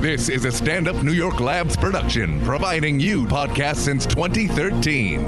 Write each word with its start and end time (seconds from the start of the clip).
This 0.00 0.28
is 0.28 0.44
a 0.44 0.52
stand 0.52 0.86
up 0.86 1.02
New 1.02 1.10
York 1.10 1.40
Labs 1.40 1.76
production, 1.76 2.40
providing 2.42 3.00
you 3.00 3.24
podcasts 3.24 3.78
since 3.78 4.06
2013. 4.06 5.24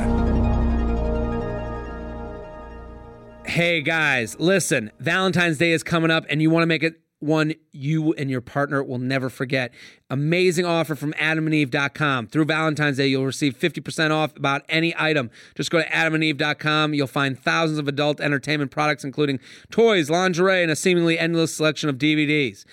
Hey 3.44 3.82
guys, 3.82 4.38
listen, 4.38 4.92
Valentine's 5.00 5.58
Day 5.58 5.72
is 5.72 5.82
coming 5.82 6.12
up 6.12 6.24
and 6.30 6.40
you 6.40 6.50
want 6.50 6.62
to 6.62 6.68
make 6.68 6.84
it 6.84 7.00
one 7.18 7.54
you 7.72 8.12
and 8.12 8.30
your 8.30 8.40
partner 8.40 8.80
will 8.84 9.00
never 9.00 9.28
forget. 9.28 9.74
Amazing 10.08 10.66
offer 10.66 10.94
from 10.94 11.14
adamandeve.com. 11.14 12.28
Through 12.28 12.44
Valentine's 12.44 12.98
Day, 12.98 13.08
you'll 13.08 13.26
receive 13.26 13.58
50% 13.58 14.12
off 14.12 14.36
about 14.36 14.62
any 14.68 14.94
item. 14.96 15.32
Just 15.56 15.72
go 15.72 15.82
to 15.82 15.88
adamandeve.com. 15.88 16.94
You'll 16.94 17.08
find 17.08 17.36
thousands 17.36 17.80
of 17.80 17.88
adult 17.88 18.20
entertainment 18.20 18.70
products, 18.70 19.02
including 19.02 19.40
toys, 19.72 20.10
lingerie, 20.10 20.62
and 20.62 20.70
a 20.70 20.76
seemingly 20.76 21.18
endless 21.18 21.56
selection 21.56 21.88
of 21.88 21.98
DVDs. 21.98 22.64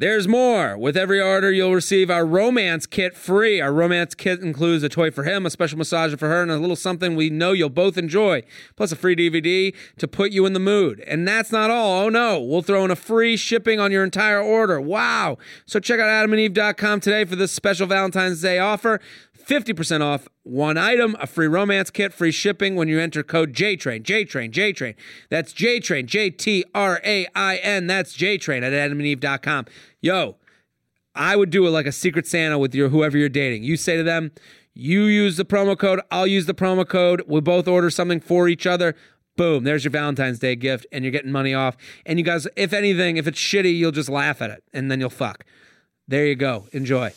There's 0.00 0.28
more. 0.28 0.78
With 0.78 0.96
every 0.96 1.20
order, 1.20 1.50
you'll 1.50 1.74
receive 1.74 2.08
our 2.08 2.24
romance 2.24 2.86
kit 2.86 3.16
free. 3.16 3.60
Our 3.60 3.72
romance 3.72 4.14
kit 4.14 4.38
includes 4.38 4.84
a 4.84 4.88
toy 4.88 5.10
for 5.10 5.24
him, 5.24 5.44
a 5.44 5.50
special 5.50 5.76
massager 5.76 6.16
for 6.16 6.28
her, 6.28 6.40
and 6.40 6.52
a 6.52 6.56
little 6.56 6.76
something 6.76 7.16
we 7.16 7.30
know 7.30 7.50
you'll 7.50 7.68
both 7.68 7.98
enjoy, 7.98 8.44
plus 8.76 8.92
a 8.92 8.96
free 8.96 9.16
DVD 9.16 9.74
to 9.96 10.06
put 10.06 10.30
you 10.30 10.46
in 10.46 10.52
the 10.52 10.60
mood. 10.60 11.00
And 11.00 11.26
that's 11.26 11.50
not 11.50 11.72
all. 11.72 12.04
Oh 12.04 12.08
no, 12.10 12.40
we'll 12.40 12.62
throw 12.62 12.84
in 12.84 12.92
a 12.92 12.96
free 12.96 13.36
shipping 13.36 13.80
on 13.80 13.90
your 13.90 14.04
entire 14.04 14.40
order. 14.40 14.80
Wow. 14.80 15.36
So 15.66 15.80
check 15.80 15.98
out 15.98 16.06
adamandeve.com 16.06 17.00
today 17.00 17.24
for 17.24 17.34
this 17.34 17.50
special 17.50 17.88
Valentine's 17.88 18.40
Day 18.40 18.60
offer. 18.60 19.00
50% 19.48 20.02
off 20.02 20.28
one 20.42 20.76
item, 20.76 21.16
a 21.18 21.26
free 21.26 21.46
romance 21.46 21.90
kit, 21.90 22.12
free 22.12 22.30
shipping 22.30 22.76
when 22.76 22.86
you 22.86 23.00
enter 23.00 23.22
code 23.22 23.54
JTRAIN, 23.54 24.02
JTRAIN, 24.02 24.52
JTRAIN. 24.52 24.94
That's 25.30 25.54
JTRAIN, 25.54 26.04
J 26.04 26.28
T 26.28 26.64
R 26.74 27.00
A 27.02 27.26
I 27.34 27.56
N. 27.56 27.86
That's 27.86 28.14
JTRAIN 28.14 28.62
at 28.62 28.72
adamandeve.com. 28.72 29.64
Yo, 30.02 30.36
I 31.14 31.34
would 31.34 31.48
do 31.48 31.66
it 31.66 31.70
like 31.70 31.86
a 31.86 31.92
secret 31.92 32.26
Santa 32.26 32.58
with 32.58 32.74
your 32.74 32.90
whoever 32.90 33.16
you're 33.16 33.30
dating. 33.30 33.62
You 33.64 33.78
say 33.78 33.96
to 33.96 34.02
them, 34.02 34.32
you 34.74 35.04
use 35.04 35.38
the 35.38 35.46
promo 35.46 35.76
code, 35.78 36.02
I'll 36.10 36.26
use 36.26 36.44
the 36.44 36.54
promo 36.54 36.86
code. 36.86 37.22
We'll 37.26 37.40
both 37.40 37.66
order 37.66 37.88
something 37.88 38.20
for 38.20 38.48
each 38.48 38.66
other. 38.66 38.94
Boom, 39.36 39.64
there's 39.64 39.82
your 39.82 39.92
Valentine's 39.92 40.40
Day 40.40 40.56
gift, 40.56 40.86
and 40.92 41.04
you're 41.04 41.12
getting 41.12 41.32
money 41.32 41.54
off. 41.54 41.76
And 42.04 42.18
you 42.18 42.24
guys, 42.24 42.46
if 42.54 42.74
anything, 42.74 43.16
if 43.16 43.26
it's 43.26 43.40
shitty, 43.40 43.76
you'll 43.78 43.92
just 43.92 44.10
laugh 44.10 44.42
at 44.42 44.50
it 44.50 44.62
and 44.74 44.90
then 44.90 45.00
you'll 45.00 45.10
fuck. 45.10 45.44
There 46.06 46.26
you 46.26 46.34
go. 46.34 46.66
Enjoy. 46.72 47.12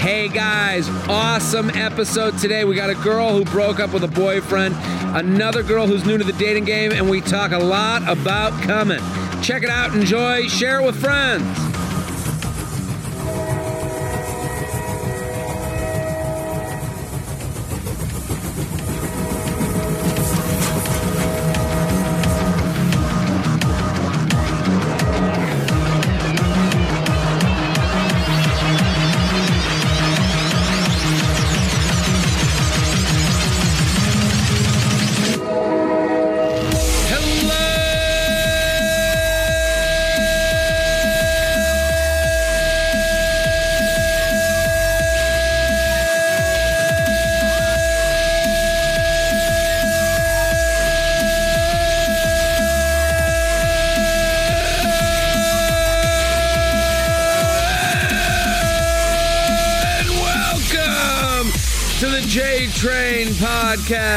Hey 0.00 0.28
guys, 0.28 0.88
awesome 1.10 1.68
episode 1.68 2.38
today. 2.38 2.64
We 2.64 2.74
got 2.74 2.88
a 2.88 2.94
girl 2.94 3.36
who 3.36 3.44
broke 3.44 3.80
up 3.80 3.92
with 3.92 4.02
a 4.02 4.08
boyfriend, 4.08 4.74
another 5.14 5.62
girl 5.62 5.86
who's 5.86 6.06
new 6.06 6.16
to 6.16 6.24
the 6.24 6.32
dating 6.32 6.64
game, 6.64 6.90
and 6.90 7.10
we 7.10 7.20
talk 7.20 7.52
a 7.52 7.58
lot 7.58 8.08
about 8.08 8.54
coming. 8.62 8.98
Check 9.42 9.62
it 9.62 9.68
out, 9.68 9.94
enjoy, 9.94 10.48
share 10.48 10.80
it 10.80 10.86
with 10.86 10.98
friends. 10.98 11.44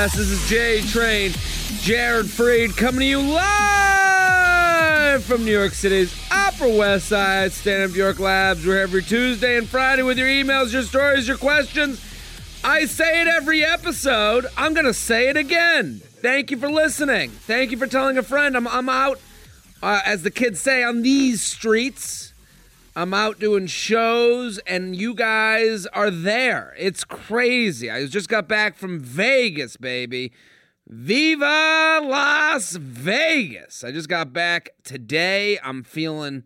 Podcast. 0.04 0.18
This 0.18 0.30
is 0.30 0.50
J 0.50 0.82
Train, 0.82 1.32
Jared 1.82 2.26
Freid 2.26 2.76
coming 2.76 3.02
to 3.02 3.06
you 3.06 3.22
live 3.22 5.24
from 5.24 5.46
New 5.46 5.52
York 5.52 5.74
City's 5.74 6.16
Upper 6.32 6.68
West 6.68 7.08
Side, 7.08 7.52
Stand 7.52 7.90
Up 7.90 7.96
York 7.96 8.20
Labs. 8.20 8.66
We're 8.66 8.82
every 8.82 9.04
Tuesday 9.04 9.58
and 9.58 9.68
Friday 9.68 10.04
with 10.04 10.18
your 10.18 10.28
emails, 10.28 10.74
your 10.74 10.84
stories, 10.84 11.28
your 11.28 11.38
questions. 11.38 12.04
I 12.64 12.86
say 12.86 13.22
it 13.22 13.28
every 13.28 13.64
episode. 13.64 14.46
I'm 14.58 14.74
going 14.74 14.86
to 14.86 14.94
say 14.94 15.30
it 15.30 15.38
again. 15.38 16.02
Thank 16.04 16.52
you 16.52 16.58
for 16.58 16.70
listening. 16.70 17.32
Thank 17.32 17.72
you 17.72 17.78
for 17.78 17.88
telling 17.88 18.18
a 18.18 18.24
friend. 18.24 18.56
I'm, 18.56 18.68
I'm 18.68 18.90
out, 18.90 19.20
uh, 19.82 20.02
as 20.06 20.24
the 20.24 20.32
kids 20.32 20.62
say, 20.62 20.84
on 20.84 21.02
these 21.02 21.42
streets. 21.42 22.33
I'm 22.96 23.14
out 23.14 23.40
doing 23.40 23.68
shows 23.68 24.60
and 24.60 24.96
you 24.96 25.16
guys 25.16 25.86
are 25.88 26.12
there. 26.12 26.76
It's 26.78 27.04
crazy. 27.04 27.90
I 27.90 28.06
just 28.06 28.30
got 28.30 28.48
back 28.48 28.76
from 28.76 29.00
Vegas, 29.00 29.78
baby. 29.78 30.32
Viva 30.88 32.02
Las 32.04 32.76
Vegas. 32.76 33.84
I 33.84 33.92
just 33.92 34.10
got 34.10 34.32
back 34.32 34.70
today. 34.84 35.58
I'm 35.64 35.84
feeling 35.84 36.44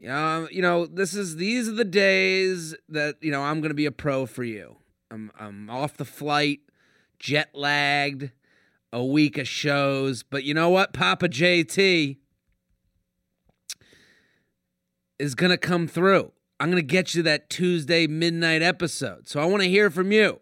you 0.00 0.08
know, 0.08 0.48
you 0.50 0.62
know, 0.62 0.86
this 0.86 1.14
is 1.14 1.36
these 1.36 1.68
are 1.68 1.72
the 1.72 1.84
days 1.84 2.74
that, 2.88 3.16
you 3.20 3.30
know, 3.30 3.42
I'm 3.42 3.60
to 3.60 3.74
be 3.74 3.84
a 3.84 3.92
pro 3.92 4.24
for 4.24 4.42
you. 4.42 4.76
I'm 5.10 5.30
I'm 5.38 5.68
off 5.68 5.98
the 5.98 6.06
flight, 6.06 6.60
jet 7.18 7.50
lagged, 7.52 8.30
a 8.94 9.04
week 9.04 9.36
of 9.36 9.46
shows, 9.46 10.22
but 10.22 10.42
you 10.44 10.54
know 10.54 10.70
what? 10.70 10.94
Papa 10.94 11.28
JT 11.28 12.16
is 15.20 15.34
going 15.34 15.50
to 15.50 15.58
come 15.58 15.86
through. 15.86 16.32
I'm 16.58 16.70
going 16.70 16.82
to 16.82 16.86
get 16.86 17.14
you 17.14 17.22
that 17.22 17.50
Tuesday 17.50 18.06
midnight 18.06 18.62
episode. 18.62 19.28
So 19.28 19.40
I 19.40 19.44
want 19.44 19.62
to 19.62 19.68
hear 19.68 19.90
from 19.90 20.12
you. 20.12 20.40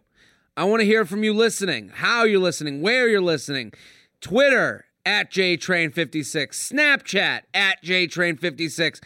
I 0.56 0.64
want 0.64 0.80
to 0.80 0.86
hear 0.86 1.04
from 1.04 1.22
you 1.22 1.32
listening, 1.34 1.90
how 1.94 2.24
you're 2.24 2.40
listening, 2.40 2.80
where 2.80 3.08
you're 3.08 3.20
listening. 3.20 3.72
Twitter 4.20 4.86
at 5.06 5.30
JTrain56, 5.30 6.72
Snapchat 6.72 7.42
at 7.54 7.82
JTrain56. 7.84 9.00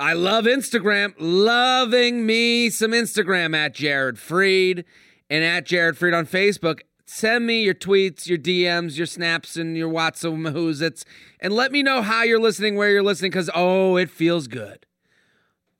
I 0.00 0.12
love 0.12 0.44
Instagram, 0.44 1.14
loving 1.18 2.26
me 2.26 2.70
some 2.70 2.92
Instagram 2.92 3.56
at 3.56 3.74
Jared 3.74 4.16
Freid 4.16 4.84
and 5.30 5.44
at 5.44 5.66
Jared 5.66 5.96
Freid 5.96 6.16
on 6.16 6.26
Facebook. 6.26 6.80
Send 7.10 7.46
me 7.46 7.62
your 7.62 7.72
tweets, 7.72 8.28
your 8.28 8.36
DMs, 8.36 8.98
your 8.98 9.06
snaps, 9.06 9.56
and 9.56 9.74
your 9.74 9.90
WhatsApp 9.90 10.36
mahoozits, 10.36 11.04
and 11.40 11.54
let 11.54 11.72
me 11.72 11.82
know 11.82 12.02
how 12.02 12.22
you're 12.22 12.38
listening, 12.38 12.76
where 12.76 12.90
you're 12.90 13.02
listening, 13.02 13.30
because 13.30 13.48
oh, 13.54 13.96
it 13.96 14.10
feels 14.10 14.46
good. 14.46 14.84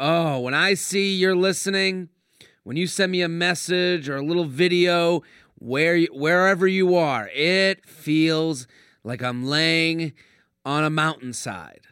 Oh, 0.00 0.40
when 0.40 0.54
I 0.54 0.72
see 0.72 1.14
you're 1.14 1.36
listening, 1.36 2.08
when 2.64 2.78
you 2.78 2.86
send 2.86 3.12
me 3.12 3.20
a 3.20 3.28
message 3.28 4.08
or 4.08 4.16
a 4.16 4.22
little 4.22 4.46
video, 4.46 5.22
where 5.56 6.00
wherever 6.06 6.66
you 6.66 6.96
are, 6.96 7.28
it 7.34 7.84
feels 7.84 8.66
like 9.04 9.22
I'm 9.22 9.44
laying 9.44 10.14
on 10.64 10.82
a 10.82 10.90
mountainside, 10.90 11.88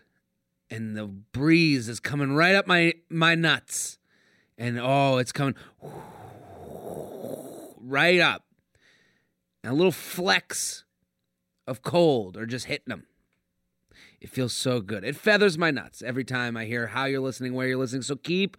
and 0.71 0.97
the 0.97 1.05
breeze 1.05 1.91
is 1.91 2.01
coming 2.01 2.33
right 2.33 2.55
up 2.55 2.67
my 2.67 2.95
my 3.11 3.35
nuts, 3.35 3.99
and 4.57 4.81
oh, 4.81 5.19
it's 5.19 5.31
coming 5.31 5.57
right 7.83 8.19
up 8.19 8.46
and 9.67 9.73
a 9.73 9.77
little 9.77 9.91
flecks 9.91 10.85
of 11.67 11.83
cold 11.83 12.37
are 12.37 12.47
just 12.47 12.67
hitting 12.67 12.87
them. 12.87 13.05
It 14.21 14.31
feels 14.31 14.53
so 14.53 14.81
good. 14.81 15.03
It 15.03 15.17
feathers 15.17 15.59
my 15.59 15.73
nuts 15.73 16.03
every 16.03 16.23
time 16.23 16.57
I 16.57 16.67
hear 16.67 16.87
how 16.87 17.07
you're 17.07 17.21
listening, 17.21 17.53
where 17.53 17.67
you're 17.67 17.77
listening. 17.77 18.03
So 18.03 18.15
keep 18.15 18.57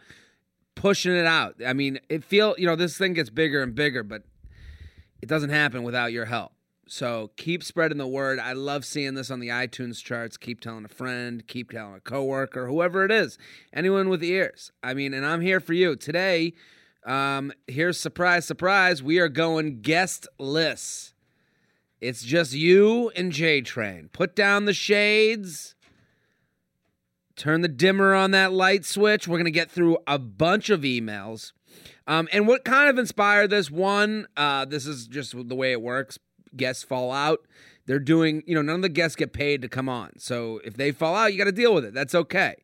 pushing 0.76 1.16
it 1.16 1.26
out. 1.26 1.56
I 1.66 1.72
mean, 1.72 2.02
it 2.10 2.26
feel 2.26 2.56
you 2.58 2.66
know 2.66 2.76
this 2.76 2.98
thing 2.98 3.14
gets 3.14 3.30
bigger 3.30 3.64
and 3.64 3.74
bigger, 3.74 4.04
but 4.04 4.24
it 5.22 5.30
doesn't 5.30 5.50
happen 5.50 5.84
without 5.84 6.12
your 6.12 6.26
help. 6.26 6.52
So 6.90 7.32
keep 7.38 7.64
spreading 7.64 8.00
the 8.00 8.08
word. 8.08 8.38
I 8.38 8.52
love 8.52 8.84
seeing 8.84 9.14
this 9.14 9.32
on 9.32 9.40
the 9.40 9.48
iTunes 9.48 10.04
charts. 10.04 10.36
Keep 10.36 10.60
telling 10.60 10.84
a 10.84 10.90
friend, 10.90 11.48
keep 11.48 11.72
telling 11.72 11.96
a 11.96 12.02
coworker, 12.02 12.68
whoever 12.68 13.06
it 13.06 13.12
is, 13.12 13.38
anyone 13.72 14.10
with 14.10 14.22
ears. 14.22 14.74
I 14.84 14.94
mean, 14.94 15.14
and 15.14 15.26
I'm 15.26 15.40
here 15.40 15.62
for 15.62 15.72
you 15.72 15.96
today. 15.96 16.54
Um, 17.08 17.54
here's 17.68 17.98
surprise, 17.98 18.46
surprise. 18.46 19.02
We 19.02 19.18
are 19.20 19.30
going 19.30 19.80
guestless. 19.82 21.14
It's 22.02 22.22
just 22.22 22.52
you 22.54 23.10
and 23.16 23.32
J 23.32 23.62
Train. 23.62 24.10
Put 24.12 24.36
down 24.36 24.66
the 24.66 24.74
shades. 24.74 25.74
Turn 27.38 27.62
the 27.62 27.70
dimmer 27.70 28.14
on 28.14 28.32
that 28.32 28.52
light 28.52 28.84
switch. 28.84 29.28
We're 29.28 29.38
to 29.46 29.52
get 29.52 29.72
through 29.72 30.00
a 30.06 30.20
bunch 30.20 30.70
of 30.70 30.82
emails. 30.82 31.54
Um, 32.08 32.28
and 32.34 32.46
what 32.46 32.66
kind 32.66 32.90
of 32.90 32.98
inspired 32.98 33.52
this? 33.52 33.72
One, 33.72 34.28
uh, 34.36 34.66
this 34.66 34.86
is 34.86 35.08
just 35.08 35.34
the 35.48 35.56
way 35.56 35.72
it 35.72 35.82
works. 35.82 36.20
Guests 36.56 36.84
fall 36.84 37.12
out. 37.12 37.40
They're 37.86 38.00
doing, 38.00 38.44
you 38.46 38.54
know, 38.54 38.62
none 38.62 38.76
of 38.76 38.82
the 38.82 38.90
guests 38.90 39.16
get 39.16 39.32
paid 39.32 39.62
to 39.62 39.70
come 39.70 39.88
on. 39.88 40.20
So 40.20 40.60
if 40.66 40.76
they 40.76 40.92
fall 40.92 41.16
out, 41.16 41.32
you 41.32 41.38
got 41.38 41.46
to 41.46 41.54
deal 41.54 41.74
with 41.74 41.86
it. 41.86 41.94
That's 41.94 42.14
okay. 42.14 42.56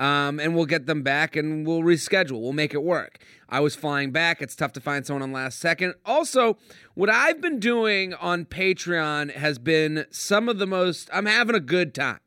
Um, 0.00 0.40
and 0.40 0.56
we'll 0.56 0.64
get 0.64 0.86
them 0.86 1.02
back 1.02 1.36
and 1.36 1.66
we'll 1.66 1.82
reschedule. 1.82 2.40
We'll 2.40 2.54
make 2.54 2.72
it 2.72 2.82
work. 2.82 3.18
I 3.50 3.60
was 3.60 3.76
flying 3.76 4.12
back. 4.12 4.40
It's 4.40 4.56
tough 4.56 4.72
to 4.72 4.80
find 4.80 5.04
someone 5.04 5.22
on 5.22 5.30
last 5.30 5.60
second. 5.60 5.92
Also, 6.06 6.56
what 6.94 7.10
I've 7.10 7.42
been 7.42 7.60
doing 7.60 8.14
on 8.14 8.46
Patreon 8.46 9.34
has 9.34 9.58
been 9.58 10.06
some 10.10 10.48
of 10.48 10.58
the 10.58 10.66
most, 10.66 11.10
I'm 11.12 11.26
having 11.26 11.54
a 11.54 11.60
good 11.60 11.94
time. 11.94 12.20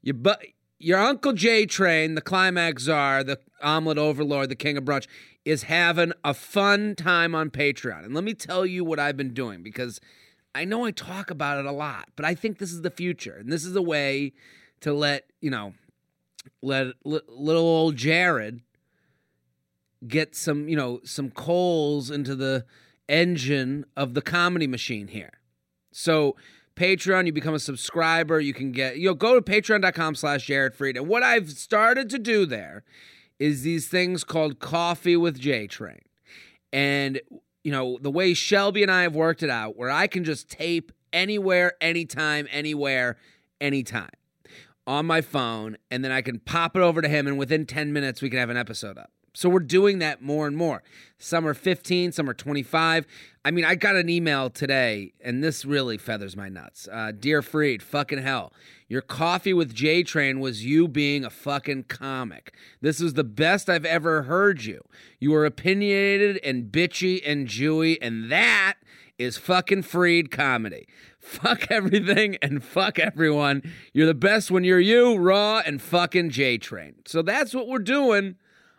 You, 0.00 0.14
but 0.14 0.40
your 0.78 1.00
Uncle 1.00 1.32
J 1.32 1.66
Train, 1.66 2.14
the 2.14 2.20
climax 2.20 2.84
czar, 2.84 3.24
the 3.24 3.40
omelet 3.60 3.98
overlord, 3.98 4.48
the 4.48 4.54
king 4.54 4.76
of 4.76 4.84
brunch, 4.84 5.08
is 5.44 5.64
having 5.64 6.12
a 6.22 6.34
fun 6.34 6.94
time 6.94 7.34
on 7.34 7.50
Patreon. 7.50 8.04
And 8.04 8.14
let 8.14 8.22
me 8.22 8.32
tell 8.34 8.64
you 8.64 8.84
what 8.84 9.00
I've 9.00 9.16
been 9.16 9.34
doing 9.34 9.64
because 9.64 10.00
I 10.54 10.64
know 10.64 10.84
I 10.84 10.92
talk 10.92 11.32
about 11.32 11.58
it 11.58 11.66
a 11.66 11.72
lot, 11.72 12.10
but 12.14 12.24
I 12.24 12.36
think 12.36 12.58
this 12.58 12.72
is 12.72 12.82
the 12.82 12.90
future. 12.90 13.34
And 13.34 13.50
this 13.50 13.64
is 13.64 13.74
a 13.74 13.82
way 13.82 14.34
to 14.82 14.92
let, 14.92 15.24
you 15.40 15.50
know, 15.50 15.74
let 16.62 16.88
little 17.04 17.64
old 17.64 17.96
Jared 17.96 18.60
get 20.06 20.34
some, 20.34 20.68
you 20.68 20.76
know, 20.76 21.00
some 21.04 21.30
coals 21.30 22.10
into 22.10 22.34
the 22.34 22.64
engine 23.08 23.84
of 23.96 24.14
the 24.14 24.22
comedy 24.22 24.66
machine 24.66 25.08
here. 25.08 25.40
So 25.92 26.36
Patreon, 26.76 27.26
you 27.26 27.32
become 27.32 27.54
a 27.54 27.58
subscriber, 27.58 28.38
you 28.38 28.52
can 28.52 28.72
get, 28.72 28.98
you 28.98 29.08
know, 29.08 29.14
go 29.14 29.38
to 29.38 29.40
patreon.com 29.40 30.14
slash 30.14 30.46
Jared 30.46 30.74
Freid. 30.74 30.96
And 30.96 31.08
what 31.08 31.22
I've 31.22 31.50
started 31.50 32.10
to 32.10 32.18
do 32.18 32.44
there 32.44 32.84
is 33.38 33.62
these 33.62 33.88
things 33.88 34.24
called 34.24 34.58
Coffee 34.58 35.16
with 35.16 35.38
J 35.38 35.66
Train. 35.66 36.00
And, 36.72 37.20
you 37.64 37.72
know, 37.72 37.98
the 38.00 38.10
way 38.10 38.34
Shelby 38.34 38.82
and 38.82 38.90
I 38.90 39.02
have 39.02 39.14
worked 39.14 39.42
it 39.42 39.50
out, 39.50 39.76
where 39.76 39.90
I 39.90 40.06
can 40.06 40.24
just 40.24 40.50
tape 40.50 40.92
anywhere, 41.12 41.72
anytime, 41.80 42.46
anywhere, 42.50 43.16
anytime 43.60 44.10
on 44.86 45.06
my 45.06 45.20
phone, 45.20 45.76
and 45.90 46.04
then 46.04 46.12
I 46.12 46.22
can 46.22 46.38
pop 46.38 46.76
it 46.76 46.80
over 46.80 47.02
to 47.02 47.08
him, 47.08 47.26
and 47.26 47.38
within 47.38 47.66
10 47.66 47.92
minutes, 47.92 48.22
we 48.22 48.30
can 48.30 48.38
have 48.38 48.50
an 48.50 48.56
episode 48.56 48.98
up. 48.98 49.10
So 49.36 49.50
we're 49.50 49.60
doing 49.60 49.98
that 49.98 50.22
more 50.22 50.46
and 50.46 50.56
more. 50.56 50.82
Some 51.18 51.46
are 51.46 51.52
15, 51.52 52.12
some 52.12 52.30
are 52.30 52.32
25. 52.32 53.06
I 53.44 53.50
mean, 53.50 53.66
I 53.66 53.74
got 53.74 53.94
an 53.94 54.08
email 54.08 54.48
today, 54.48 55.12
and 55.20 55.44
this 55.44 55.66
really 55.66 55.98
feathers 55.98 56.34
my 56.34 56.48
nuts. 56.48 56.88
Uh, 56.90 57.12
Dear 57.12 57.42
Freid, 57.42 57.82
fucking 57.82 58.22
hell. 58.22 58.54
Your 58.88 59.02
coffee 59.02 59.52
with 59.52 59.74
J 59.74 60.02
Train 60.02 60.40
was 60.40 60.64
you 60.64 60.88
being 60.88 61.22
a 61.22 61.28
fucking 61.28 61.84
comic. 61.84 62.54
This 62.80 62.98
is 62.98 63.12
the 63.12 63.24
best 63.24 63.68
I've 63.68 63.84
ever 63.84 64.22
heard 64.22 64.64
you. 64.64 64.80
You 65.20 65.32
were 65.32 65.44
opinionated 65.44 66.40
and 66.42 66.72
bitchy 66.72 67.20
and 67.26 67.46
Jewy, 67.46 67.98
and 68.00 68.32
that 68.32 68.76
is 69.18 69.36
fucking 69.36 69.82
Freid 69.82 70.30
comedy. 70.30 70.86
Fuck 71.26 71.70
everything 71.70 72.36
and 72.40 72.62
fuck 72.62 73.00
everyone. 73.00 73.62
You're 73.92 74.06
the 74.06 74.14
best 74.14 74.50
when 74.50 74.62
you're 74.62 74.80
you, 74.80 75.16
raw 75.16 75.60
and 75.66 75.82
fucking 75.82 76.30
J 76.30 76.56
Train. 76.56 76.94
So 77.04 77.20
that's 77.20 77.52
what 77.52 77.66
we're 77.66 77.80
doing 77.80 78.36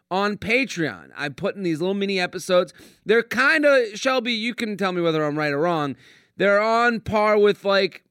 on 0.09 0.37
Patreon. 0.37 1.09
I'm 1.15 1.33
putting 1.33 1.63
these 1.63 1.81
little 1.81 1.93
mini 1.93 2.21
episodes. 2.21 2.73
They're 3.05 3.21
kind 3.21 3.65
of, 3.65 3.87
Shelby, 3.95 4.31
you 4.31 4.55
can 4.55 4.77
tell 4.77 4.93
me 4.93 5.01
whether 5.01 5.25
I'm 5.25 5.37
right 5.37 5.51
or 5.51 5.59
wrong. 5.59 5.97
They're 6.37 6.61
on 6.61 7.01
par 7.01 7.37
with 7.37 7.65
like, 7.65 8.05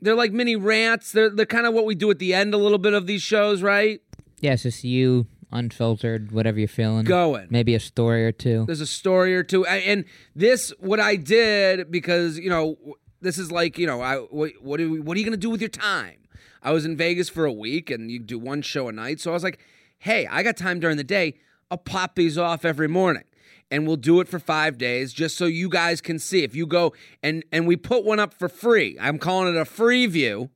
they're 0.00 0.14
like 0.14 0.32
mini 0.32 0.54
rants. 0.54 1.10
They're, 1.10 1.28
they're 1.28 1.44
kind 1.44 1.66
of 1.66 1.74
what 1.74 1.84
we 1.84 1.96
do 1.96 2.10
at 2.12 2.20
the 2.20 2.32
end 2.32 2.54
a 2.54 2.58
little 2.58 2.78
bit 2.78 2.94
of 2.94 3.08
these 3.08 3.22
shows, 3.22 3.60
right? 3.60 4.00
Yes, 4.40 4.64
it's 4.64 4.84
you 4.84 5.26
unfiltered, 5.50 6.30
whatever 6.30 6.60
you're 6.60 6.68
feeling. 6.68 7.04
Going. 7.04 7.48
Maybe 7.50 7.74
a 7.74 7.80
story 7.80 8.24
or 8.24 8.32
two. 8.32 8.66
There's 8.66 8.80
a 8.80 8.86
story 8.86 9.34
or 9.34 9.42
two. 9.42 9.66
And 9.66 10.04
this, 10.36 10.72
what 10.78 11.00
I 11.00 11.16
did, 11.16 11.90
because, 11.90 12.38
you 12.38 12.48
know, 12.48 12.78
this 13.20 13.38
is 13.38 13.50
like 13.50 13.78
you 13.78 13.86
know 13.86 14.00
I 14.00 14.16
what 14.16 14.52
what 14.60 14.80
are, 14.80 14.88
we, 14.88 15.00
what 15.00 15.16
are 15.16 15.20
you 15.20 15.30
to 15.30 15.36
do 15.36 15.50
with 15.50 15.60
your 15.60 15.70
time? 15.70 16.16
I 16.62 16.72
was 16.72 16.84
in 16.84 16.96
Vegas 16.96 17.28
for 17.28 17.44
a 17.44 17.52
week 17.52 17.90
and 17.90 18.10
you 18.10 18.18
do 18.18 18.38
one 18.38 18.62
show 18.62 18.88
a 18.88 18.92
night, 18.92 19.20
so 19.20 19.30
I 19.30 19.34
was 19.34 19.44
like, 19.44 19.58
hey, 19.98 20.26
I 20.26 20.42
got 20.42 20.56
time 20.56 20.80
during 20.80 20.96
the 20.96 21.04
day. 21.04 21.34
I'll 21.70 21.78
pop 21.78 22.16
these 22.16 22.36
off 22.36 22.64
every 22.64 22.88
morning. 22.88 23.24
And 23.70 23.86
we'll 23.86 23.96
do 23.96 24.20
it 24.20 24.26
for 24.26 24.40
five 24.40 24.78
days 24.78 25.12
just 25.12 25.38
so 25.38 25.44
you 25.44 25.68
guys 25.68 26.00
can 26.00 26.18
see. 26.18 26.42
If 26.42 26.56
you 26.56 26.66
go 26.66 26.92
and 27.22 27.44
and 27.52 27.68
we 27.68 27.76
put 27.76 28.04
one 28.04 28.18
up 28.18 28.34
for 28.34 28.48
free. 28.48 28.98
I'm 29.00 29.18
calling 29.18 29.54
it 29.54 29.58
a 29.58 29.64
free 29.64 30.06
view, 30.06 30.50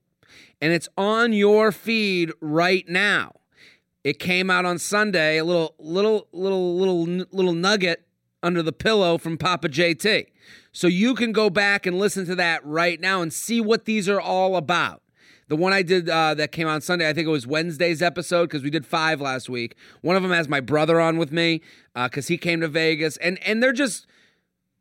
and 0.60 0.72
it's 0.72 0.88
on 0.99 1.32
your 1.32 1.70
feed 1.70 2.32
right 2.40 2.88
now. 2.88 3.37
It 4.02 4.19
came 4.19 4.50
out 4.50 4.64
on 4.64 4.81
Sunday, 4.81 5.38
a 5.38 5.44
little 5.44 5.76
little 5.78 6.26
little 6.32 6.76
little 6.76 7.05
little 7.31 7.52
nugget 7.55 8.05
under 8.44 8.62
the 8.62 8.73
pillow 8.73 9.19
from 9.19 9.38
Papa 9.38 9.69
JT. 9.69 10.26
So 10.73 10.87
you 10.87 11.14
can 11.14 11.32
go 11.32 11.50
back 11.50 11.87
and 11.87 11.99
listen 11.99 12.26
to 12.26 12.35
that 12.37 12.64
right 12.64 13.00
now 13.00 13.23
and 13.23 13.32
see 13.32 13.61
what 13.61 13.85
these 13.85 14.08
are 14.08 14.20
all 14.20 14.56
about. 14.56 15.02
The 15.49 15.56
one 15.56 15.73
I 15.73 15.82
did 15.82 16.08
uh, 16.08 16.35
that 16.35 16.52
came 16.52 16.67
out 16.67 16.82
Sunday, 16.82 17.08
I 17.08 17.12
think 17.12 17.26
it 17.26 17.31
was 17.31 17.46
Wednesday's 17.46 18.00
episode 18.00 18.46
because 18.46 18.62
we 18.62 18.70
did 18.70 18.87
five 18.87 19.20
last 19.20 19.49
week. 19.49 19.76
One 20.00 20.17
of 20.17 20.23
them 20.23 20.32
has 20.32 20.49
my 20.49 20.61
brother 20.61 21.00
on 21.00 21.19
with 21.19 21.32
me 21.32 21.61
because 21.94 22.26
uh, 22.26 22.29
he 22.29 22.38
came 22.38 22.61
to 22.61 22.69
Vegas, 22.69 23.19
and 23.19 23.38
and 23.46 23.62
they're 23.62 23.73
just 23.73 24.06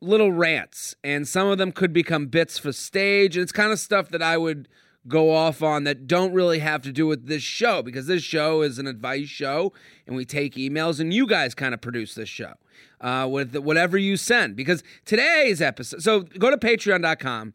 little 0.00 0.32
rants, 0.32 0.94
and 1.04 1.28
some 1.28 1.48
of 1.48 1.58
them 1.58 1.70
could 1.70 1.92
become 1.92 2.26
bits 2.26 2.58
for 2.58 2.72
stage, 2.72 3.36
and 3.36 3.42
it's 3.42 3.52
kind 3.52 3.72
of 3.72 3.78
stuff 3.78 4.08
that 4.08 4.22
I 4.22 4.38
would 4.38 4.68
go 5.06 5.30
off 5.30 5.62
on 5.62 5.84
that 5.84 6.06
don't 6.06 6.32
really 6.32 6.60
have 6.60 6.82
to 6.82 6.92
do 6.92 7.06
with 7.06 7.26
this 7.26 7.42
show 7.42 7.82
because 7.82 8.06
this 8.06 8.22
show 8.22 8.62
is 8.62 8.78
an 8.78 8.86
advice 8.86 9.28
show, 9.28 9.72
and 10.06 10.16
we 10.16 10.24
take 10.24 10.54
emails, 10.54 11.00
and 11.00 11.12
you 11.12 11.26
guys 11.26 11.54
kind 11.54 11.74
of 11.74 11.80
produce 11.80 12.14
this 12.14 12.28
show 12.28 12.54
uh, 13.00 13.28
with 13.30 13.56
whatever 13.56 13.98
you 13.98 14.16
send. 14.16 14.56
Because 14.56 14.82
today's 15.04 15.60
episode, 15.60 16.02
so 16.02 16.20
go 16.20 16.50
to 16.50 16.56
patreon.com 16.56 17.54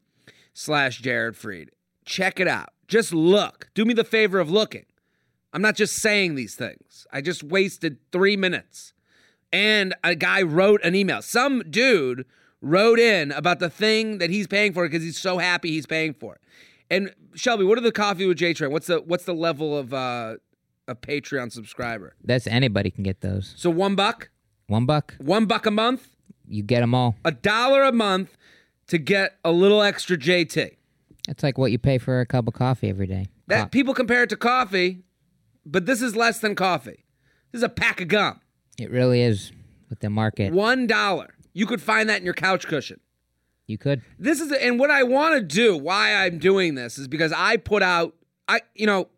slash 0.54 1.00
Jared 1.00 1.36
Freid. 1.36 1.70
Check 2.06 2.40
it 2.40 2.48
out. 2.48 2.70
Just 2.88 3.14
look. 3.14 3.70
Do 3.74 3.86
me 3.86 3.94
the 3.94 4.04
favor 4.04 4.40
of 4.40 4.50
looking. 4.50 4.86
I'm 5.54 5.62
not 5.62 5.76
just 5.76 5.96
saying 5.96 6.36
these 6.36 6.56
things. 6.56 7.08
I 7.12 7.22
just 7.22 7.44
wasted 7.44 7.98
three 8.12 8.38
minutes. 8.38 8.94
And 9.52 9.96
a 10.04 10.14
guy 10.14 10.44
wrote 10.44 10.84
an 10.84 10.94
email. 10.94 11.22
Some 11.22 11.64
dude 11.70 12.26
wrote 12.62 13.00
in 13.00 13.32
about 13.32 13.60
the 13.60 13.70
thing 13.70 14.20
that 14.20 14.30
he's 14.30 14.48
paying 14.48 14.74
for 14.74 14.88
because 14.88 15.04
he's 15.04 15.20
so 15.20 15.38
happy 15.38 15.70
he's 15.70 15.86
paying 15.86 16.14
for 16.14 16.36
it. 16.36 16.42
And 16.90 17.14
Shelby, 17.36 17.64
what 17.64 17.78
are 17.78 17.82
the 17.82 17.92
coffee 17.92 18.26
with 18.26 18.38
J 18.38 18.54
Train? 18.54 18.72
What's 18.72 18.88
the 18.88 19.00
what's 19.00 19.26
the 19.26 19.34
level 19.34 19.78
of 19.78 19.94
uh, 19.94 20.36
a 20.88 20.96
Patreon 20.96 21.52
subscriber? 21.52 22.16
That's 22.24 22.48
anybody 22.48 22.90
can 22.92 23.04
get 23.04 23.22
those. 23.22 23.54
So 23.58 23.70
one 23.70 23.96
buck. 23.96 24.30
One 24.68 24.86
buck. 24.86 25.16
One 25.20 25.46
buck 25.46 25.66
a 25.66 25.72
month. 25.72 26.08
You 26.48 26.64
get 26.64 26.82
them 26.82 26.96
all. 26.96 27.16
A 27.26 27.32
dollar 27.32 27.84
a 27.84 27.92
month 27.92 28.36
to 28.88 28.98
get 28.98 29.38
a 29.46 29.52
little 29.52 29.82
extra 29.82 30.18
JT. 30.18 30.78
That's 31.28 31.44
like 31.44 31.58
what 31.58 31.72
you 31.72 31.78
pay 31.78 32.00
for 32.00 32.22
a 32.22 32.26
cup 32.26 32.48
of 32.48 32.54
coffee 32.56 32.90
every 32.90 33.06
day. 33.08 33.28
That 33.48 33.64
Co- 33.64 33.68
people 33.70 33.94
compare 33.94 34.24
it 34.24 34.30
to 34.30 34.36
coffee, 34.38 35.04
but 35.66 35.86
this 35.86 36.02
is 36.02 36.16
less 36.16 36.40
than 36.40 36.56
coffee. 36.56 37.06
This 37.52 37.60
is 37.60 37.64
a 37.64 37.70
pack 37.70 38.02
of 38.02 38.08
gum. 38.08 38.42
It 38.80 38.90
really 38.90 39.22
is 39.22 39.52
with 39.90 40.00
the 40.00 40.10
market. 40.10 40.54
One 40.54 40.88
dollar. 40.88 41.36
You 41.54 41.66
could 41.66 41.82
find 41.82 42.10
that 42.10 42.20
in 42.20 42.26
your 42.26 42.34
couch 42.34 42.68
cushion. 42.68 43.00
You 43.70 43.78
could. 43.78 44.02
This 44.18 44.42
is 44.42 44.52
and 44.52 44.80
what 44.80 44.90
I 44.90 45.04
want 45.04 45.36
to 45.36 45.42
do, 45.42 45.78
why 45.78 46.12
I'm 46.12 46.40
doing 46.40 46.74
this 46.74 46.98
is 46.98 47.08
because 47.08 47.32
I 47.32 47.56
put 47.56 47.84
out 47.84 48.16
I 48.48 48.62
you 48.74 48.88
know 48.88 49.10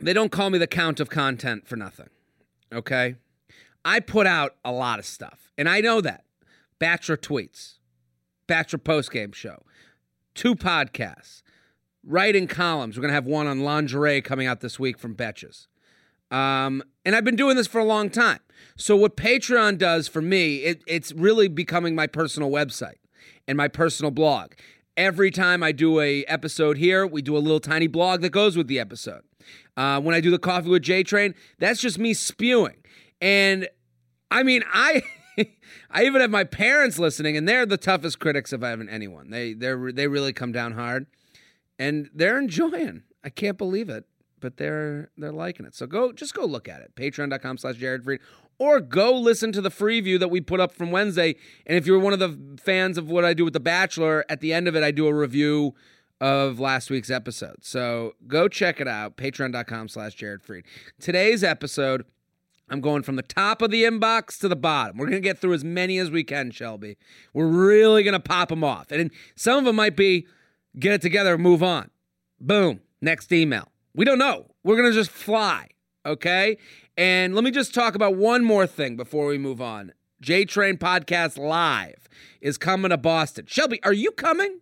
they 0.00 0.12
don't 0.12 0.32
call 0.32 0.50
me 0.50 0.58
the 0.58 0.66
count 0.66 0.98
of 0.98 1.08
content 1.08 1.68
for 1.68 1.76
nothing. 1.76 2.08
Okay? 2.72 3.14
I 3.84 4.00
put 4.00 4.26
out 4.26 4.56
a 4.64 4.72
lot 4.72 4.98
of 4.98 5.06
stuff, 5.06 5.52
and 5.56 5.68
I 5.68 5.80
know 5.80 6.00
that. 6.00 6.24
Bachelor 6.80 7.16
tweets, 7.16 7.74
Bachelor 8.48 8.80
postgame 8.80 9.32
show, 9.32 9.62
two 10.34 10.56
podcasts, 10.56 11.42
writing 12.04 12.48
columns. 12.48 12.96
We're 12.96 13.02
going 13.02 13.10
to 13.10 13.14
have 13.14 13.26
one 13.26 13.46
on 13.46 13.60
lingerie 13.60 14.20
coming 14.20 14.48
out 14.48 14.62
this 14.62 14.80
week 14.80 14.98
from 14.98 15.14
Betches. 15.14 15.68
Um, 16.32 16.82
and 17.04 17.14
I've 17.14 17.24
been 17.24 17.36
doing 17.36 17.54
this 17.56 17.68
for 17.68 17.78
a 17.78 17.84
long 17.84 18.10
time. 18.10 18.40
So 18.76 18.96
what 18.96 19.16
Patreon 19.16 19.78
does 19.78 20.08
for 20.08 20.22
me, 20.22 20.56
it, 20.58 20.82
it's 20.86 21.12
really 21.12 21.48
becoming 21.48 21.94
my 21.94 22.06
personal 22.06 22.50
website 22.50 22.98
and 23.46 23.56
my 23.56 23.68
personal 23.68 24.10
blog. 24.10 24.52
Every 24.96 25.30
time 25.30 25.62
I 25.62 25.72
do 25.72 26.00
a 26.00 26.24
episode 26.24 26.76
here, 26.76 27.06
we 27.06 27.22
do 27.22 27.36
a 27.36 27.38
little 27.38 27.60
tiny 27.60 27.88
blog 27.88 28.20
that 28.22 28.30
goes 28.30 28.56
with 28.56 28.68
the 28.68 28.78
episode. 28.78 29.22
Uh, 29.76 30.00
when 30.00 30.14
I 30.14 30.20
do 30.20 30.30
the 30.30 30.38
coffee 30.38 30.68
with 30.68 30.82
J 30.82 31.02
Train, 31.02 31.34
that's 31.58 31.80
just 31.80 31.98
me 31.98 32.14
spewing. 32.14 32.76
And 33.20 33.68
I 34.30 34.42
mean, 34.42 34.62
I 34.72 35.02
I 35.90 36.04
even 36.04 36.20
have 36.20 36.30
my 36.30 36.44
parents 36.44 36.98
listening, 36.98 37.36
and 37.36 37.48
they're 37.48 37.66
the 37.66 37.76
toughest 37.76 38.18
critics 38.18 38.52
of 38.52 38.62
anyone. 38.62 39.30
They 39.30 39.52
they 39.52 39.74
they 39.92 40.06
really 40.06 40.32
come 40.32 40.52
down 40.52 40.72
hard, 40.72 41.06
and 41.78 42.08
they're 42.14 42.38
enjoying. 42.38 43.02
I 43.24 43.30
can't 43.30 43.58
believe 43.58 43.88
it, 43.88 44.04
but 44.44 44.58
they're 44.58 45.10
they're 45.16 45.32
liking 45.32 45.64
it. 45.64 45.74
So 45.74 45.86
go 45.86 46.12
just 46.12 46.34
go 46.34 46.44
look 46.44 46.68
at 46.68 46.82
it. 46.82 46.94
Patreon.com 46.94 47.56
slash 47.56 47.76
Jared 47.76 48.04
Freid. 48.04 48.20
Or 48.58 48.78
go 48.78 49.12
listen 49.18 49.50
to 49.52 49.62
the 49.62 49.70
free 49.70 50.00
view 50.00 50.18
that 50.18 50.28
we 50.28 50.40
put 50.40 50.60
up 50.60 50.72
from 50.72 50.90
Wednesday. 50.92 51.34
And 51.66 51.78
if 51.78 51.86
you're 51.86 51.98
one 51.98 52.12
of 52.12 52.18
the 52.18 52.60
fans 52.62 52.98
of 52.98 53.10
what 53.10 53.24
I 53.24 53.32
do 53.34 53.42
with 53.42 53.54
The 53.54 53.58
Bachelor, 53.58 54.24
at 54.28 54.40
the 54.40 54.52
end 54.52 54.68
of 54.68 54.76
it, 54.76 54.84
I 54.84 54.90
do 54.90 55.06
a 55.08 55.14
review 55.14 55.74
of 56.20 56.60
last 56.60 56.90
week's 56.90 57.10
episode. 57.10 57.56
So 57.64 58.14
go 58.28 58.46
check 58.46 58.80
it 58.80 58.86
out, 58.86 59.16
patreon.com 59.16 59.88
slash 59.88 60.14
Jared 60.14 60.42
Freid. 60.42 60.64
Today's 61.00 61.42
episode, 61.42 62.04
I'm 62.68 62.80
going 62.80 63.02
from 63.02 63.16
the 63.16 63.22
top 63.22 63.60
of 63.60 63.70
the 63.72 63.82
inbox 63.82 64.38
to 64.40 64.48
the 64.48 64.54
bottom. 64.54 64.98
We're 64.98 65.06
going 65.06 65.22
to 65.22 65.28
get 65.28 65.38
through 65.38 65.54
as 65.54 65.64
many 65.64 65.98
as 65.98 66.10
we 66.10 66.22
can, 66.22 66.52
Shelby. 66.52 66.96
We're 67.32 67.48
really 67.48 68.04
going 68.04 68.12
to 68.12 68.20
pop 68.20 68.50
them 68.50 68.62
off. 68.62 68.92
And 68.92 69.10
some 69.34 69.58
of 69.58 69.64
them 69.64 69.76
might 69.76 69.96
be 69.96 70.26
get 70.78 70.92
it 70.92 71.02
together, 71.02 71.36
move 71.38 71.62
on. 71.62 71.90
Boom, 72.40 72.82
next 73.00 73.32
email. 73.32 73.73
We 73.94 74.04
don't 74.04 74.18
know. 74.18 74.46
We're 74.64 74.76
going 74.76 74.90
to 74.90 74.94
just 74.94 75.10
fly, 75.10 75.68
okay? 76.04 76.58
And 76.96 77.34
let 77.34 77.44
me 77.44 77.52
just 77.52 77.72
talk 77.72 77.94
about 77.94 78.16
one 78.16 78.44
more 78.44 78.66
thing 78.66 78.96
before 78.96 79.26
we 79.26 79.38
move 79.38 79.60
on. 79.60 79.92
J 80.20 80.44
Train 80.44 80.78
Podcast 80.78 81.38
Live 81.38 82.08
is 82.40 82.58
coming 82.58 82.90
to 82.90 82.96
Boston. 82.96 83.46
Shelby, 83.46 83.80
are 83.84 83.92
you 83.92 84.10
coming? 84.10 84.60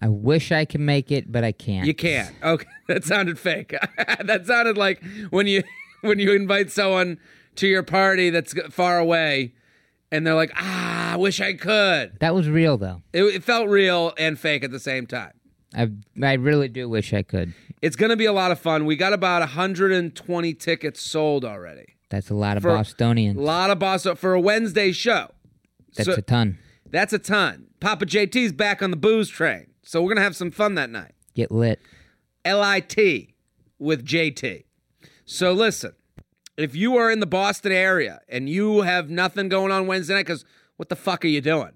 I 0.00 0.08
wish 0.08 0.52
I 0.52 0.64
could 0.64 0.80
make 0.80 1.10
it, 1.10 1.30
but 1.30 1.42
I 1.42 1.52
can't. 1.52 1.86
You 1.86 1.94
can't. 1.94 2.34
Okay, 2.42 2.66
that 2.88 3.04
sounded 3.04 3.38
fake. 3.38 3.74
that 3.96 4.46
sounded 4.46 4.76
like 4.76 5.02
when 5.30 5.46
you 5.46 5.62
when 6.02 6.18
you 6.18 6.32
invite 6.32 6.70
someone 6.70 7.18
to 7.56 7.66
your 7.66 7.82
party 7.82 8.30
that's 8.30 8.52
far 8.70 8.98
away, 8.98 9.54
and 10.10 10.26
they're 10.26 10.34
like, 10.34 10.52
"Ah, 10.56 11.12
I 11.12 11.16
wish 11.16 11.40
I 11.40 11.54
could." 11.54 12.18
That 12.20 12.34
was 12.34 12.48
real 12.48 12.76
though. 12.76 13.02
It, 13.12 13.22
it 13.22 13.44
felt 13.44 13.68
real 13.68 14.12
and 14.18 14.38
fake 14.38 14.64
at 14.64 14.70
the 14.70 14.80
same 14.80 15.06
time. 15.06 15.32
I 15.74 15.90
I 16.20 16.34
really 16.34 16.68
do 16.68 16.88
wish 16.88 17.12
I 17.12 17.22
could. 17.22 17.54
It's 17.82 17.96
going 17.96 18.10
to 18.10 18.16
be 18.16 18.26
a 18.26 18.32
lot 18.32 18.52
of 18.52 18.60
fun. 18.60 18.86
We 18.86 18.96
got 18.96 19.12
about 19.12 19.40
120 19.40 20.54
tickets 20.54 21.02
sold 21.02 21.44
already. 21.44 21.96
That's 22.10 22.30
a 22.30 22.34
lot 22.34 22.56
of 22.56 22.62
For- 22.62 22.70
Bostonians. 22.70 23.38
A 23.38 23.42
lot 23.42 23.70
of 23.70 23.78
Boston 23.78 24.16
for 24.16 24.34
a 24.34 24.40
Wednesday 24.40 24.92
show. 24.92 25.32
That's 25.96 26.08
so- 26.08 26.14
a 26.14 26.22
ton. 26.22 26.58
That's 26.88 27.12
a 27.12 27.18
ton. 27.18 27.66
Papa 27.80 28.06
JT's 28.06 28.52
back 28.52 28.82
on 28.82 28.90
the 28.90 28.96
booze 28.96 29.28
train. 29.28 29.66
So 29.82 30.00
we're 30.00 30.08
going 30.08 30.16
to 30.18 30.22
have 30.22 30.36
some 30.36 30.50
fun 30.50 30.74
that 30.76 30.90
night. 30.90 31.12
Get 31.34 31.50
lit. 31.50 31.80
LIT 32.46 33.28
with 33.78 34.04
JT. 34.06 34.64
So 35.24 35.52
listen, 35.52 35.92
if 36.56 36.76
you 36.76 36.96
are 36.96 37.10
in 37.10 37.20
the 37.20 37.26
Boston 37.26 37.72
area 37.72 38.20
and 38.28 38.48
you 38.48 38.82
have 38.82 39.08
nothing 39.10 39.48
going 39.48 39.72
on 39.72 39.86
Wednesday 39.86 40.14
night, 40.14 40.26
because 40.26 40.44
what 40.76 40.88
the 40.90 40.96
fuck 40.96 41.24
are 41.24 41.28
you 41.28 41.40
doing? 41.40 41.72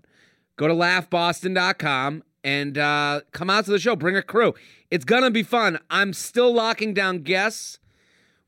Go 0.57 0.69
to 0.69 0.75
laughboston.com 0.75 2.23
and 2.47 2.79
uh, 2.79 3.23
come 3.33 3.51
out 3.51 3.65
to 3.65 3.73
the 3.73 3.79
show. 3.79 3.97
Bring 3.97 4.17
a 4.17 4.23
crew. 4.23 4.55
It's 4.89 5.05
to 5.25 5.31
be 5.33 5.43
fun. 5.43 5.81
I'm 5.91 6.13
still 6.13 6.55
locking 6.55 6.95
down 6.95 7.19
guests. 7.25 7.81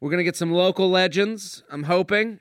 We're 0.00 0.10
to 0.18 0.24
get 0.24 0.36
some 0.36 0.52
local 0.52 0.88
legends, 0.88 1.64
I'm 1.68 1.82
hoping. 1.82 2.38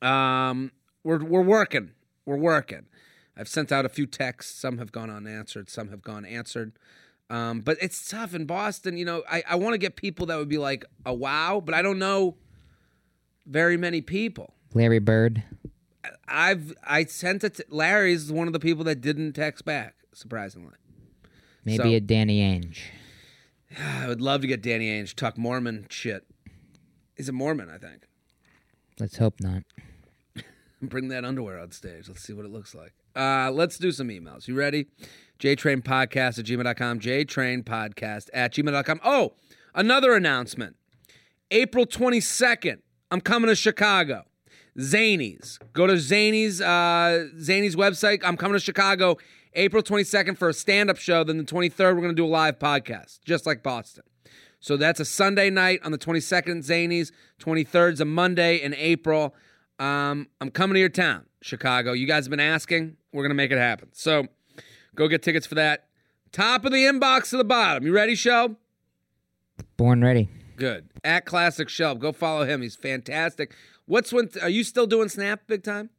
Um, 0.00 0.72
we're, 1.04 1.22
we're 1.22 1.42
working. 1.42 1.90
We're 2.24 2.38
working. 2.38 2.86
I've 3.36 3.48
sent 3.48 3.70
out 3.70 3.84
a 3.84 3.90
few 3.90 4.06
texts. 4.06 4.58
Some 4.58 4.78
have 4.78 4.90
gone 4.90 5.10
unanswered, 5.10 5.68
some 5.68 5.90
have 5.90 6.00
gone 6.00 6.24
answered. 6.24 6.72
Um, 7.28 7.60
but 7.60 7.76
it's 7.82 8.08
tough 8.08 8.34
in 8.34 8.46
Boston. 8.46 8.96
You 8.96 9.04
know, 9.04 9.22
I, 9.30 9.42
I 9.46 9.54
want 9.56 9.74
to 9.74 9.78
get 9.78 9.96
people 9.96 10.24
that 10.26 10.38
would 10.38 10.48
be 10.48 10.56
like 10.56 10.86
a 11.04 11.12
wow, 11.12 11.62
but 11.62 11.74
I 11.74 11.82
don't 11.82 11.98
know 11.98 12.36
very 13.46 13.76
many 13.76 14.00
people. 14.00 14.54
Larry 14.72 14.98
Bird. 14.98 15.42
I've 16.26 16.74
I 16.82 17.04
sent 17.04 17.44
it. 17.44 17.56
To, 17.56 17.64
Larry's 17.68 18.32
one 18.32 18.46
of 18.46 18.54
the 18.54 18.60
people 18.60 18.84
that 18.84 19.02
didn't 19.02 19.34
text 19.34 19.66
back. 19.66 19.94
Surprisingly, 20.14 20.74
Maybe 21.64 21.82
So- 21.82 21.88
a 21.90 22.00
Danny 22.00 22.40
Ainge. 22.40 22.78
I 23.78 24.06
would 24.08 24.20
love 24.20 24.40
to 24.42 24.46
get 24.46 24.62
Danny 24.62 24.88
Ainge 24.90 25.14
talk 25.14 25.36
Mormon 25.38 25.86
shit. 25.90 26.24
He's 27.16 27.28
a 27.28 27.32
Mormon, 27.32 27.68
I 27.70 27.78
think. 27.78 28.02
Let's 29.00 29.16
hope 29.16 29.40
not. 29.40 29.62
Bring 30.82 31.08
that 31.08 31.24
underwear 31.24 31.58
on 31.58 31.70
stage. 31.72 32.08
Let's 32.08 32.22
see 32.22 32.32
what 32.32 32.44
it 32.44 32.50
looks 32.52 32.74
like. 32.74 32.92
Uh, 33.16 33.50
let's 33.52 33.78
do 33.78 33.90
some 33.92 34.08
emails. 34.08 34.46
You 34.48 34.54
ready? 34.54 34.86
JTrainPodcast 35.38 36.38
at 36.38 36.44
gmail.com. 36.44 37.00
JTrainPodcast 37.00 38.28
at 38.34 38.52
gmail.com. 38.52 39.00
Oh, 39.04 39.34
another 39.74 40.14
announcement. 40.14 40.76
April 41.50 41.86
22nd, 41.86 42.78
I'm 43.10 43.20
coming 43.20 43.48
to 43.48 43.54
Chicago. 43.54 44.24
Zanies. 44.78 45.58
Go 45.72 45.86
to 45.86 45.94
Zanies, 45.94 46.60
uh, 46.60 47.28
Zanies 47.38 47.76
website. 47.76 48.20
I'm 48.24 48.36
coming 48.36 48.54
to 48.54 48.60
Chicago 48.60 49.16
April 49.54 49.82
22nd 49.82 50.36
for 50.36 50.48
a 50.48 50.52
stand-up 50.52 50.96
show. 50.98 51.24
Then 51.24 51.38
the 51.38 51.44
23rd, 51.44 51.94
we're 51.94 52.02
going 52.02 52.08
to 52.08 52.14
do 52.14 52.26
a 52.26 52.26
live 52.26 52.58
podcast, 52.58 53.20
just 53.24 53.46
like 53.46 53.62
Boston. 53.62 54.04
So 54.60 54.76
that's 54.76 54.98
a 54.98 55.04
Sunday 55.04 55.50
night 55.50 55.80
on 55.84 55.92
the 55.92 55.98
22nd, 55.98 56.64
Zanies. 56.64 57.12
23rd 57.38 57.92
is 57.94 58.00
a 58.00 58.04
Monday 58.04 58.56
in 58.56 58.74
April. 58.74 59.34
Um, 59.78 60.28
I'm 60.40 60.50
coming 60.50 60.74
to 60.74 60.80
your 60.80 60.88
town, 60.88 61.26
Chicago. 61.42 61.92
You 61.92 62.06
guys 62.06 62.24
have 62.24 62.30
been 62.30 62.40
asking. 62.40 62.96
We're 63.12 63.22
going 63.22 63.30
to 63.30 63.36
make 63.36 63.50
it 63.50 63.58
happen. 63.58 63.88
So 63.92 64.26
go 64.94 65.06
get 65.08 65.22
tickets 65.22 65.46
for 65.46 65.56
that. 65.56 65.88
Top 66.32 66.64
of 66.64 66.72
the 66.72 66.78
inbox 66.78 67.30
to 67.30 67.36
the 67.36 67.44
bottom. 67.44 67.86
You 67.86 67.92
ready, 67.92 68.14
Shelb? 68.14 68.56
Born 69.76 70.02
ready. 70.02 70.28
Good. 70.56 70.88
At 71.04 71.26
Classic 71.26 71.68
Shelb. 71.68 71.98
Go 71.98 72.12
follow 72.12 72.44
him. 72.44 72.62
He's 72.62 72.76
fantastic. 72.76 73.54
What's 73.86 74.12
when? 74.12 74.30
Are 74.40 74.48
you 74.48 74.64
still 74.64 74.86
doing 74.86 75.08
Snap 75.08 75.42
big 75.46 75.62
time? 75.62 75.90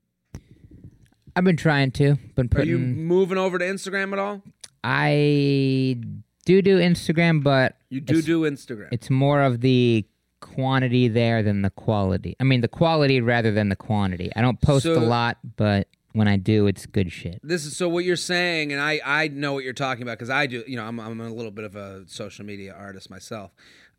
I've 1.36 1.44
been 1.44 1.58
trying 1.58 1.92
to. 1.92 2.16
Been 2.36 2.50
putting. 2.50 2.68
Are 2.68 2.72
you 2.72 2.78
moving 2.78 3.38
over 3.38 3.58
to 3.60 3.66
Instagram 3.66 4.14
at 4.14 4.20
all? 4.20 4.42
I 4.84 5.98
do 6.46 6.62
do 6.62 6.80
Instagram, 6.80 7.44
but 7.44 7.78
You 7.90 8.00
do 8.02 8.22
do 8.22 8.42
Instagram. 8.44 8.90
it's 8.92 9.10
more 9.10 9.42
of 9.42 9.62
the 9.62 10.06
quantity 10.42 11.08
there 11.08 11.42
than 11.44 11.62
the 11.64 11.72
quality. 11.72 12.36
I 12.40 12.44
mean, 12.44 12.62
the 12.62 12.68
quality 12.68 13.20
rather 13.20 13.52
than 13.52 13.70
the 13.70 13.76
quantity. 13.76 14.32
I 14.36 14.42
don't 14.42 14.62
post 14.62 14.84
So- 14.84 14.98
a 14.98 15.02
lot, 15.02 15.38
but 15.58 15.88
when 16.14 16.28
I 16.28 16.38
do, 16.38 16.68
it's 16.68 16.86
good 16.86 17.12
shit. 17.12 17.40
this 17.44 17.66
is 17.66 17.76
so 17.76 17.90
what 17.90 18.06
you're 18.06 18.16
saying, 18.16 18.72
and 18.72 18.80
I 18.82 19.02
I 19.04 19.28
know 19.28 19.54
what 19.54 19.64
you're 19.64 19.74
talking 19.74 20.04
about 20.04 20.18
because 20.18 20.30
I 20.30 20.46
do. 20.48 20.64
You 20.68 20.78
know, 20.78 20.86
I'm 20.86 21.00
I'm 21.00 21.20
a 21.20 21.30
little 21.34 21.52
bit 21.52 21.66
of 21.66 21.76
a 21.76 22.04
social 22.08 22.46
media 22.46 22.74
artist 22.74 23.10
myself. 23.10 23.52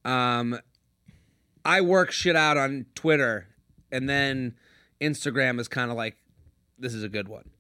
Um, 0.05 0.59
I 1.65 1.81
work 1.81 2.13
shit 2.13 2.37
out 2.37 2.57
on 2.57 2.87
Twitter, 2.95 3.49
and 3.93 4.09
then 4.09 4.55
Instagram 5.01 5.59
is 5.61 5.67
kind 5.69 5.91
of 5.91 5.97
like, 5.97 6.17
this 6.79 6.95
is 6.95 7.03
a 7.03 7.09
good 7.09 7.29
one. 7.29 7.51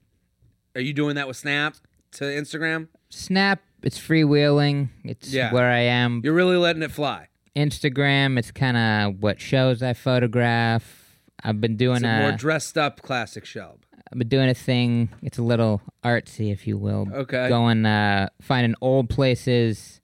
Are 0.75 0.81
you 0.81 0.93
doing 0.93 1.15
that 1.17 1.27
with 1.29 1.37
Snap 1.37 1.77
to 2.13 2.25
Instagram? 2.25 2.89
Snap, 3.09 3.63
it's 3.83 3.99
freewheeling. 3.99 4.89
It's 5.05 5.33
Yeah. 5.33 5.53
where 5.53 5.71
I 5.71 5.81
am. 5.81 6.21
You're 6.25 6.35
really 6.35 6.57
letting 6.57 6.83
it 6.83 6.91
fly. 6.91 7.29
Instagram, 7.55 8.39
it's 8.39 8.51
kind 8.51 8.77
of 8.77 9.23
what 9.23 9.41
shows 9.41 9.83
I 9.83 9.95
photograph. 9.95 11.19
I've 11.43 11.61
been 11.61 11.77
doing 11.77 11.97
It's 11.99 12.05
a 12.05 12.19
more 12.21 12.31
a, 12.31 12.37
dressed 12.37 12.77
up 12.77 13.01
classic 13.03 13.45
Shelb. 13.45 13.79
I've 14.13 14.19
been 14.19 14.29
doing 14.29 14.49
a 14.49 14.55
thing. 14.55 15.09
It's 15.23 15.39
a 15.39 15.43
little 15.43 15.81
artsy, 16.05 16.53
if 16.53 16.67
you 16.67 16.77
will. 16.79 17.09
Okay. 17.13 17.49
Going 17.49 17.85
uh, 17.87 18.29
finding 18.41 18.75
old 18.81 19.09
places 19.09 20.01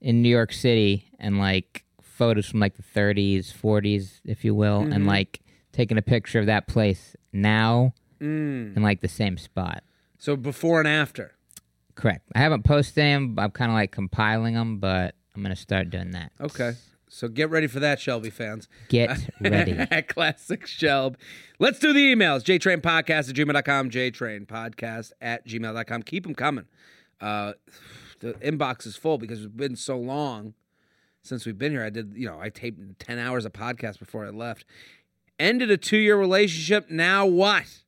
in 0.00 0.20
New 0.22 0.28
York 0.28 0.52
City 0.52 1.06
and 1.18 1.38
like 1.38 1.84
photos 2.02 2.46
from 2.46 2.60
like 2.60 2.74
the 2.76 2.82
30s, 2.82 3.52
40s, 3.52 4.20
if 4.24 4.44
you 4.44 4.54
will, 4.54 4.80
Mm-hmm. 4.82 4.92
and 4.92 5.06
like 5.06 5.40
taking 5.72 5.96
a 5.98 6.02
picture 6.02 6.38
of 6.38 6.46
that 6.46 6.66
place 6.68 7.16
now 7.32 7.92
Mm. 8.20 8.76
in 8.76 8.82
like 8.82 9.00
the 9.00 9.08
same 9.08 9.38
spot. 9.38 9.82
So 10.18 10.36
before 10.36 10.78
and 10.80 10.88
after. 10.88 11.32
Correct. 11.94 12.22
I 12.34 12.40
haven't 12.40 12.64
posted 12.64 12.94
them. 12.96 13.36
I'm 13.38 13.50
kind 13.50 13.70
of 13.70 13.74
like 13.74 13.92
compiling 13.92 14.54
them, 14.54 14.78
but 14.78 15.14
I'm 15.34 15.42
gonna 15.42 15.56
start 15.56 15.90
doing 15.90 16.12
that. 16.12 16.32
Okay. 16.40 16.72
So 17.08 17.28
get 17.28 17.48
ready 17.48 17.68
for 17.68 17.78
that, 17.78 18.00
Shelby 18.00 18.30
fans. 18.30 18.68
Get 18.88 19.30
ready. 19.40 19.74
Classic 20.02 20.66
Shelb. 20.66 21.14
Let's 21.60 21.78
do 21.78 21.92
the 21.92 22.12
emails. 22.12 22.42
JTrainPodcast 22.42 23.28
at 23.28 23.36
gmail.com. 23.36 23.90
JTrainPodcast 23.90 25.12
at 25.20 25.46
gmail.com. 25.46 26.02
Keep 26.02 26.24
them 26.24 26.34
coming. 26.34 26.64
Uh, 27.20 27.52
the 28.18 28.32
inbox 28.34 28.84
is 28.86 28.96
full 28.96 29.18
because 29.18 29.44
it's 29.44 29.54
been 29.54 29.76
so 29.76 29.96
long 29.96 30.54
since 31.22 31.46
we've 31.46 31.56
been 31.58 31.70
here. 31.70 31.84
I 31.84 31.90
did, 31.90 32.14
you 32.16 32.26
know, 32.26 32.40
I 32.40 32.48
taped 32.48 32.98
10 32.98 33.18
hours 33.20 33.44
of 33.44 33.52
podcast 33.52 34.00
before 34.00 34.26
I 34.26 34.30
left. 34.30 34.64
Ended 35.38 35.70
a 35.70 35.76
two 35.76 35.98
year 35.98 36.16
relationship. 36.16 36.90
Now 36.90 37.26
what? 37.26 37.82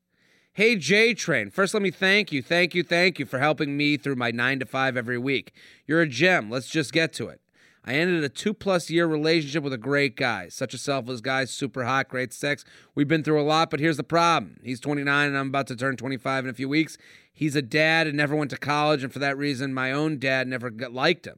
Hey, 0.57 0.77
J 0.77 1.13
Train. 1.13 1.51
First, 1.51 1.75
let 1.75 1.83
me 1.83 1.91
thank 1.91 2.33
you, 2.33 2.41
thank 2.41 2.75
you, 2.75 2.83
thank 2.83 3.19
you 3.19 3.27
for 3.27 3.41
helping 3.41 3.77
me 3.77 3.99
through 3.99 4.17
my 4.17 4.31
nine 4.31 4.59
to 4.61 4.65
five 4.65 4.97
every 4.97 5.19
week. 5.19 5.53
You're 5.87 6.01
a 6.01 6.09
gem. 6.09 6.49
Let's 6.49 6.71
just 6.71 6.95
get 6.95 7.13
to 7.13 7.29
it. 7.29 7.43
I 7.85 7.93
ended 7.93 8.25
a 8.25 8.31
two 8.31 8.55
plus 8.55 8.89
year 8.89 9.07
relationship 9.07 9.63
with 9.63 9.75
a 9.75 9.77
great 9.77 10.17
guy. 10.17 10.49
Such 10.49 10.73
a 10.73 10.79
selfless 10.79 11.21
guy, 11.21 11.45
super 11.45 11.85
hot, 11.85 12.09
great 12.09 12.33
sex. 12.33 12.65
We've 12.95 13.07
been 13.07 13.23
through 13.23 13.39
a 13.39 13.45
lot, 13.45 13.69
but 13.69 13.81
here's 13.81 13.99
the 13.99 14.03
problem. 14.03 14.59
He's 14.65 14.81
29 14.81 15.29
and 15.29 15.37
I'm 15.37 15.49
about 15.49 15.67
to 15.67 15.77
turn 15.77 15.99
25 15.99 16.45
in 16.45 16.51
a 16.51 16.55
few 16.55 16.71
weeks. 16.71 16.97
He's 17.31 17.55
a 17.55 17.61
dad 17.61 18.07
and 18.07 18.17
never 18.17 18.35
went 18.35 18.51
to 18.53 18.57
college, 18.57 19.05
and 19.05 19.13
for 19.13 19.19
that 19.19 19.37
reason, 19.37 19.75
my 19.75 19.93
own 19.93 20.19
dad 20.19 20.49
never 20.49 20.71
liked 20.71 21.27
him, 21.27 21.37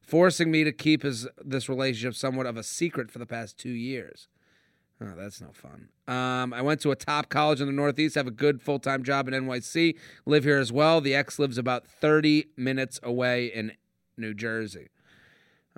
forcing 0.00 0.48
me 0.48 0.62
to 0.62 0.70
keep 0.70 1.02
his 1.02 1.26
this 1.44 1.68
relationship 1.68 2.14
somewhat 2.14 2.46
of 2.46 2.56
a 2.56 2.62
secret 2.62 3.10
for 3.10 3.18
the 3.18 3.26
past 3.26 3.58
two 3.58 3.70
years. 3.70 4.28
Oh, 5.02 5.14
that's 5.16 5.40
no 5.40 5.48
fun. 5.52 5.88
Um, 6.06 6.52
I 6.52 6.60
went 6.60 6.80
to 6.82 6.90
a 6.90 6.96
top 6.96 7.30
college 7.30 7.60
in 7.60 7.66
the 7.66 7.72
Northeast, 7.72 8.16
have 8.16 8.26
a 8.26 8.32
good 8.32 8.60
full 8.60 8.78
time 8.78 9.02
job 9.02 9.28
in 9.28 9.34
NYC, 9.34 9.96
live 10.26 10.44
here 10.44 10.58
as 10.58 10.72
well. 10.72 11.00
The 11.00 11.14
ex 11.14 11.38
lives 11.38 11.56
about 11.56 11.86
30 11.86 12.46
minutes 12.56 13.00
away 13.02 13.46
in 13.46 13.72
New 14.18 14.34
Jersey. 14.34 14.88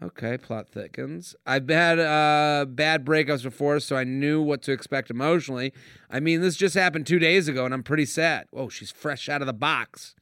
Okay, 0.03 0.39
plot 0.39 0.69
thickens. 0.69 1.37
I've 1.47 1.69
had 1.69 2.01
uh, 2.01 2.65
bad 2.69 3.05
breakups 3.05 3.45
before, 3.45 3.79
so 3.79 3.95
I 3.95 4.05
knew 4.05 4.43
what 4.43 4.63
to 4.63 4.73
expect 4.73 5.11
emotionally. 5.11 5.73
I 6.11 6.19
mean, 6.19 6.41
this 6.41 6.57
just 6.57 6.75
happened 6.75 7.07
two 7.07 7.19
days 7.19 7.47
ago, 7.47 7.65
and 7.65 7.75
I'm 7.75 7.83
pretty 7.83 8.07
sad. 8.07 8.47
Whoa, 8.51 8.69
she's 8.69 8.91
fresh 8.91 9.29
out 9.29 9.43
of 9.43 9.47
the 9.47 9.53
box. 9.53 10.17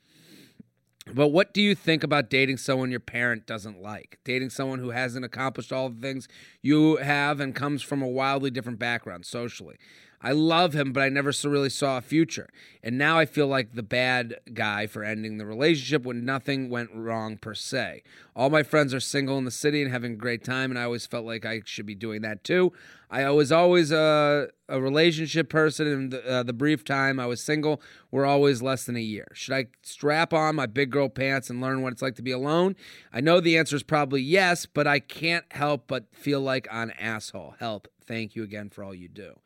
But 1.07 1.29
what 1.29 1.55
do 1.55 1.63
you 1.63 1.75
think 1.75 2.05
about 2.05 2.31
dating 2.31 2.59
someone 2.59 2.91
your 2.91 3.01
parent 3.01 3.47
doesn't 3.47 3.81
like? 3.81 4.19
Dating 4.25 4.51
someone 4.51 4.79
who 4.79 4.91
hasn't 4.91 5.25
accomplished 5.25 5.73
all 5.73 5.89
the 5.89 6.01
things 6.01 6.29
you 6.63 6.97
have 6.97 7.41
and 7.41 7.55
comes 7.55 7.83
from 7.83 8.03
a 8.03 8.09
wildly 8.09 8.51
different 8.51 8.79
background 8.79 9.25
socially. 9.25 9.77
I 10.23 10.33
love 10.33 10.75
him, 10.75 10.93
but 10.93 11.03
I 11.03 11.09
never 11.09 11.33
so 11.33 11.49
really 11.49 11.71
saw 11.71 11.97
a 11.97 12.03
future. 12.03 12.51
And 12.83 12.99
now 12.99 13.19
I 13.19 13.25
feel 13.25 13.47
like 13.47 13.73
the 13.73 13.83
bad 13.83 14.37
guy 14.53 14.87
for 14.87 15.03
ending 15.03 15.39
the 15.39 15.47
relationship 15.47 16.05
when 16.05 16.27
nothing 16.27 16.69
went 16.69 16.91
wrong 16.95 17.39
per 17.39 17.55
se. 17.55 18.03
All 18.37 18.51
my 18.51 18.63
friends 18.63 18.93
are 18.93 19.01
single 19.01 19.39
in 19.39 19.47
the 19.47 19.51
city 19.51 19.83
and 19.83 19.91
having 19.91 20.13
a 20.13 20.17
great 20.17 20.45
time, 20.45 20.71
and 20.71 20.79
I 20.79 20.85
always 20.85 21.07
felt 21.07 21.25
like 21.25 21.47
I 21.47 21.63
should 21.65 21.87
be 21.87 21.95
doing 21.95 22.21
that 22.21 22.45
too. 22.45 22.73
I 23.11 23.29
was 23.31 23.51
always 23.51 23.91
a, 23.91 24.49
a 24.69 24.81
relationship 24.81 25.49
person, 25.49 25.87
and 25.87 26.11
the, 26.13 26.31
uh, 26.31 26.43
the 26.43 26.53
brief 26.53 26.85
time 26.85 27.19
I 27.19 27.27
was 27.27 27.43
single 27.43 27.81
were 28.11 28.27
always 28.27 28.63
less 28.63 28.85
than 28.85 28.97
a 28.97 29.01
year. 29.01 29.27
Should 29.33 29.55
I 29.55 29.67
strap 29.83 30.33
on 30.35 30.55
my 30.55 30.67
big 30.67 30.91
girl 30.91 31.09
pants 31.09 31.49
and 31.49 31.61
learn 31.61 31.83
what 31.83 31.93
it's 31.93 32.03
like 32.03 32.17
to 32.17 32.23
be 32.23 32.31
alone? 32.31 32.77
I 33.13 33.21
know 33.21 33.41
the 33.41 33.57
answer 33.57 33.75
is 33.75 33.83
probably 33.83 34.21
yes, 34.21 34.67
but 34.67 34.87
I 34.87 35.01
can't 35.01 35.47
help 35.51 35.89
but 35.89 36.15
feel 36.15 36.41
like 36.41 36.69
an 36.71 36.93
asshole. 37.01 37.55
Help. 37.59 37.89
Thank 38.07 38.37
you 38.37 38.43
again 38.43 38.71
for 38.71 38.85
all 38.85 38.95
you 38.95 39.09
do. 39.09 39.41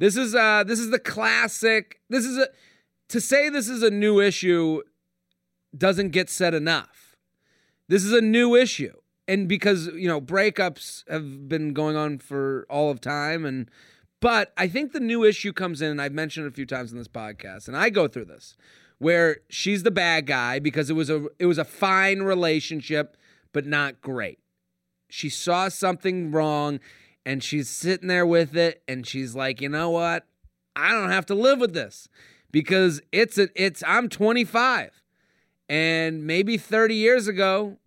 This 0.00 0.16
is 0.16 0.34
uh 0.34 0.64
this 0.64 0.80
is 0.80 0.90
the 0.90 0.98
classic. 0.98 2.00
This 2.08 2.24
is 2.24 2.38
a 2.38 2.48
to 3.10 3.20
say 3.20 3.50
this 3.50 3.68
is 3.68 3.82
a 3.82 3.90
new 3.90 4.18
issue 4.18 4.80
doesn't 5.76 6.08
get 6.08 6.30
said 6.30 6.54
enough. 6.54 7.16
This 7.86 8.02
is 8.02 8.12
a 8.12 8.22
new 8.22 8.56
issue. 8.56 8.94
And 9.28 9.46
because, 9.46 9.86
you 9.88 10.08
know, 10.08 10.20
breakups 10.20 11.08
have 11.08 11.48
been 11.48 11.72
going 11.72 11.96
on 11.96 12.18
for 12.18 12.66
all 12.68 12.90
of 12.90 13.00
time 13.00 13.44
and 13.44 13.70
but 14.20 14.52
I 14.56 14.68
think 14.68 14.92
the 14.92 15.00
new 15.00 15.22
issue 15.24 15.52
comes 15.52 15.80
in 15.80 15.90
and 15.90 16.02
I've 16.02 16.12
mentioned 16.12 16.46
it 16.46 16.50
a 16.50 16.52
few 16.52 16.66
times 16.66 16.92
in 16.92 16.98
this 16.98 17.08
podcast 17.08 17.68
and 17.68 17.76
I 17.76 17.90
go 17.90 18.08
through 18.08 18.24
this 18.24 18.56
where 18.98 19.38
she's 19.50 19.82
the 19.82 19.90
bad 19.90 20.26
guy 20.26 20.58
because 20.58 20.88
it 20.88 20.94
was 20.94 21.10
a 21.10 21.26
it 21.38 21.44
was 21.44 21.58
a 21.58 21.64
fine 21.64 22.20
relationship 22.20 23.18
but 23.52 23.66
not 23.66 24.00
great. 24.00 24.38
She 25.10 25.28
saw 25.28 25.68
something 25.68 26.30
wrong 26.30 26.80
and 27.24 27.42
she's 27.42 27.68
sitting 27.68 28.08
there 28.08 28.26
with 28.26 28.56
it 28.56 28.82
and 28.88 29.06
she's 29.06 29.34
like, 29.34 29.60
"You 29.60 29.68
know 29.68 29.90
what? 29.90 30.26
I 30.76 30.92
don't 30.92 31.10
have 31.10 31.26
to 31.26 31.34
live 31.34 31.58
with 31.58 31.74
this 31.74 32.08
because 32.52 33.00
it's 33.12 33.38
a 33.38 33.48
it's 33.54 33.82
I'm 33.86 34.08
25 34.08 35.00
and 35.70 36.26
maybe 36.26 36.56
30 36.56 36.96
years 36.96 37.28
ago, 37.28 37.78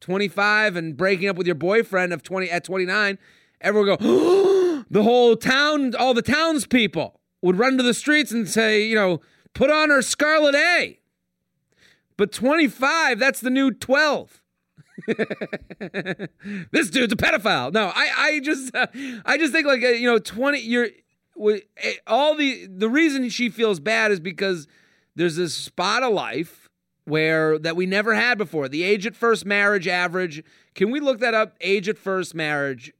25 0.00 0.74
and 0.74 0.96
breaking 0.96 1.28
up 1.28 1.36
with 1.36 1.46
your 1.46 1.54
boyfriend 1.54 2.12
of 2.12 2.24
20 2.24 2.50
at 2.50 2.64
29, 2.64 3.16
everyone 3.60 3.96
go, 3.96 4.84
the 4.90 5.04
whole 5.04 5.36
town, 5.36 5.94
all 5.94 6.14
the 6.14 6.20
townspeople 6.22 7.20
would 7.40 7.56
run 7.56 7.76
to 7.76 7.84
the 7.84 7.94
streets 7.94 8.32
and 8.32 8.48
say, 8.48 8.82
you 8.82 8.96
know, 8.96 9.20
put 9.54 9.70
on 9.70 9.88
her 9.88 10.02
Scarlet 10.02 10.56
A. 10.56 10.98
But 12.16 12.32
25, 12.32 13.20
that's 13.20 13.40
the 13.40 13.50
new 13.50 13.70
12. 13.70 14.37
this 16.72 16.90
dude's 16.90 17.12
a 17.12 17.16
pedophile. 17.16 17.72
No, 17.72 17.92
I, 17.94 18.10
I 18.16 18.40
just, 18.40 18.74
uh, 18.74 18.86
I 19.24 19.38
just 19.38 19.52
think 19.52 19.66
like 19.66 19.82
uh, 19.82 19.88
you 19.88 20.06
know, 20.06 20.18
twenty. 20.18 20.60
You're 20.60 20.88
eh, 21.40 21.92
all 22.06 22.34
the 22.34 22.66
the 22.66 22.88
reason 22.88 23.28
she 23.28 23.48
feels 23.48 23.80
bad 23.80 24.10
is 24.10 24.20
because 24.20 24.66
there's 25.14 25.36
this 25.36 25.54
spot 25.54 26.02
of 26.02 26.12
life 26.12 26.68
where 27.04 27.58
that 27.58 27.76
we 27.76 27.86
never 27.86 28.14
had 28.14 28.38
before. 28.38 28.68
The 28.68 28.82
age 28.82 29.06
at 29.06 29.14
first 29.14 29.46
marriage 29.46 29.88
average. 29.88 30.42
Can 30.74 30.90
we 30.90 31.00
look 31.00 31.20
that 31.20 31.34
up? 31.34 31.56
Age 31.60 31.88
at 31.88 31.98
first 31.98 32.34
marriage 32.34 32.92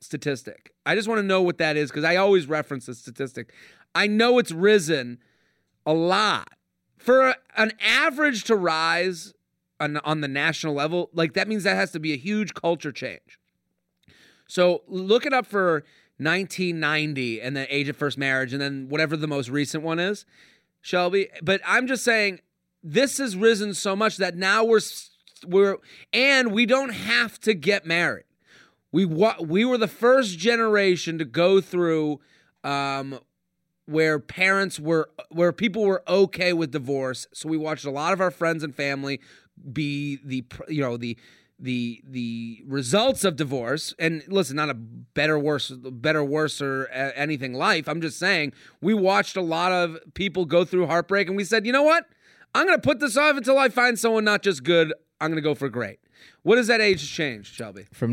statistic. 0.00 0.72
I 0.84 0.94
just 0.94 1.08
want 1.08 1.20
to 1.20 1.26
know 1.26 1.42
what 1.42 1.58
that 1.58 1.76
is 1.76 1.90
because 1.90 2.04
I 2.04 2.16
always 2.16 2.46
reference 2.46 2.86
the 2.86 2.94
statistic. 2.94 3.52
I 3.94 4.06
know 4.06 4.38
it's 4.38 4.52
risen 4.52 5.18
a 5.86 5.92
lot. 5.92 6.48
For 6.96 7.34
an 7.56 7.72
average 7.80 8.44
to 8.44 8.56
rise 8.56 9.34
on, 9.82 9.96
on 9.98 10.20
the 10.20 10.28
national 10.28 10.74
level, 10.74 11.10
like 11.12 11.32
that 11.34 11.48
means 11.48 11.64
that 11.64 11.74
has 11.74 11.90
to 11.92 12.00
be 12.00 12.12
a 12.12 12.16
huge 12.16 12.54
culture 12.54 12.92
change. 12.92 13.38
So 14.46 14.82
look 14.86 15.26
it 15.26 15.32
up 15.32 15.46
for 15.46 15.84
1990 16.18 17.40
and 17.40 17.56
the 17.56 17.74
age 17.74 17.88
of 17.88 17.96
first 17.96 18.16
marriage, 18.16 18.52
and 18.52 18.60
then 18.60 18.88
whatever 18.88 19.16
the 19.16 19.26
most 19.26 19.48
recent 19.48 19.82
one 19.82 19.98
is, 19.98 20.24
Shelby. 20.80 21.28
But 21.42 21.60
I'm 21.66 21.86
just 21.86 22.04
saying 22.04 22.40
this 22.82 23.18
has 23.18 23.36
risen 23.36 23.74
so 23.74 23.96
much 23.96 24.18
that 24.18 24.36
now 24.36 24.64
we're 24.64 24.80
we're 25.46 25.78
and 26.12 26.52
we 26.52 26.66
don't 26.66 26.92
have 26.92 27.40
to 27.40 27.54
get 27.54 27.86
married. 27.86 28.24
We 28.92 29.04
we 29.04 29.64
were 29.64 29.78
the 29.78 29.88
first 29.88 30.38
generation 30.38 31.18
to 31.18 31.24
go 31.24 31.60
through 31.60 32.20
um, 32.62 33.18
where 33.86 34.18
parents 34.18 34.78
were 34.78 35.08
where 35.30 35.52
people 35.52 35.84
were 35.84 36.02
okay 36.06 36.52
with 36.52 36.72
divorce. 36.72 37.26
So 37.32 37.48
we 37.48 37.56
watched 37.56 37.84
a 37.84 37.90
lot 37.90 38.12
of 38.12 38.20
our 38.20 38.30
friends 38.30 38.62
and 38.62 38.74
family 38.74 39.20
be 39.70 40.18
the 40.24 40.44
you 40.68 40.80
know 40.80 40.96
the 40.96 41.16
the 41.58 42.02
the 42.06 42.62
results 42.66 43.24
of 43.24 43.36
divorce. 43.36 43.94
And 43.98 44.22
listen 44.28 44.56
not 44.56 44.68
a 44.68 44.74
better 44.74 45.38
worse 45.38 45.70
better 45.70 46.24
worse 46.24 46.60
or 46.60 46.88
uh, 46.92 47.12
anything 47.14 47.54
life. 47.54 47.88
I'm 47.88 48.00
just 48.00 48.18
saying 48.18 48.52
we 48.80 48.92
watched 48.92 49.36
a 49.36 49.42
lot 49.42 49.72
of 49.72 49.98
people 50.14 50.44
go 50.44 50.64
through 50.64 50.86
heartbreak 50.86 51.28
and 51.28 51.36
we 51.36 51.44
said 51.44 51.64
you 51.64 51.72
know 51.72 51.82
what? 51.82 52.06
I'm 52.54 52.66
going 52.66 52.76
to 52.78 52.82
put 52.82 53.00
this 53.00 53.16
off 53.16 53.38
until 53.38 53.56
i 53.56 53.70
find 53.70 53.98
someone 53.98 54.24
not 54.24 54.42
just 54.42 54.62
good. 54.62 54.92
I'm 55.20 55.30
going 55.30 55.36
to 55.36 55.42
go 55.42 55.54
for 55.54 55.70
great. 55.70 56.00
What 56.42 56.56
does 56.56 56.66
that 56.66 56.80
age 56.80 57.10
change 57.10 57.50
shelby? 57.50 57.86
From 57.92 58.12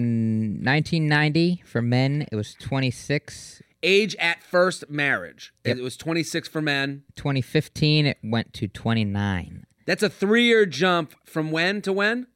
1990 0.64 1.64
for 1.66 1.82
men 1.82 2.28
it 2.32 2.36
was 2.36 2.56
26 2.56 3.62
age 3.82 4.16
at 4.18 4.44
first 4.44 4.90
marriage. 4.90 5.54
Yep. 5.66 5.78
it 5.78 5.82
was 5.82 5.98
26 5.98 6.48
for 6.48 6.62
men. 6.62 7.04
2015 7.16 8.06
it 8.06 8.18
went 8.24 8.54
to 8.54 8.68
29 8.68 9.66
that's 9.89 10.04
a 10.04 10.10
three 10.10 10.43
year 10.43 10.67
jump 10.67 11.15
from 11.25 11.49
when 11.49 11.82
to 11.82 11.91
when? 11.91 12.28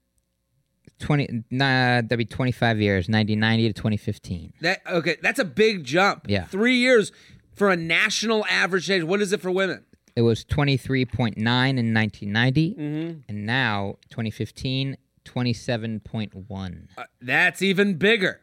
20 0.98 1.44
nah, 1.52 2.02
that'd 2.02 2.18
be 2.18 2.26
25 2.26 2.82
years 2.82 3.08
1990 3.08 3.68
to 3.68 3.74
2015 3.74 4.54
that 4.62 4.82
okay 4.90 5.18
that's 5.22 5.38
a 5.38 5.46
big 5.46 5.84
jump. 5.84 6.26
Yeah. 6.28 6.46
Three 6.46 6.78
years 6.78 7.12
for 7.54 7.70
a 7.70 7.76
national 7.76 8.44
average 8.48 8.90
age. 8.90 9.04
What 9.04 9.22
is 9.22 9.34
it 9.34 9.40
for 9.40 9.52
women? 9.52 9.86
It 10.16 10.24
was 10.24 10.44
23.9 10.46 11.36
in 11.38 11.38
1990 11.38 12.74
mm-hmm. 12.74 13.20
and 13.30 13.46
now 13.46 13.98
2015 14.10 14.98
27.1 15.24 16.88
uh, 16.98 17.04
that's 17.22 17.62
even 17.62 17.98
bigger. 18.00 18.42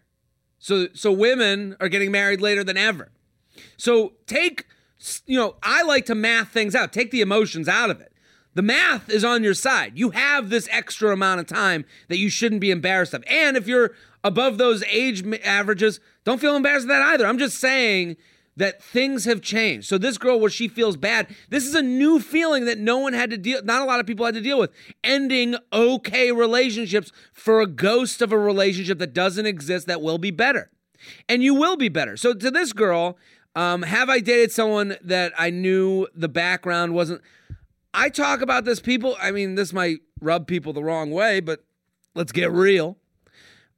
So 0.61 0.87
so 0.95 1.11
women 1.11 1.77
are 1.81 1.89
getting 1.89 2.13
married 2.13 2.41
later 2.41 2.63
than 2.63 2.77
ever. 2.77 3.11
So 3.77 4.13
take 4.27 4.67
you 5.27 5.37
know 5.37 5.57
i 5.65 5.83
like 5.83 6.07
to 6.07 6.15
math 6.15 6.51
things 6.51 6.77
out. 6.77 6.93
Take 6.93 7.11
the 7.11 7.23
emotions 7.23 7.69
out 7.69 7.91
of 7.91 8.01
it 8.01 8.10
the 8.55 8.63
math 8.63 9.09
is 9.09 9.25
on 9.25 9.45
your 9.45 9.55
side. 9.55 9.93
You 9.97 10.11
have 10.11 10.51
this 10.51 10.69
extra 10.71 11.13
amount 11.13 11.41
of 11.41 11.47
time 11.47 11.85
that 12.09 12.19
you 12.19 12.29
shouldn't 12.29 12.61
be 12.61 12.71
embarrassed 12.71 13.15
of. 13.15 13.25
And 13.29 13.57
if 13.57 13.67
you're 13.69 13.93
above 14.25 14.59
those 14.59 14.83
age 14.85 15.25
averages, 15.45 16.01
don't 16.25 16.41
feel 16.41 16.57
embarrassed 16.57 16.85
of 16.85 16.89
that 16.89 17.03
either. 17.03 17.27
I'm 17.27 17.39
just 17.39 17.59
saying 17.59 18.17
that 18.57 18.83
things 18.83 19.25
have 19.25 19.41
changed. 19.41 19.89
So 19.89 19.97
this 19.97 20.19
girl 20.19 20.39
where 20.39 20.51
she 20.51 20.69
feels 20.69 20.97
bad, 20.97 21.29
this 21.49 21.65
is 21.65 21.75
a 21.75 21.83
new 21.83 22.21
feeling 22.21 22.65
that 22.67 22.79
no 22.79 22.99
one 22.99 23.13
had 23.13 23.31
to 23.31 23.39
deal 23.39 23.63
not 23.65 23.83
a 23.83 23.85
lot 23.85 24.01
of 24.01 24.07
people 24.07 24.27
had 24.27 24.35
to 24.35 24.41
deal 24.41 24.59
with. 24.59 24.71
Ending 25.03 25.57
okay 25.73 26.33
relationships 26.33 27.13
for 27.33 27.61
a 27.61 27.67
ghost 27.67 28.21
of 28.21 28.33
a 28.33 28.39
relationship 28.39 28.99
that 28.99 29.15
doesn't 29.15 29.47
exist 29.47 29.87
that 29.87 30.03
will 30.03 30.19
be 30.19 30.31
better. 30.31 30.71
And 31.29 31.43
you 31.43 31.55
will 31.55 31.77
be 31.77 31.89
better. 31.89 32.17
So 32.17 32.35
to 32.35 32.51
this 32.51 32.73
girl, 32.73 33.17
um, 33.55 33.83
have 33.83 34.11
I 34.11 34.21
dated 34.21 34.53
someone 34.53 34.97
that 35.03 35.33
I 35.39 35.51
knew 35.51 36.07
the 36.15 36.29
background 36.29 36.95
wasn't 36.95 37.23
I 37.93 38.09
talk 38.09 38.41
about 38.41 38.65
this, 38.65 38.81
people. 38.81 39.17
I 39.21 39.31
mean, 39.31 39.55
this 39.55 39.73
might 39.73 40.01
rub 40.21 40.47
people 40.47 40.73
the 40.73 40.85
wrong 40.85 41.11
way, 41.11 41.41
but 41.41 41.65
let's 42.15 42.33
get 42.33 42.51
real. 42.51 42.97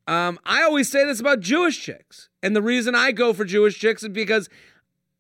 Um, 0.07 0.39
I 0.45 0.63
always 0.63 0.91
say 0.91 1.05
this 1.05 1.21
about 1.21 1.41
Jewish 1.41 1.81
chicks. 1.81 2.29
And 2.43 2.57
the 2.57 2.63
reason 2.63 2.95
I 2.95 3.13
go 3.13 3.33
for 3.33 3.45
Jewish 3.45 3.79
chicks 3.79 4.03
is 4.03 4.09
because 4.09 4.49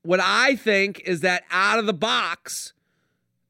what 0.03 0.21
I 0.21 0.57
think 0.57 1.01
is 1.07 1.21
that 1.21 1.45
out 1.51 1.79
of 1.79 1.87
the 1.87 1.93
box, 1.93 2.73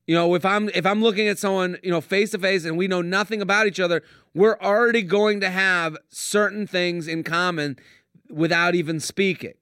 you 0.07 0.15
know, 0.15 0.35
if 0.35 0.45
I'm 0.45 0.69
if 0.71 0.85
I'm 0.85 1.03
looking 1.03 1.29
at 1.29 1.39
someone, 1.39 1.79
you 1.83 1.91
know, 1.91 2.01
face 2.01 2.33
to 2.33 2.39
face 2.39 2.65
and 2.65 2.77
we 2.77 2.89
know 2.89 3.03
nothing 3.03 3.41
about 3.41 3.67
each 3.67 3.81
other, 3.81 4.03
we're 4.35 4.59
already 4.61 5.03
going 5.03 5.41
to 5.41 5.51
have 5.51 5.97
certain 6.09 6.67
things 6.67 7.09
in 7.09 7.23
common 7.23 7.79
without 8.29 8.75
even 8.75 9.01
speaking. 9.01 9.55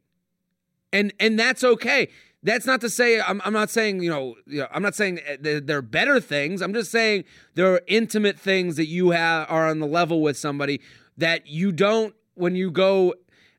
And 0.92 1.12
and 1.20 1.38
that's 1.38 1.62
okay. 1.62 2.08
That's 2.42 2.64
not 2.64 2.80
to 2.80 2.88
say 2.88 3.20
I'm, 3.20 3.40
I'm 3.44 3.52
not 3.52 3.70
saying 3.70 4.02
you 4.02 4.10
know, 4.10 4.36
you 4.46 4.60
know 4.60 4.68
I'm 4.72 4.82
not 4.82 4.94
saying 4.94 5.20
they're 5.40 5.82
better 5.82 6.20
things. 6.20 6.62
I'm 6.62 6.72
just 6.72 6.90
saying 6.90 7.24
there 7.54 7.72
are 7.72 7.82
intimate 7.86 8.38
things 8.38 8.76
that 8.76 8.86
you 8.86 9.10
have 9.10 9.50
are 9.50 9.68
on 9.68 9.78
the 9.78 9.86
level 9.86 10.22
with 10.22 10.36
somebody 10.36 10.80
that 11.18 11.46
you 11.46 11.70
don't 11.70 12.14
when 12.34 12.54
you 12.56 12.70
go 12.70 13.14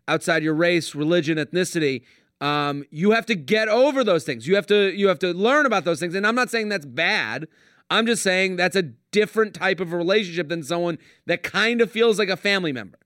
outside 0.08 0.44
your 0.44 0.56
race, 0.56 0.96
religion, 0.96 1.38
ethnicity. 1.38 2.04
Um, 2.42 2.84
you 2.90 3.12
have 3.12 3.28
to 3.28 3.36
get 3.36 3.68
over 3.68 4.04
those 4.04 4.24
things. 4.24 4.48
You 4.48 4.56
have 4.56 4.66
to 4.68 4.92
you 4.98 5.08
have 5.08 5.20
to 5.20 5.32
learn 5.32 5.66
about 5.68 5.86
those 5.86 6.00
things. 6.00 6.16
And 6.16 6.26
I'm 6.26 6.36
not 6.36 6.50
saying 6.50 6.70
that's 6.70 6.88
bad. 6.88 7.48
I'm 7.92 8.06
just 8.06 8.24
saying 8.24 8.56
that's 8.56 8.76
a 8.76 8.84
different 9.12 9.54
type 9.54 9.80
of 9.80 9.94
relationship 9.94 10.50
than 10.50 10.64
someone 10.64 10.98
that 11.28 11.44
kind 11.44 11.82
of 11.82 11.92
feels 11.92 12.18
like 12.18 12.30
a 12.30 12.38
family 12.38 12.72
member. 12.72 12.98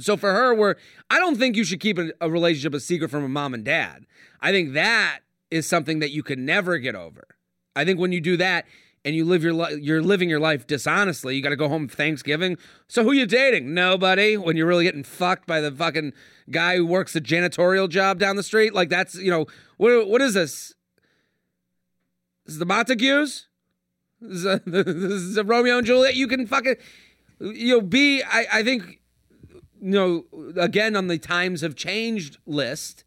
So 0.00 0.16
for 0.16 0.32
her, 0.32 0.54
where 0.54 0.76
I 1.08 1.18
don't 1.18 1.36
think 1.36 1.56
you 1.56 1.64
should 1.64 1.80
keep 1.80 1.98
a, 1.98 2.10
a, 2.20 2.30
relationship 2.30 2.74
a 2.74 2.80
secret 2.80 3.10
from 3.10 3.24
a 3.24 3.28
mom 3.28 3.54
and 3.54 3.64
dad. 3.64 4.06
I 4.40 4.52
think 4.52 4.72
that 4.74 5.20
is 5.50 5.68
something 5.68 5.98
that 6.00 6.10
you 6.10 6.22
can 6.22 6.44
never 6.44 6.78
get 6.78 6.94
over. 6.94 7.24
I 7.74 7.84
think 7.84 7.98
when 7.98 8.12
you 8.12 8.20
do 8.20 8.36
that, 8.38 8.66
and 9.04 9.14
you 9.14 9.24
live 9.24 9.42
your 9.42 9.52
life, 9.52 9.78
you're 9.78 10.02
living 10.02 10.28
your 10.28 10.40
life 10.40 10.66
dishonestly. 10.66 11.36
You 11.36 11.42
got 11.42 11.50
to 11.50 11.56
go 11.56 11.68
home 11.68 11.88
Thanksgiving. 11.88 12.58
So 12.88 13.02
who 13.02 13.12
you 13.12 13.26
dating? 13.26 13.72
Nobody. 13.72 14.36
When 14.36 14.56
you're 14.56 14.66
really 14.66 14.84
getting 14.84 15.04
fucked 15.04 15.46
by 15.46 15.60
the 15.60 15.70
fucking 15.70 16.12
guy 16.50 16.76
who 16.76 16.86
works 16.86 17.16
a 17.16 17.20
janitorial 17.20 17.88
job 17.88 18.18
down 18.18 18.36
the 18.36 18.42
street, 18.42 18.74
like 18.74 18.88
that's 18.88 19.14
you 19.14 19.30
know 19.30 19.46
what 19.78 20.08
what 20.08 20.20
is 20.20 20.34
this? 20.34 20.74
This 22.44 22.54
is 22.54 22.58
the 22.58 22.66
Montagues. 22.66 23.46
This 24.20 24.38
is, 24.38 24.44
a, 24.44 24.60
this 24.66 24.86
is 24.86 25.36
a 25.36 25.44
Romeo 25.44 25.78
and 25.78 25.86
Juliet. 25.86 26.14
You 26.14 26.28
can 26.28 26.46
fucking 26.46 26.76
you 27.40 27.76
know 27.76 27.80
be. 27.80 28.22
I 28.22 28.46
I 28.52 28.62
think 28.62 28.99
you 29.80 29.90
know 29.90 30.24
again 30.60 30.96
on 30.96 31.06
the 31.06 31.18
times 31.18 31.62
have 31.62 31.74
changed 31.74 32.38
list. 32.46 33.04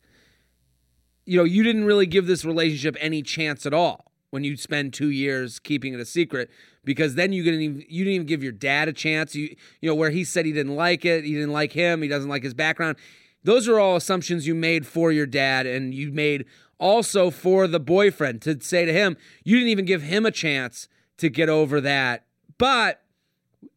You 1.26 1.38
know 1.38 1.44
you 1.44 1.64
didn't 1.64 1.86
really 1.86 2.06
give 2.06 2.28
this 2.28 2.44
relationship 2.44 2.96
any 3.00 3.22
chance 3.22 3.66
at 3.66 3.74
all 3.74 4.12
when 4.32 4.44
you 4.44 4.58
spend 4.58 4.94
two 4.94 5.10
years 5.10 5.60
keeping 5.60 5.94
it 5.94 6.00
a 6.00 6.06
secret 6.06 6.50
because 6.84 7.16
then 7.16 7.32
you 7.32 7.44
didn't 7.44 7.62
even 7.62 7.84
you 7.88 8.04
didn't 8.04 8.16
even 8.16 8.28
give 8.28 8.44
your 8.44 8.52
dad 8.52 8.88
a 8.88 8.94
chance. 8.94 9.36
You 9.36 9.56
you 9.82 9.90
know 9.90 9.96
where 9.96 10.10
he 10.10 10.24
said 10.24 10.46
he 10.46 10.52
didn't 10.52 10.76
like 10.76 11.06
it, 11.06 11.24
he 11.24 11.34
didn't 11.34 11.52
like 11.52 11.74
him, 11.74 12.02
he 12.02 12.08
doesn't 12.08 12.30
like 12.30 12.44
his 12.44 12.54
background. 12.54 12.98
Those 13.44 13.68
are 13.68 13.80
all 13.80 13.96
assumptions 13.96 14.48
you 14.48 14.56
made 14.56 14.88
for 14.88 15.12
your 15.12 15.26
dad, 15.26 15.66
and 15.66 15.94
you 15.94 16.12
made 16.12 16.46
also 16.80 17.30
for 17.30 17.68
the 17.68 17.80
boyfriend 17.80 18.42
to 18.42 18.60
say 18.60 18.86
to 18.86 18.94
him, 18.94 19.18
you 19.44 19.58
didn't 19.58 19.70
even 19.70 19.86
give 19.86 20.02
him 20.02 20.26
a 20.26 20.32
chance 20.32 20.88
to 21.18 21.30
get 21.30 21.50
over 21.50 21.80
that. 21.82 22.26
But 22.58 23.03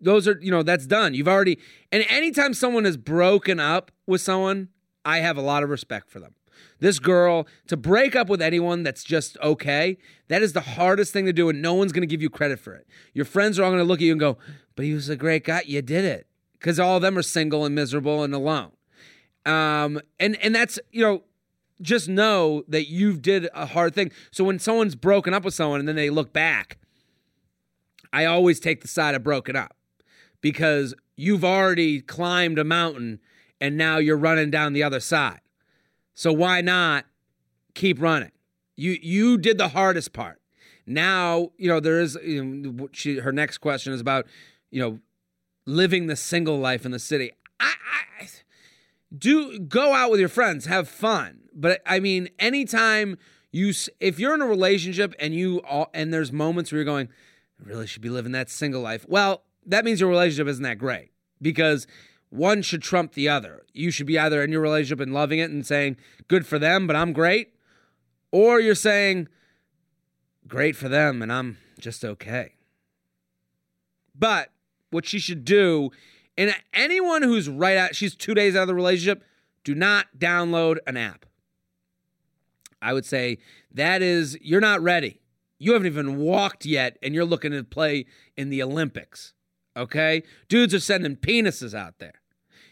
those 0.01 0.29
are 0.29 0.39
you 0.41 0.51
know 0.51 0.63
that's 0.63 0.87
done. 0.87 1.15
You've 1.15 1.29
already 1.29 1.59
and 1.93 2.05
anytime 2.09 2.55
someone 2.55 2.87
is 2.87 2.97
broken 2.97 3.61
up 3.61 3.91
with 4.07 4.21
someone, 4.21 4.69
I 5.05 5.19
have 5.19 5.37
a 5.37 5.43
lot 5.43 5.63
of 5.63 5.71
respect 5.71 6.11
for 6.11 6.21
them. 6.21 6.35
This 6.79 6.99
girl 6.99 7.47
to 7.69 7.77
break 7.77 8.15
up 8.15 8.29
with 8.29 8.43
anyone 8.43 8.83
that's 8.83 9.05
just 9.05 9.39
okay 9.43 9.99
that 10.29 10.43
is 10.43 10.53
the 10.53 10.61
hardest 10.61 11.13
thing 11.13 11.27
to 11.27 11.33
do 11.33 11.49
and 11.49 11.63
no 11.63 11.75
one's 11.75 11.93
going 11.93 12.03
to 12.03 12.07
give 12.07 12.23
you 12.23 12.31
credit 12.31 12.61
for 12.61 12.75
it. 12.75 12.87
Your 13.15 13.25
friends 13.25 13.59
are 13.59 13.65
all 13.65 13.71
going 13.71 13.83
to 13.83 13.85
look 13.85 14.01
at 14.01 14.05
you 14.05 14.13
and 14.13 14.21
go 14.21 14.39
but 14.75 14.85
he 14.85 14.93
was 14.93 15.09
a 15.09 15.17
great 15.17 15.45
guy. 15.45 15.63
You 15.67 15.83
did 15.83 16.05
it 16.05 16.27
because 16.53 16.79
all 16.79 16.97
of 16.97 17.03
them 17.03 17.17
are 17.17 17.23
single 17.23 17.65
and 17.65 17.75
miserable 17.75 18.23
and 18.23 18.35
alone. 18.35 18.73
Um, 19.45 20.01
and 20.19 20.37
and 20.43 20.55
that's 20.55 20.79
you 20.91 21.03
know 21.03 21.23
just 21.81 22.09
know 22.09 22.65
that 22.69 22.89
you 22.89 23.17
did 23.17 23.49
a 23.55 23.67
hard 23.67 23.95
thing. 23.95 24.11
So 24.31 24.45
when 24.45 24.59
someone's 24.59 24.95
broken 24.95 25.35
up 25.35 25.45
with 25.45 25.55
someone 25.55 25.79
and 25.79 25.89
then 25.89 25.97
they 25.97 26.11
look 26.11 26.33
back 26.33 26.79
i 28.13 28.25
always 28.25 28.59
take 28.61 28.81
the 28.81 28.89
side 28.89 29.15
of 29.15 29.23
broken 29.23 29.55
up 29.55 29.76
because 30.41 30.95
you've 31.17 31.45
already 31.45 32.01
climbed 32.01 32.59
a 32.59 32.65
mountain 32.65 33.21
and 33.61 33.77
now 33.77 33.99
you're 33.99 34.17
running 34.17 34.51
down 34.51 34.73
the 34.73 34.83
other 34.83 35.01
side 35.01 35.41
so 36.17 36.33
why 36.33 36.63
not 36.63 37.05
keep 37.75 38.01
running? 38.01 38.33
You 38.75 38.97
you 39.01 39.37
did 39.37 39.59
the 39.59 39.69
hardest 39.69 40.15
part. 40.15 40.41
Now 40.87 41.51
you 41.59 41.69
know 41.69 41.79
there 41.79 42.01
is. 42.01 42.19
You 42.25 42.43
know, 42.43 42.89
she, 42.91 43.19
her 43.19 43.33
next 43.33 43.59
question 43.59 43.93
is 43.93 44.01
about 44.01 44.27
you 44.71 44.81
know 44.81 44.99
living 45.67 46.07
the 46.07 46.17
single 46.17 46.59
life 46.59 46.87
in 46.87 46.91
the 46.91 46.99
city. 46.99 47.33
I, 47.61 47.75
I 48.21 48.29
do 49.17 49.59
go 49.59 49.93
out 49.93 50.11
with 50.11 50.19
your 50.19 50.31
friends, 50.31 50.65
have 50.65 50.89
fun, 50.89 51.41
but 51.55 51.83
I 51.85 52.01
mean 52.01 52.31
anytime 52.39 53.19
you 53.53 53.75
if 54.01 54.19
you're 54.19 54.35
in 54.35 54.41
a 54.41 54.47
relationship 54.47 55.15
and 55.21 55.35
you 55.35 55.59
all, 55.69 55.91
and 55.93 56.15
there's 56.15 56.33
moments 56.33 56.73
where 56.73 56.79
you're 56.79 56.87
going, 56.87 57.11
I 57.61 57.69
really 57.69 57.87
should 57.87 58.03
be 58.03 58.09
living 58.09 58.33
that 58.33 58.49
single 58.49 58.81
life. 58.81 59.05
Well, 59.07 59.43
that 59.67 59.85
means 59.85 60.01
your 60.01 60.11
relationship 60.11 60.49
isn't 60.49 60.63
that 60.63 60.79
great 60.79 61.11
because 61.41 61.87
one 62.31 62.63
should 62.63 62.83
trump 62.83 63.13
the 63.13 63.29
other. 63.29 63.65
You 63.73 63.91
should 63.91 64.07
be 64.07 64.19
either 64.19 64.43
in 64.43 64.53
your 64.53 64.61
relationship 64.61 65.01
and 65.01 65.13
loving 65.13 65.39
it 65.39 65.51
and 65.51 65.67
saying, 65.67 65.97
good 66.29 66.47
for 66.47 66.59
them, 66.59 66.87
but 66.87 66.97
I'm 66.97 67.13
great. 67.13 67.55
Or 68.33 68.61
you're 68.61 68.75
saying, 68.75 69.29
great 70.47 70.77
for 70.77 70.89
them 70.89 71.23
and 71.23 71.33
I'm 71.33 71.59
just 71.79 72.05
okay. 72.05 72.55
But 74.15 74.51
what 74.91 75.07
she 75.07 75.19
should 75.19 75.45
do, 75.45 75.91
and 76.39 76.55
anyone 76.73 77.23
who's 77.23 77.49
right 77.49 77.77
out, 77.77 77.95
she's 77.95 78.15
two 78.15 78.35
days 78.35 78.57
out 78.57 78.63
of 78.63 78.69
the 78.69 78.75
relationship, 78.75 79.23
do 79.65 79.75
not 79.75 80.07
download 80.19 80.79
an 80.87 80.97
app. 80.97 81.27
I 82.81 82.93
would 82.93 83.05
say 83.05 83.39
that 83.73 84.03
is, 84.03 84.39
you're 84.41 84.61
not 84.61 84.81
ready. 84.81 85.21
You 85.59 85.73
haven't 85.73 85.87
even 85.87 86.19
walked 86.19 86.67
yet, 86.67 86.99
and 87.03 87.15
you're 87.15 87.25
looking 87.25 87.53
to 87.53 87.65
play 87.65 88.05
in 88.37 88.51
the 88.51 88.63
Olympics 88.63 89.33
okay? 89.77 90.23
Dudes 90.49 90.75
are 90.75 90.81
sending 90.81 91.17
penises 91.17 91.75
out 91.75 91.99
there. 91.99 92.21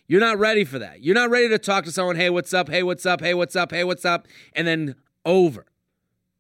You're 0.06 0.20
not 0.20 0.38
ready 0.38 0.64
for 0.64 0.78
that. 0.78 1.02
You're 1.02 1.14
not 1.14 1.30
ready 1.30 1.48
to 1.48 1.58
talk 1.58 1.84
to 1.84 1.92
someone, 1.92 2.16
hey, 2.16 2.30
what's 2.30 2.52
up? 2.52 2.68
Hey, 2.68 2.82
what's 2.82 3.06
up? 3.06 3.20
Hey, 3.20 3.34
what's 3.34 3.56
up? 3.56 3.70
Hey, 3.70 3.84
what's 3.84 4.04
up? 4.04 4.26
And 4.54 4.66
then 4.66 4.96
over. 5.24 5.66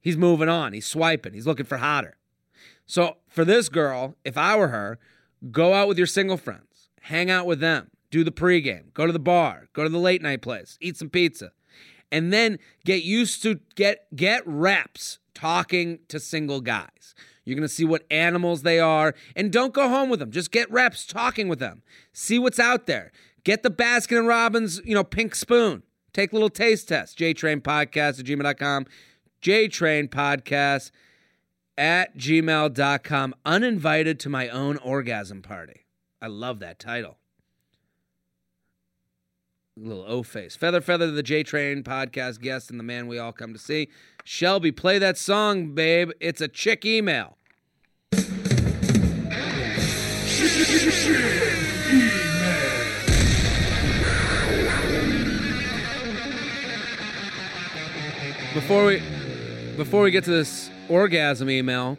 He's 0.00 0.16
moving 0.16 0.48
on. 0.48 0.74
He's 0.74 0.86
swiping. 0.86 1.32
He's 1.32 1.46
looking 1.46 1.64
for 1.64 1.78
hotter. 1.78 2.16
So 2.86 3.16
for 3.28 3.44
this 3.44 3.68
girl, 3.68 4.16
if 4.24 4.36
I 4.36 4.56
were 4.56 4.68
her, 4.68 4.98
go 5.50 5.72
out 5.72 5.88
with 5.88 5.98
your 5.98 6.06
single 6.06 6.36
friends, 6.36 6.90
hang 7.02 7.30
out 7.30 7.46
with 7.46 7.60
them, 7.60 7.90
do 8.10 8.22
the 8.24 8.32
pregame, 8.32 8.92
go 8.92 9.06
to 9.06 9.12
the 9.12 9.18
bar, 9.18 9.68
go 9.72 9.82
to 9.82 9.88
the 9.88 9.98
late 9.98 10.22
night 10.22 10.42
place, 10.42 10.76
eat 10.80 10.96
some 10.96 11.10
pizza, 11.10 11.52
and 12.12 12.32
then 12.32 12.58
get 12.84 13.02
used 13.02 13.42
to 13.42 13.60
get 13.74 14.06
get 14.14 14.46
reps 14.46 15.18
talking 15.34 16.00
to 16.08 16.20
single 16.20 16.60
guys. 16.60 17.14
You're 17.44 17.56
going 17.56 17.68
to 17.68 17.74
see 17.74 17.84
what 17.84 18.04
animals 18.10 18.62
they 18.62 18.80
are. 18.80 19.14
And 19.36 19.52
don't 19.52 19.74
go 19.74 19.88
home 19.88 20.08
with 20.08 20.20
them. 20.20 20.30
Just 20.30 20.50
get 20.50 20.70
reps 20.70 21.06
talking 21.06 21.48
with 21.48 21.58
them. 21.58 21.82
See 22.12 22.38
what's 22.38 22.58
out 22.58 22.86
there. 22.86 23.12
Get 23.44 23.62
the 23.62 23.70
Baskin 23.70 24.18
and 24.18 24.28
Robbins, 24.28 24.80
you 24.84 24.94
know, 24.94 25.04
pink 25.04 25.34
spoon. 25.34 25.82
Take 26.12 26.32
a 26.32 26.34
little 26.34 26.48
taste 26.48 26.88
test. 26.88 27.18
JTrain 27.18 27.60
Podcast 27.60 28.20
at 28.20 28.26
gmail.com. 28.26 28.86
JTrain 29.42 30.08
Podcast 30.08 30.90
at 31.76 32.16
gmail.com. 32.16 33.34
Uninvited 33.44 34.20
to 34.20 34.28
my 34.28 34.48
own 34.48 34.78
orgasm 34.78 35.42
party. 35.42 35.86
I 36.22 36.28
love 36.28 36.60
that 36.60 36.78
title. 36.78 37.18
Little 39.76 40.04
O 40.06 40.22
face. 40.22 40.54
Feather, 40.54 40.80
feather, 40.80 41.10
the 41.10 41.22
J 41.22 41.42
Train 41.42 41.82
podcast 41.82 42.40
guest 42.40 42.70
and 42.70 42.78
the 42.78 42.84
man 42.84 43.08
we 43.08 43.18
all 43.18 43.32
come 43.32 43.52
to 43.52 43.58
see. 43.58 43.88
Shelby, 44.26 44.72
play 44.72 44.98
that 44.98 45.18
song, 45.18 45.74
babe. 45.74 46.10
It's 46.18 46.40
a 46.40 46.48
chick 46.48 46.86
email. 46.86 47.36
Before 58.54 58.86
we 58.86 59.02
before 59.76 60.02
we 60.02 60.10
get 60.10 60.24
to 60.24 60.30
this 60.30 60.70
orgasm 60.88 61.50
email, 61.50 61.98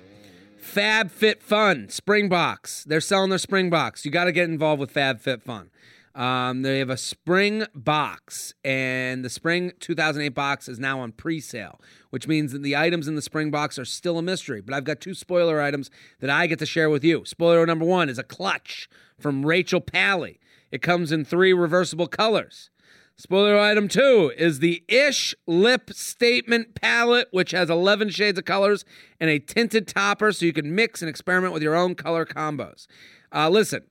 Fab 0.58 1.12
Fit 1.12 1.44
Fun 1.44 1.90
Spring 1.90 2.28
Box. 2.28 2.84
They're 2.86 3.02
selling 3.02 3.30
their 3.30 3.38
Spring 3.38 3.70
Box. 3.70 4.04
You 4.04 4.10
got 4.10 4.24
to 4.24 4.32
get 4.32 4.50
involved 4.50 4.80
with 4.80 4.90
Fab 4.90 5.20
Fit 5.20 5.44
Fun. 5.44 5.70
Um, 6.16 6.62
they 6.62 6.80
have 6.80 6.90
a 6.90 6.98
spring 6.98 7.66
box, 7.76 8.54
and 8.64 9.24
the 9.24 9.30
spring 9.30 9.74
2008 9.82 10.30
box 10.30 10.70
is 10.70 10.80
now 10.80 11.02
on 11.02 11.12
pre 11.12 11.42
sale, 11.42 11.80
which 12.10 12.26
means 12.28 12.54
that 12.54 12.64
the 12.64 12.76
items 12.76 13.08
in 13.08 13.16
the 13.16 13.22
spring 13.22 13.52
box 13.52 13.78
are 13.78 13.86
still 13.86 14.18
a 14.18 14.22
mystery. 14.22 14.62
But 14.62 14.74
I've 14.74 14.86
got 14.86 15.02
two 15.02 15.14
spoiler 15.14 15.62
items 15.62 15.92
that 16.22 16.30
I 16.30 16.48
get 16.48 16.60
to 16.60 16.66
share 16.66 16.90
with 16.90 17.04
you. 17.04 17.26
Spoiler 17.26 17.66
number 17.66 17.86
one 17.86 18.08
is 18.08 18.18
a 18.18 18.24
clutch 18.24 18.88
from 19.20 19.46
Rachel 19.46 19.82
Pally, 19.82 20.40
it 20.72 20.82
comes 20.82 21.12
in 21.12 21.24
three 21.26 21.54
reversible 21.54 22.08
colors. 22.08 22.70
Spoiler 23.18 23.58
item 23.58 23.88
two 23.88 24.34
is 24.38 24.60
the 24.60 24.84
Ish 24.90 25.34
Lip 25.48 25.92
Statement 25.94 26.76
Palette, 26.76 27.30
which 27.32 27.52
has 27.52 27.70
11 27.70 28.10
shades 28.10 28.38
of 28.38 28.44
colors 28.44 28.84
and 29.20 29.30
a 29.30 29.40
tinted 29.40 29.88
topper 29.88 30.34
so 30.34 30.46
you 30.46 30.52
can 30.52 30.76
mix 30.76 31.02
and 31.02 31.08
experiment 31.08 31.54
with 31.54 31.64
your 31.64 31.76
own 31.76 31.96
color 31.96 32.26
combos. 32.26 32.88
Uh, 33.34 33.50
listen, 33.50 33.84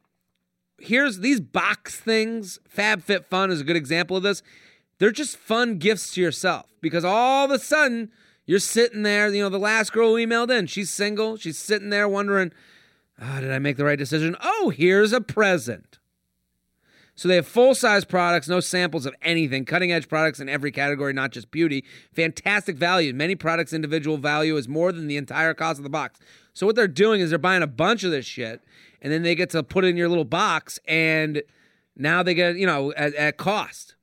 here's 0.79 1.21
these 1.21 1.41
box 1.41 1.97
things. 1.97 2.59
FabFitFun 2.75 3.51
is 3.51 3.61
a 3.61 3.65
good 3.65 3.77
example 3.77 4.17
of 4.17 4.23
this. 4.23 4.43
They're 4.99 5.11
just 5.11 5.37
fun 5.37 5.79
gifts 5.79 6.13
to 6.15 6.21
yourself 6.21 6.67
because 6.81 7.05
all 7.05 7.45
of 7.45 7.51
a 7.51 7.59
sudden 7.59 8.11
you're 8.47 8.59
sitting 8.59 9.03
there. 9.03 9.29
You 9.33 9.43
know, 9.43 9.49
the 9.49 9.59
last 9.59 9.93
girl 9.93 10.11
who 10.11 10.15
emailed 10.15 10.57
in, 10.57 10.67
she's 10.67 10.91
single. 10.91 11.37
She's 11.37 11.59
sitting 11.59 11.91
there 11.91 12.09
wondering, 12.09 12.53
oh, 13.21 13.41
did 13.41 13.51
I 13.51 13.59
make 13.59 13.77
the 13.77 13.85
right 13.85 13.99
decision? 13.99 14.37
Oh, 14.43 14.71
here's 14.75 15.13
a 15.13 15.21
present. 15.21 15.99
So 17.17 17.29
they 17.29 17.37
have 17.37 17.47
full 17.47 17.77
size 17.77 18.05
products, 18.05 18.49
no 18.49 18.59
samples 18.59 19.07
of 19.07 19.15
anything, 19.23 19.65
cutting 19.65 19.93
edge 19.93 20.09
products 20.09 20.41
in 20.41 20.49
every 20.49 20.73
category, 20.73 21.13
not 21.13 21.31
just 21.31 21.51
beauty. 21.53 21.85
Fantastic 22.13 22.77
value. 22.77 23.15
Many 23.15 23.37
products' 23.37 23.73
individual 23.73 24.17
value 24.17 24.57
is 24.57 24.69
more 24.69 24.91
than 24.91 25.07
the 25.07 25.17
entire 25.17 25.55
cost 25.55 25.79
of 25.79 25.85
the 25.85 25.91
box. 25.91 26.19
So 26.55 26.67
what 26.67 26.75
they're 26.75 26.89
doing 26.89 27.21
is 27.21 27.31
they're 27.31 27.39
buying 27.39 27.63
a 27.63 27.69
bunch 27.69 28.03
of 28.03 28.11
this 28.11 28.27
shit 28.27 28.63
and 29.05 29.13
then 29.13 29.23
they 29.23 29.35
get 29.35 29.51
to 29.51 29.63
put 29.63 29.85
it 29.85 29.89
in 29.89 29.97
your 29.99 30.09
little 30.09 30.25
box, 30.25 30.81
and 30.89 31.43
now 31.95 32.23
they 32.23 32.35
get 32.35 32.57
you 32.57 32.67
know 32.67 32.93
at, 32.95 33.15
at 33.15 33.37
cost. 33.37 33.95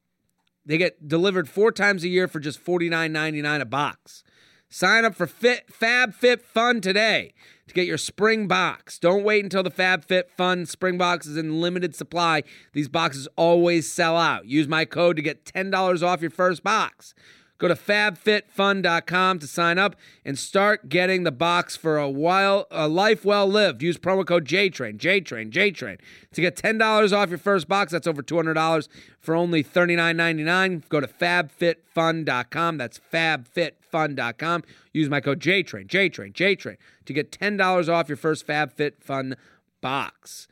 They 0.63 0.77
get 0.77 1.07
delivered 1.07 1.49
four 1.49 1.71
times 1.71 2.03
a 2.03 2.07
year 2.07 2.27
for 2.27 2.39
just 2.39 2.59
forty 2.59 2.87
nine 2.87 3.11
ninety 3.11 3.41
nine 3.41 3.59
a 3.59 3.65
box. 3.65 4.23
Sign 4.69 5.03
up 5.03 5.15
for 5.15 5.27
Fit 5.27 5.73
Fab 5.73 6.13
Fit 6.13 6.41
Fun 6.41 6.79
today 6.79 7.33
to 7.67 7.73
get 7.73 7.87
your 7.87 7.97
spring 7.97 8.47
box. 8.47 8.99
Don't 8.99 9.23
wait 9.23 9.43
until 9.43 9.63
the 9.63 9.71
Fab 9.71 10.05
Fit 10.05 10.29
Fun 10.29 10.65
spring 10.65 10.97
box 10.97 11.25
is 11.25 11.35
in 11.35 11.59
limited 11.59 11.95
supply. 11.95 12.43
These 12.71 12.87
boxes 12.87 13.27
always 13.35 13.91
sell 13.91 14.15
out. 14.15 14.45
Use 14.45 14.69
my 14.69 14.85
code 14.85 15.17
to 15.17 15.21
get 15.21 15.43
$10 15.43 16.03
off 16.03 16.21
your 16.21 16.29
first 16.29 16.63
box. 16.63 17.13
Go 17.61 17.67
to 17.67 17.75
fabfitfun.com 17.75 19.37
to 19.37 19.45
sign 19.45 19.77
up 19.77 19.95
and 20.25 20.39
start 20.39 20.89
getting 20.89 21.21
the 21.21 21.31
box 21.31 21.77
for 21.77 21.99
a 21.99 22.09
while 22.09 22.65
a 22.71 22.87
life 22.87 23.23
well 23.23 23.45
lived. 23.45 23.83
Use 23.83 23.99
promo 23.99 24.25
code 24.25 24.45
JTRAIN, 24.45 24.97
JTRAIN, 24.97 25.51
JTRAIN 25.51 25.99
to 26.33 26.41
get 26.41 26.55
$10 26.55 27.13
off 27.15 27.29
your 27.29 27.37
first 27.37 27.67
box. 27.67 27.91
That's 27.91 28.07
over 28.07 28.23
$200 28.23 28.87
for 29.19 29.35
only 29.35 29.63
$39.99. 29.63 30.89
Go 30.89 31.01
to 31.01 31.07
fabfitfun.com. 31.07 32.77
That's 32.79 32.99
fabfitfun.com. 33.13 34.63
Use 34.91 35.09
my 35.11 35.21
code 35.21 35.39
JTRAIN, 35.39 35.85
JTRAIN, 35.85 36.33
JTRAIN 36.33 36.77
to 37.05 37.13
get 37.13 37.31
$10 37.31 37.89
off 37.93 38.09
your 38.09 38.17
first 38.17 38.47
FabFitFun 38.47 39.35
box. 39.81 40.47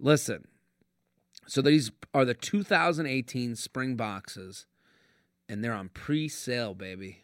Listen, 0.00 0.46
so 1.46 1.60
these 1.60 1.92
are 2.14 2.24
the 2.24 2.32
2018 2.32 3.56
spring 3.56 3.94
boxes 3.94 4.64
and 5.48 5.62
they're 5.62 5.72
on 5.72 5.88
pre-sale, 5.88 6.74
baby. 6.74 7.22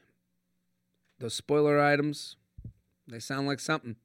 Those 1.18 1.34
spoiler 1.34 1.80
items, 1.80 2.36
they 3.06 3.18
sound 3.18 3.46
like 3.46 3.60
something. 3.60 3.96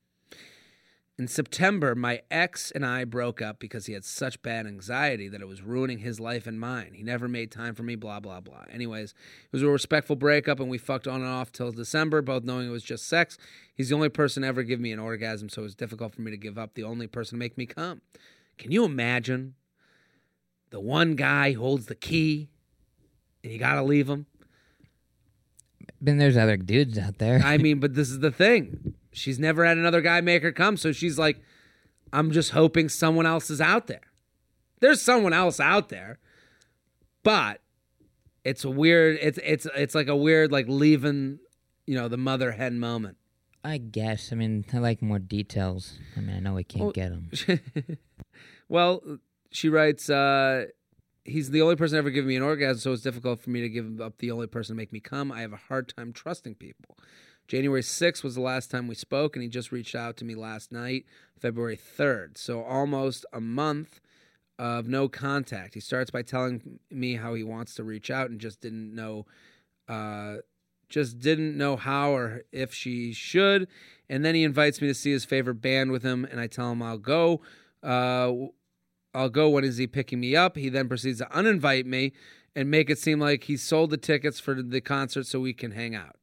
In 1.19 1.27
September, 1.27 1.95
my 1.95 2.21
ex 2.29 2.69
and 2.69 2.85
I 2.85 3.03
broke 3.03 3.41
up 3.41 3.57
because 3.57 3.87
he 3.87 3.93
had 3.93 4.05
such 4.05 4.39
bad 4.43 4.67
anxiety 4.67 5.27
that 5.29 5.41
it 5.41 5.47
was 5.47 5.63
ruining 5.63 5.97
his 5.97 6.19
life 6.19 6.45
and 6.45 6.59
mine. 6.59 6.93
He 6.93 7.01
never 7.01 7.27
made 7.27 7.49
time 7.49 7.73
for 7.73 7.81
me, 7.81 7.95
blah, 7.95 8.19
blah, 8.19 8.39
blah. 8.39 8.65
Anyways, 8.71 9.15
it 9.45 9.51
was 9.51 9.63
a 9.63 9.67
respectful 9.67 10.15
breakup 10.15 10.59
and 10.59 10.69
we 10.69 10.77
fucked 10.77 11.07
on 11.07 11.21
and 11.21 11.29
off 11.29 11.51
till 11.51 11.71
December, 11.71 12.21
both 12.21 12.43
knowing 12.43 12.67
it 12.67 12.71
was 12.71 12.83
just 12.83 13.07
sex. 13.07 13.35
He's 13.73 13.89
the 13.89 13.95
only 13.95 14.09
person 14.09 14.43
ever 14.43 14.61
give 14.61 14.79
me 14.79 14.91
an 14.91 14.99
orgasm, 14.99 15.49
so 15.49 15.61
it 15.61 15.63
was 15.63 15.75
difficult 15.75 16.13
for 16.13 16.21
me 16.21 16.29
to 16.29 16.37
give 16.37 16.59
up 16.59 16.75
the 16.75 16.83
only 16.83 17.07
person 17.07 17.37
to 17.37 17.39
make 17.39 17.57
me 17.57 17.65
come. 17.65 18.01
Can 18.59 18.71
you 18.71 18.85
imagine 18.85 19.55
the 20.69 20.79
one 20.79 21.15
guy 21.15 21.53
holds 21.53 21.87
the 21.87 21.95
key 21.95 22.49
and 23.43 23.51
you 23.53 23.59
gotta 23.59 23.83
leave 23.83 24.09
him? 24.09 24.25
Then 25.99 26.17
there's 26.17 26.37
other 26.37 26.57
dudes 26.57 26.97
out 26.97 27.17
there. 27.17 27.39
I 27.43 27.57
mean, 27.57 27.79
but 27.81 27.93
this 27.95 28.09
is 28.09 28.19
the 28.19 28.31
thing. 28.31 28.93
She's 29.11 29.39
never 29.39 29.65
had 29.65 29.77
another 29.77 30.01
guy 30.01 30.21
make 30.21 30.43
her 30.43 30.51
come, 30.51 30.77
so 30.77 30.91
she's 30.91 31.17
like, 31.17 31.41
I'm 32.13 32.31
just 32.31 32.51
hoping 32.51 32.87
someone 32.89 33.25
else 33.25 33.49
is 33.49 33.59
out 33.59 33.87
there. 33.87 34.01
There's 34.79 35.01
someone 35.01 35.33
else 35.33 35.59
out 35.59 35.89
there, 35.89 36.19
but 37.23 37.61
it's 38.43 38.63
a 38.63 38.69
weird. 38.69 39.17
It's 39.21 39.39
it's 39.43 39.65
it's 39.75 39.95
like 39.95 40.07
a 40.07 40.15
weird 40.15 40.51
like 40.51 40.67
leaving, 40.67 41.39
you 41.87 41.95
know, 41.95 42.07
the 42.07 42.17
mother 42.17 42.51
hen 42.51 42.79
moment. 42.79 43.17
I 43.63 43.79
guess. 43.79 44.31
I 44.31 44.35
mean, 44.35 44.65
I 44.71 44.77
like 44.77 45.01
more 45.01 45.17
details. 45.19 45.97
I 46.15 46.19
mean, 46.19 46.35
I 46.35 46.39
know 46.39 46.53
we 46.53 46.63
can't 46.63 46.83
Well- 46.83 46.91
get 46.91 47.09
them. 47.09 47.97
well, 48.69 49.01
she 49.51 49.67
writes, 49.67 50.09
uh, 50.09 50.65
he's 51.27 51.51
the 51.51 51.61
only 51.61 51.75
person 51.75 51.97
ever 51.97 52.09
given 52.09 52.27
me 52.27 52.35
an 52.35 52.41
orgasm, 52.41 52.79
so 52.79 52.93
it's 52.93 53.03
difficult 53.03 53.39
for 53.39 53.49
me 53.49 53.61
to 53.61 53.69
give 53.69 54.01
up 54.01 54.17
the 54.17 54.31
only 54.31 54.47
person 54.47 54.75
to 54.75 54.77
make 54.77 54.93
me 54.93 54.99
come. 54.99 55.31
I 55.31 55.41
have 55.41 55.53
a 55.53 55.57
hard 55.57 55.93
time 55.95 56.13
trusting 56.13 56.55
people. 56.55 56.97
January 57.47 57.81
6th 57.81 58.23
was 58.23 58.35
the 58.35 58.41
last 58.41 58.71
time 58.71 58.87
we 58.87 58.95
spoke, 58.95 59.35
and 59.35 59.43
he 59.43 59.49
just 59.49 59.71
reached 59.71 59.95
out 59.95 60.17
to 60.17 60.25
me 60.25 60.35
last 60.35 60.71
night, 60.71 61.05
February 61.39 61.77
3rd. 61.77 62.37
So 62.37 62.63
almost 62.63 63.25
a 63.31 63.39
month 63.39 64.01
of 64.59 64.87
no 64.87 65.07
contact. 65.07 65.73
He 65.73 65.79
starts 65.79 66.11
by 66.11 66.23
telling 66.23 66.79
me 66.89 67.15
how 67.15 67.35
he 67.35 67.43
wants 67.43 67.75
to 67.75 67.83
reach 67.83 68.09
out 68.09 68.29
and 68.29 68.39
just 68.39 68.59
didn't 68.59 68.93
know 68.93 69.25
uh, 69.87 70.37
just 70.89 71.19
didn't 71.19 71.57
know 71.57 71.75
how 71.75 72.11
or 72.11 72.43
if 72.51 72.73
she 72.73 73.13
should. 73.13 73.67
And 74.09 74.23
then 74.23 74.35
he 74.35 74.43
invites 74.43 74.81
me 74.81 74.87
to 74.87 74.93
see 74.93 75.11
his 75.11 75.25
favorite 75.25 75.61
band 75.61 75.91
with 75.91 76.03
him, 76.03 76.25
and 76.25 76.39
I 76.39 76.47
tell 76.47 76.71
him 76.71 76.81
I'll 76.81 76.97
go. 76.97 77.41
Uh, 77.83 78.33
I'll 79.17 79.29
go. 79.29 79.49
When 79.49 79.63
is 79.63 79.77
he 79.77 79.87
picking 79.87 80.19
me 80.19 80.35
up? 80.35 80.57
He 80.57 80.69
then 80.69 80.87
proceeds 80.87 81.19
to 81.19 81.25
uninvite 81.25 81.85
me 81.85 82.13
and 82.55 82.69
make 82.69 82.89
it 82.89 82.99
seem 82.99 83.19
like 83.19 83.45
he 83.45 83.57
sold 83.57 83.89
the 83.89 83.97
tickets 83.97 84.39
for 84.39 84.61
the 84.61 84.81
concert 84.81 85.25
so 85.25 85.39
we 85.39 85.53
can 85.53 85.71
hang 85.71 85.95
out. 85.95 86.15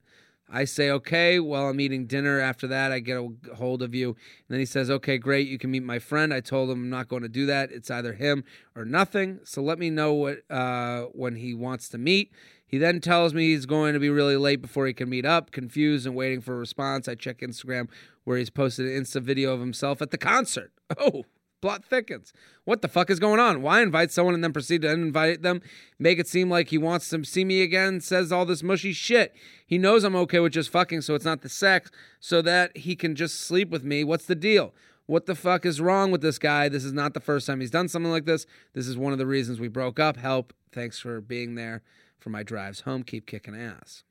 I 0.48 0.64
say, 0.64 0.90
okay, 0.90 1.40
well, 1.40 1.68
I'm 1.68 1.80
eating 1.80 2.06
dinner. 2.06 2.38
After 2.38 2.66
that, 2.68 2.92
I 2.92 3.00
get 3.00 3.16
a 3.16 3.54
hold 3.56 3.82
of 3.82 3.94
you. 3.94 4.10
And 4.10 4.16
then 4.48 4.58
he 4.60 4.66
says, 4.66 4.90
okay, 4.90 5.18
great, 5.18 5.48
you 5.48 5.58
can 5.58 5.70
meet 5.70 5.82
my 5.82 5.98
friend. 5.98 6.32
I 6.32 6.40
told 6.40 6.70
him 6.70 6.82
I'm 6.82 6.90
not 6.90 7.08
going 7.08 7.22
to 7.22 7.28
do 7.28 7.46
that. 7.46 7.72
It's 7.72 7.90
either 7.90 8.12
him 8.12 8.44
or 8.76 8.84
nothing. 8.84 9.40
So 9.44 9.62
let 9.62 9.78
me 9.78 9.90
know 9.90 10.12
what 10.12 10.50
uh, 10.50 11.06
when 11.12 11.36
he 11.36 11.54
wants 11.54 11.88
to 11.90 11.98
meet. 11.98 12.32
He 12.66 12.78
then 12.78 13.00
tells 13.00 13.34
me 13.34 13.46
he's 13.46 13.66
going 13.66 13.94
to 13.94 14.00
be 14.00 14.10
really 14.10 14.36
late 14.36 14.60
before 14.60 14.86
he 14.86 14.92
can 14.92 15.08
meet 15.08 15.24
up. 15.24 15.50
Confused 15.50 16.06
and 16.06 16.14
waiting 16.14 16.40
for 16.40 16.54
a 16.54 16.58
response, 16.58 17.08
I 17.08 17.14
check 17.14 17.38
Instagram 17.38 17.88
where 18.24 18.38
he's 18.38 18.50
posted 18.50 18.86
an 18.86 19.02
Insta 19.02 19.22
video 19.22 19.52
of 19.52 19.60
himself 19.60 20.02
at 20.02 20.10
the 20.10 20.18
concert. 20.18 20.70
Oh, 20.98 21.24
plot 21.64 21.82
thickens. 21.82 22.30
What 22.64 22.82
the 22.82 22.88
fuck 22.88 23.08
is 23.08 23.18
going 23.18 23.40
on? 23.40 23.62
Why 23.62 23.80
invite 23.80 24.10
someone 24.10 24.34
and 24.34 24.44
then 24.44 24.52
proceed 24.52 24.82
to 24.82 24.88
uninvite 24.88 25.40
them? 25.40 25.62
Make 25.98 26.18
it 26.18 26.28
seem 26.28 26.50
like 26.50 26.68
he 26.68 26.76
wants 26.76 27.08
to 27.08 27.24
see 27.24 27.42
me 27.42 27.62
again, 27.62 28.02
says 28.02 28.30
all 28.30 28.44
this 28.44 28.62
mushy 28.62 28.92
shit. 28.92 29.34
He 29.66 29.78
knows 29.78 30.04
I'm 30.04 30.14
okay 30.14 30.40
with 30.40 30.52
just 30.52 30.68
fucking, 30.68 31.00
so 31.00 31.14
it's 31.14 31.24
not 31.24 31.40
the 31.40 31.48
sex, 31.48 31.90
so 32.20 32.42
that 32.42 32.76
he 32.76 32.94
can 32.94 33.14
just 33.14 33.40
sleep 33.40 33.70
with 33.70 33.82
me. 33.82 34.04
What's 34.04 34.26
the 34.26 34.34
deal? 34.34 34.74
What 35.06 35.24
the 35.24 35.34
fuck 35.34 35.64
is 35.64 35.80
wrong 35.80 36.10
with 36.10 36.20
this 36.20 36.38
guy? 36.38 36.68
This 36.68 36.84
is 36.84 36.92
not 36.92 37.14
the 37.14 37.20
first 37.20 37.46
time 37.46 37.60
he's 37.60 37.70
done 37.70 37.88
something 37.88 38.12
like 38.12 38.26
this. 38.26 38.44
This 38.74 38.86
is 38.86 38.98
one 38.98 39.14
of 39.14 39.18
the 39.18 39.26
reasons 39.26 39.58
we 39.58 39.68
broke 39.68 39.98
up. 39.98 40.18
Help. 40.18 40.52
Thanks 40.70 40.98
for 40.98 41.22
being 41.22 41.54
there 41.54 41.80
for 42.18 42.28
my 42.28 42.42
drives 42.42 42.82
home. 42.82 43.04
Keep 43.04 43.26
kicking 43.26 43.56
ass. 43.56 44.04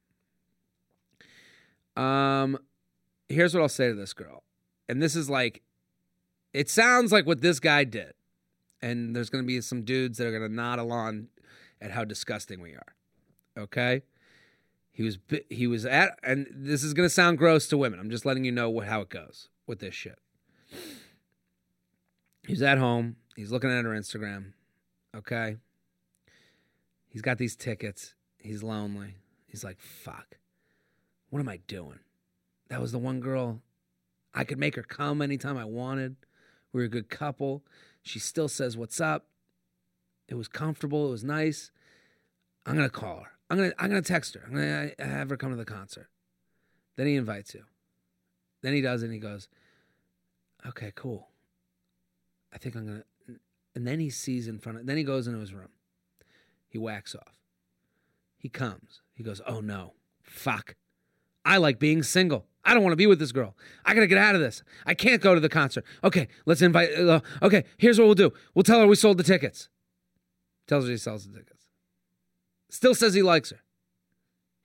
Um, 1.96 2.58
here's 3.30 3.54
what 3.54 3.62
I'll 3.62 3.70
say 3.70 3.89
to 3.89 3.94
this 3.94 4.13
girl. 4.13 4.42
And 4.89 5.04
this 5.04 5.16
is 5.16 5.30
like, 5.30 5.62
it 6.54 6.70
sounds 6.70 7.12
like 7.12 7.26
what 7.26 7.42
this 7.42 7.60
guy 7.60 7.84
did. 7.84 8.13
And 8.82 9.16
there's 9.16 9.30
going 9.30 9.44
to 9.44 9.48
be 9.48 9.60
some 9.62 9.84
dudes 9.84 10.18
that 10.18 10.28
are 10.28 10.38
going 10.38 10.50
to 10.50 10.54
nod 10.54 10.80
along 10.80 11.28
at 11.82 11.92
how 11.92 12.04
disgusting 12.04 12.62
we 12.62 12.74
are. 12.74 12.96
Okay? 13.58 14.04
He 14.92 15.04
was 15.04 15.18
he 15.50 15.66
was 15.66 15.86
at 15.86 16.20
and 16.22 16.46
this 16.52 16.84
is 16.84 16.94
going 16.94 17.08
to 17.08 17.13
sound 17.13 17.39
gross 17.39 17.68
to 17.70 17.78
women. 17.78 18.00
I'm 18.00 18.12
just 18.12 18.26
letting 18.26 18.46
you 18.46 18.52
know 18.52 18.70
what, 18.70 18.86
how 18.86 19.02
it 19.02 19.10
goes 19.10 19.50
with 19.66 19.80
this 19.80 19.96
shit. 19.96 20.20
He's 22.46 22.62
at 22.62 22.78
home. 22.78 23.16
He's 23.36 23.52
looking 23.52 23.72
at 23.72 23.86
her 23.86 23.92
Instagram. 23.92 24.54
Okay? 25.16 25.58
He's 27.10 27.22
got 27.22 27.38
these 27.38 27.56
tickets. 27.56 28.13
He's 28.38 28.62
lonely. 28.62 29.16
He's 29.48 29.63
like, 29.63 29.80
"Fuck. 29.80 30.38
What 31.30 31.39
am 31.39 31.50
I 31.50 31.58
doing?" 31.68 32.00
That 32.70 32.82
was 32.82 32.92
the 32.92 33.00
one 33.00 33.20
girl 33.20 33.62
I 34.34 34.44
could 34.44 34.58
make 34.58 34.76
her 34.76 34.84
come 34.84 35.22
anytime 35.22 35.58
I 35.58 35.66
wanted. 35.66 36.18
We 36.74 36.82
were 36.82 36.86
a 36.86 36.90
good 36.90 37.10
couple. 37.10 37.64
She 38.02 38.20
still 38.20 38.50
says, 38.50 38.76
What's 38.76 39.00
up? 39.00 39.28
It 40.28 40.36
was 40.36 40.48
comfortable. 40.48 41.08
It 41.08 41.12
was 41.12 41.24
nice. 41.24 41.72
I'm 42.66 42.76
going 42.76 42.90
to 42.90 42.94
call 42.94 43.22
her. 43.22 43.32
I'm 43.50 43.58
going 43.58 43.72
to 43.72 43.76
I'm 43.82 43.90
gonna 43.90 44.02
text 44.02 44.34
her. 44.36 44.42
I'm 44.46 44.56
going 44.56 44.92
to 44.98 45.06
have 45.06 45.30
her 45.30 45.38
come 45.38 45.52
to 45.52 45.56
the 45.56 45.66
concert. 45.66 46.08
Then 46.96 47.08
he 47.08 47.16
invites 47.16 47.54
you. 47.54 47.64
Then 48.62 48.74
he 48.74 48.82
does 48.82 49.04
it 49.04 49.08
and 49.08 49.14
he 49.14 49.20
goes, 49.20 49.48
Okay, 50.68 50.92
cool. 50.96 51.28
I 52.54 52.58
think 52.58 52.76
I'm 52.76 52.86
going 52.86 53.04
to. 53.28 53.36
And 53.76 53.88
then 53.88 54.00
he 54.00 54.10
sees 54.10 54.48
in 54.48 54.60
front 54.60 54.80
of. 54.80 54.86
Then 54.86 54.98
he 54.98 55.04
goes 55.04 55.28
into 55.28 55.40
his 55.40 55.54
room. 55.54 55.70
He 56.68 56.78
whacks 56.78 57.16
off. 57.16 57.34
He 58.38 58.50
comes. 58.50 59.02
He 59.14 59.24
goes, 59.24 59.42
Oh 59.46 59.60
no. 59.60 59.94
Fuck. 60.22 60.76
I 61.46 61.58
like 61.58 61.78
being 61.78 62.02
single. 62.02 62.48
I 62.65 62.73
don't 62.73 62.84
want 62.84 62.93
to 62.93 62.97
be 62.97 63.08
with 63.08 63.19
this 63.19 63.32
girl. 63.32 63.56
I 63.86 63.93
got 63.93 64.02
to 64.02 64.08
get 64.08 64.17
out 64.17 64.36
of 64.36 64.41
this. 64.41 64.63
I 64.86 64.93
can't 64.93 65.21
go 65.21 65.34
to 65.34 65.39
the 65.39 65.49
concert. 65.49 65.84
Okay, 66.04 66.28
let's 66.45 66.62
invite. 66.62 66.93
Uh, 66.93 67.19
okay, 67.41 67.65
here's 67.78 67.99
what 67.99 68.06
we'll 68.06 68.15
do. 68.15 68.32
We'll 68.54 68.63
tell 68.63 68.80
her 68.80 68.88
we 68.88 68.95
sold 68.95 69.17
the 69.17 69.23
tickets. 69.23 69.67
Tells 70.67 70.86
her 70.86 70.91
he 70.91 70.97
sells 70.97 71.28
the 71.28 71.38
tickets. 71.38 71.67
Still 72.69 72.95
says 72.95 73.13
he 73.13 73.21
likes 73.21 73.52
her, 73.52 73.60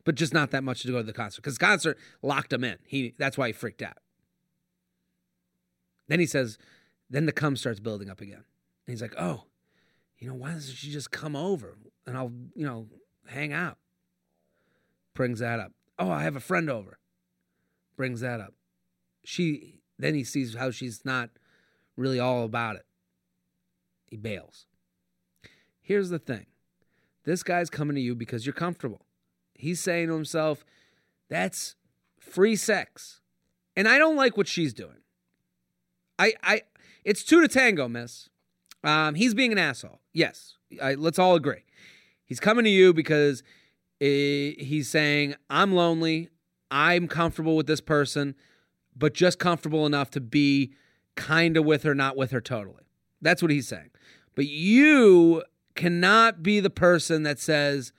but 0.05 0.15
just 0.15 0.33
not 0.33 0.51
that 0.53 0.63
much 0.63 0.83
to 0.83 0.89
go 0.89 0.99
to 0.99 1.03
the 1.03 1.13
concert 1.13 1.43
because 1.43 1.59
concert 1.59 1.99
locked 2.23 2.53
him 2.53 2.65
in. 2.65 2.79
He 2.87 3.15
that's 3.19 3.37
why 3.37 3.49
he 3.49 3.53
freaked 3.53 3.83
out. 3.83 3.99
Then 6.07 6.21
he 6.21 6.27
says, 6.27 6.57
then 7.11 7.27
the 7.27 7.33
cum 7.33 7.57
starts 7.57 7.81
building 7.81 8.09
up 8.09 8.21
again, 8.21 8.37
and 8.37 8.45
he's 8.87 9.03
like, 9.03 9.15
oh, 9.19 9.45
you 10.19 10.29
know, 10.29 10.35
why 10.35 10.53
doesn't 10.53 10.75
she 10.75 10.91
just 10.91 11.11
come 11.11 11.37
over 11.37 11.77
and 12.07 12.17
I'll 12.17 12.33
you 12.55 12.65
know 12.65 12.87
hang 13.27 13.53
out? 13.53 13.77
Brings 15.15 15.41
that 15.41 15.59
up. 15.59 15.73
Oh, 15.99 16.11
I 16.11 16.23
have 16.23 16.37
a 16.37 16.41
friend 16.41 16.71
over 16.71 16.99
brings 17.99 18.21
that 18.21 18.41
up. 18.41 18.55
She 19.23 19.81
then 19.99 20.15
he 20.15 20.25
sees 20.25 20.55
how 20.55 20.71
she's 20.71 21.05
not 21.05 21.29
really 21.97 22.19
all 22.19 22.45
about 22.45 22.77
it. 22.77 22.87
He 24.07 24.17
bails. 24.17 24.65
Here's 25.83 26.09
the 26.09 26.19
thing. 26.19 26.47
This 27.25 27.43
guy's 27.43 27.69
coming 27.69 27.97
to 27.97 28.01
you 28.01 28.15
because 28.15 28.47
you're 28.47 28.55
comfortable. 28.55 29.05
He's 29.55 29.81
saying 29.81 30.09
to 30.09 30.15
himself, 30.15 30.65
that's 31.29 31.75
free 32.19 32.57
sex. 32.57 33.21
And 33.77 33.87
I 33.87 33.99
don't 33.99 34.17
like 34.17 34.39
what 34.39 34.49
she's 34.49 34.73
doing. 34.73 35.03
I 36.19 36.33
I 36.43 36.63
it's 37.05 37.23
two 37.23 37.43
to 37.43 37.49
tango, 37.49 37.89
miss. 37.89 38.31
Um, 38.85 39.15
he's 39.15 39.35
being 39.35 39.53
an 39.53 39.59
asshole. 39.59 40.01
Yes. 40.15 40.55
I, 40.81 40.95
let's 40.95 41.19
all 41.19 41.35
agree. 41.35 41.65
He's 42.25 42.41
coming 42.41 42.65
to 42.65 42.71
you 42.71 42.93
because 42.93 43.43
eh, 44.01 44.53
he's 44.59 44.89
saying, 44.89 45.35
I'm 45.51 45.75
lonely. 45.75 46.29
I'm 46.71 47.09
comfortable 47.09 47.57
with 47.57 47.67
this 47.67 47.81
person, 47.81 48.35
but 48.97 49.15
just 49.15 49.39
comfortable 49.39 49.87
enough 49.87 50.11
to 50.11 50.21
be 50.21 50.73
kind 51.17 51.57
of 51.57 51.65
with 51.65 51.83
her, 51.83 51.95
not 51.95 52.17
with 52.17 52.31
her 52.31 52.41
totally. 52.41 52.85
That's 53.21 53.43
what 53.43 53.51
he's 53.51 53.69
saying. 53.69 53.91
But 54.35 54.47
you 54.47 55.43
cannot 55.75 56.43
be 56.43 56.61
the 56.61 56.71
person 56.71 57.23
that 57.25 57.39
says, 57.39 57.93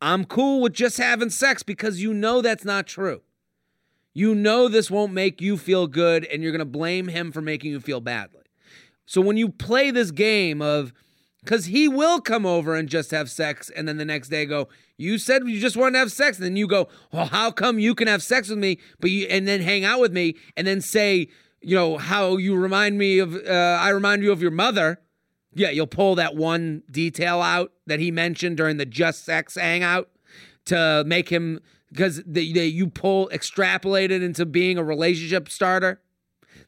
I'm 0.00 0.24
cool 0.24 0.60
with 0.60 0.72
just 0.72 0.98
having 0.98 1.30
sex 1.30 1.62
because 1.62 2.02
you 2.02 2.14
know 2.14 2.40
that's 2.40 2.64
not 2.64 2.86
true. 2.86 3.22
You 4.12 4.34
know 4.34 4.68
this 4.68 4.90
won't 4.90 5.12
make 5.12 5.40
you 5.40 5.56
feel 5.56 5.86
good 5.86 6.24
and 6.26 6.42
you're 6.42 6.52
going 6.52 6.58
to 6.60 6.64
blame 6.64 7.08
him 7.08 7.30
for 7.32 7.40
making 7.40 7.70
you 7.70 7.80
feel 7.80 8.00
badly. 8.00 8.42
So 9.06 9.20
when 9.20 9.36
you 9.36 9.48
play 9.48 9.90
this 9.90 10.10
game 10.10 10.60
of, 10.60 10.92
because 11.44 11.66
he 11.66 11.88
will 11.88 12.20
come 12.20 12.44
over 12.44 12.74
and 12.74 12.88
just 12.88 13.10
have 13.10 13.30
sex 13.30 13.70
and 13.70 13.86
then 13.86 13.96
the 13.98 14.04
next 14.04 14.28
day 14.28 14.46
go, 14.46 14.68
you 15.00 15.18
said 15.18 15.48
you 15.48 15.58
just 15.58 15.76
wanted 15.76 15.92
to 15.92 15.98
have 16.00 16.12
sex. 16.12 16.36
And 16.36 16.44
then 16.44 16.56
you 16.56 16.66
go, 16.66 16.88
well, 17.12 17.26
how 17.26 17.50
come 17.50 17.78
you 17.78 17.94
can 17.94 18.06
have 18.06 18.22
sex 18.22 18.50
with 18.50 18.58
me, 18.58 18.78
but 19.00 19.10
you, 19.10 19.26
and 19.26 19.48
then 19.48 19.62
hang 19.62 19.84
out 19.84 20.00
with 20.00 20.12
me 20.12 20.36
and 20.56 20.66
then 20.66 20.80
say, 20.80 21.28
you 21.62 21.74
know, 21.74 21.96
how 21.96 22.36
you 22.36 22.54
remind 22.54 22.98
me 22.98 23.18
of, 23.18 23.34
uh, 23.34 23.78
I 23.80 23.88
remind 23.90 24.22
you 24.22 24.30
of 24.30 24.42
your 24.42 24.50
mother. 24.50 25.00
Yeah, 25.54 25.70
you'll 25.70 25.86
pull 25.86 26.14
that 26.16 26.36
one 26.36 26.82
detail 26.90 27.40
out 27.40 27.72
that 27.86 27.98
he 27.98 28.10
mentioned 28.10 28.56
during 28.56 28.76
the 28.76 28.86
just 28.86 29.24
sex 29.24 29.56
hangout 29.56 30.08
to 30.66 31.02
make 31.06 31.28
him 31.28 31.60
because 31.90 32.22
the, 32.24 32.42
you 32.42 32.86
pull 32.86 33.28
extrapolate 33.30 34.10
it 34.10 34.22
into 34.22 34.46
being 34.46 34.78
a 34.78 34.84
relationship 34.84 35.48
starter. 35.48 36.00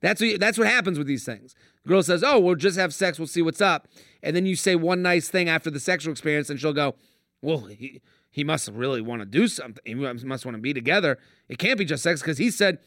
That's 0.01 0.21
what 0.21 0.41
that's 0.41 0.59
what 0.59 0.67
happens 0.67 0.99
with 0.99 1.07
these 1.07 1.25
things. 1.25 1.55
The 1.85 1.91
girl 1.91 2.03
says, 2.03 2.25
"Oh, 2.25 2.41
we'll 2.41 2.57
just 2.57 2.77
have 2.77 2.93
sex. 2.93 3.21
We'll 3.21 3.29
see 3.29 3.41
what's 3.43 3.61
up," 3.61 3.87
and 4.21 4.35
then 4.35 4.47
you 4.47 4.57
say 4.57 4.75
one 4.75 5.01
nice 5.01 5.29
thing 5.29 5.49
after 5.49 5.71
the 5.71 5.79
sexual 5.79 6.11
experience, 6.11 6.51
and 6.51 6.59
she'll 6.59 6.73
go, 6.73 6.97
"Well, 7.41 7.67
he 7.67 8.03
he 8.33 8.43
must 8.43 8.69
really 8.69 9.01
want 9.01 9.21
to 9.21 9.27
do 9.27 9.47
something. 9.47 9.83
He 9.85 9.95
must 9.95 10.45
want 10.45 10.57
to 10.57 10.61
be 10.61 10.75
together. 10.75 11.19
It 11.49 11.59
can't 11.59 11.79
be 11.79 11.85
just 11.85 12.03
sex 12.03 12.21
because 12.21 12.39
he 12.39 12.51
said, 12.51 12.79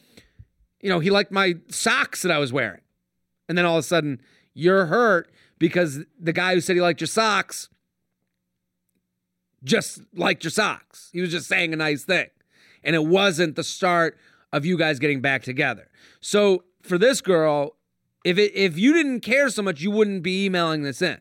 you 0.82 0.90
know, 0.90 0.98
he 0.98 1.08
liked 1.08 1.32
my 1.32 1.54
socks 1.68 2.20
that 2.22 2.30
I 2.30 2.38
was 2.38 2.52
wearing." 2.52 2.82
And 3.48 3.56
then 3.56 3.64
all 3.64 3.76
of 3.76 3.80
a 3.80 3.86
sudden, 3.86 4.20
you're 4.52 4.86
hurt 4.86 5.30
because 5.58 6.00
the 6.20 6.32
guy 6.32 6.54
who 6.54 6.60
said 6.60 6.76
he 6.76 6.82
liked 6.82 7.00
your 7.00 7.08
socks 7.08 7.68
just 9.64 10.00
liked 10.14 10.44
your 10.44 10.50
socks. 10.50 11.10
He 11.12 11.20
was 11.20 11.30
just 11.30 11.46
saying 11.46 11.72
a 11.72 11.76
nice 11.76 12.04
thing. 12.04 12.28
And 12.82 12.94
it 12.94 13.04
wasn't 13.04 13.56
the 13.56 13.64
start 13.64 14.18
of 14.52 14.64
you 14.64 14.76
guys 14.76 14.98
getting 14.98 15.20
back 15.20 15.42
together. 15.42 15.88
So 16.20 16.64
for 16.82 16.98
this 16.98 17.20
girl, 17.20 17.76
if 18.24 18.38
it 18.38 18.52
if 18.54 18.78
you 18.78 18.92
didn't 18.92 19.20
care 19.20 19.48
so 19.48 19.62
much, 19.62 19.80
you 19.80 19.90
wouldn't 19.90 20.22
be 20.22 20.44
emailing 20.46 20.82
this 20.82 21.02
in. 21.02 21.20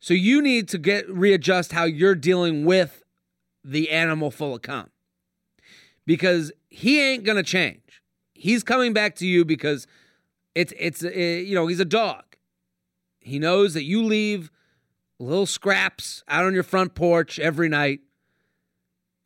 So 0.00 0.14
you 0.14 0.40
need 0.40 0.68
to 0.68 0.78
get 0.78 1.08
readjust 1.08 1.72
how 1.72 1.84
you're 1.84 2.14
dealing 2.14 2.64
with 2.64 3.02
the 3.70 3.90
animal 3.90 4.30
full 4.30 4.54
of 4.54 4.62
cum. 4.62 4.90
Because 6.06 6.52
he 6.68 7.00
ain't 7.00 7.24
gonna 7.24 7.42
change. 7.42 8.02
He's 8.34 8.62
coming 8.62 8.92
back 8.92 9.14
to 9.16 9.26
you 9.26 9.44
because 9.44 9.86
it's 10.54 10.72
it's 10.78 11.02
it, 11.02 11.14
eh, 11.14 11.38
you 11.40 11.54
know 11.54 11.66
he's 11.66 11.80
a 11.80 11.84
dog. 11.84 12.24
He 13.20 13.38
knows 13.38 13.74
that 13.74 13.84
you 13.84 14.02
leave 14.02 14.50
little 15.18 15.46
scraps 15.46 16.22
out 16.28 16.44
on 16.44 16.54
your 16.54 16.62
front 16.62 16.94
porch 16.94 17.38
every 17.38 17.68
night 17.68 18.00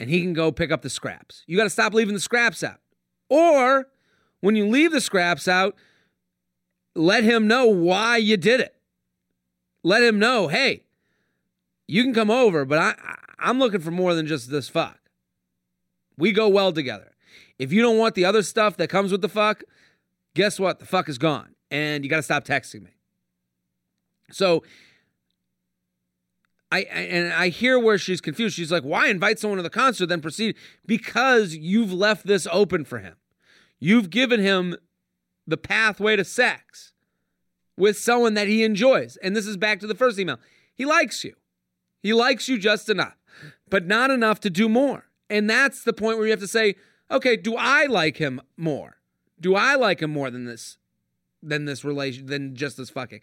and 0.03 0.11
he 0.11 0.21
can 0.21 0.33
go 0.33 0.51
pick 0.51 0.73
up 0.73 0.83
the 0.83 0.91
scraps. 0.91 1.45
You 1.47 1.57
got 1.57 1.65
to 1.65 1.71
stop 1.71 1.95
leaving 1.95 2.15
the 2.15 2.21
scraps 2.21 2.65
out. 2.65 2.81
Or 3.29 3.87
when 4.41 4.57
you 4.57 4.67
leave 4.67 4.91
the 4.91 5.01
scraps 5.01 5.47
out, 5.47 5.77
let 6.97 7.23
him 7.23 7.47
know 7.47 7.67
why 7.67 8.17
you 8.17 8.37
did 8.37 8.59
it. 8.59 8.75
Let 9.85 10.03
him 10.03 10.19
know, 10.19 10.49
hey, 10.49 10.83
you 11.87 12.03
can 12.03 12.13
come 12.13 12.31
over, 12.31 12.65
but 12.65 12.79
I, 12.79 12.95
I'm 13.43 13.59
looking 13.59 13.81
for 13.81 13.91
more 13.91 14.15
than 14.15 14.27
just 14.27 14.51
this 14.51 14.69
fuck. 14.69 14.99
We 16.17 16.33
go 16.33 16.49
well 16.49 16.73
together. 16.73 17.13
If 17.59 17.73
you 17.73 17.83
don't 17.83 17.99
want 17.99 18.15
the 18.15 18.25
other 18.25 18.43
stuff 18.43 18.77
that 18.77 18.89
comes 18.89 19.13
with 19.13 19.23
the 19.23 19.29
fuck, 19.29 19.65
guess 20.35 20.59
what? 20.59 20.79
The 20.79 20.87
fuck 20.87 21.09
is 21.09 21.19
gone. 21.19 21.55
And 21.71 22.05
you 22.05 22.11
got 22.11 22.17
to 22.17 22.23
stop 22.23 22.45
texting 22.45 22.83
me. 22.83 22.91
So 24.31 24.63
I, 26.71 26.81
and 26.85 27.33
I 27.35 27.49
hear 27.49 27.79
where 27.79 27.99
she's 27.99 28.23
confused. 28.23 28.57
She's 28.57 28.73
like, 28.73 28.83
"Why 28.83 29.09
invite 29.09 29.39
someone 29.39 29.59
to 29.59 29.63
the 29.63 29.71
concert 29.71 30.07
then 30.07 30.23
proceed?" 30.23 30.57
Because 30.87 31.55
you've 31.55 31.93
left 31.93 32.27
this 32.27 32.49
open 32.51 32.87
for 32.87 32.99
him. 32.99 33.17
You've 33.79 34.09
given 34.09 34.41
him 34.41 34.77
the 35.47 35.59
pathway 35.59 36.17
to 36.17 36.25
sex 36.25 36.93
with 37.77 37.99
someone 37.99 38.35
that 38.35 38.49
he 38.49 38.65
enjoys. 38.65 39.17
And 39.19 39.37
this 39.37 39.47
is 39.47 39.59
back 39.59 39.81
to 39.81 39.87
the 39.87 39.95
first 39.95 40.19
email. 40.19 40.39
He 40.75 40.87
likes 40.87 41.25
you. 41.25 41.35
He 42.03 42.15
likes 42.15 42.49
you 42.49 42.59
just 42.59 42.89
enough, 42.89 43.17
but 43.73 43.87
not 43.87 44.11
enough 44.11 44.39
to 44.39 44.51
do 44.51 44.69
more. 44.69 45.07
And 45.31 45.49
that's 45.49 45.83
the 45.83 45.95
point 45.95 46.19
where 46.19 46.27
you 46.27 46.31
have 46.31 46.41
to 46.41 46.47
say, 46.47 46.75
"Okay, 47.11 47.39
do 47.39 47.57
I 47.57 47.87
like 47.87 48.19
him 48.19 48.43
more? 48.55 48.99
Do 49.41 49.55
I 49.55 49.77
like 49.77 50.03
him 50.03 50.11
more 50.11 50.31
than 50.31 50.45
this 50.45 50.77
than 51.43 51.65
this 51.65 51.83
relation 51.83 52.27
than 52.27 52.55
just 52.55 52.77
this 52.77 52.91
fucking?" 52.91 53.21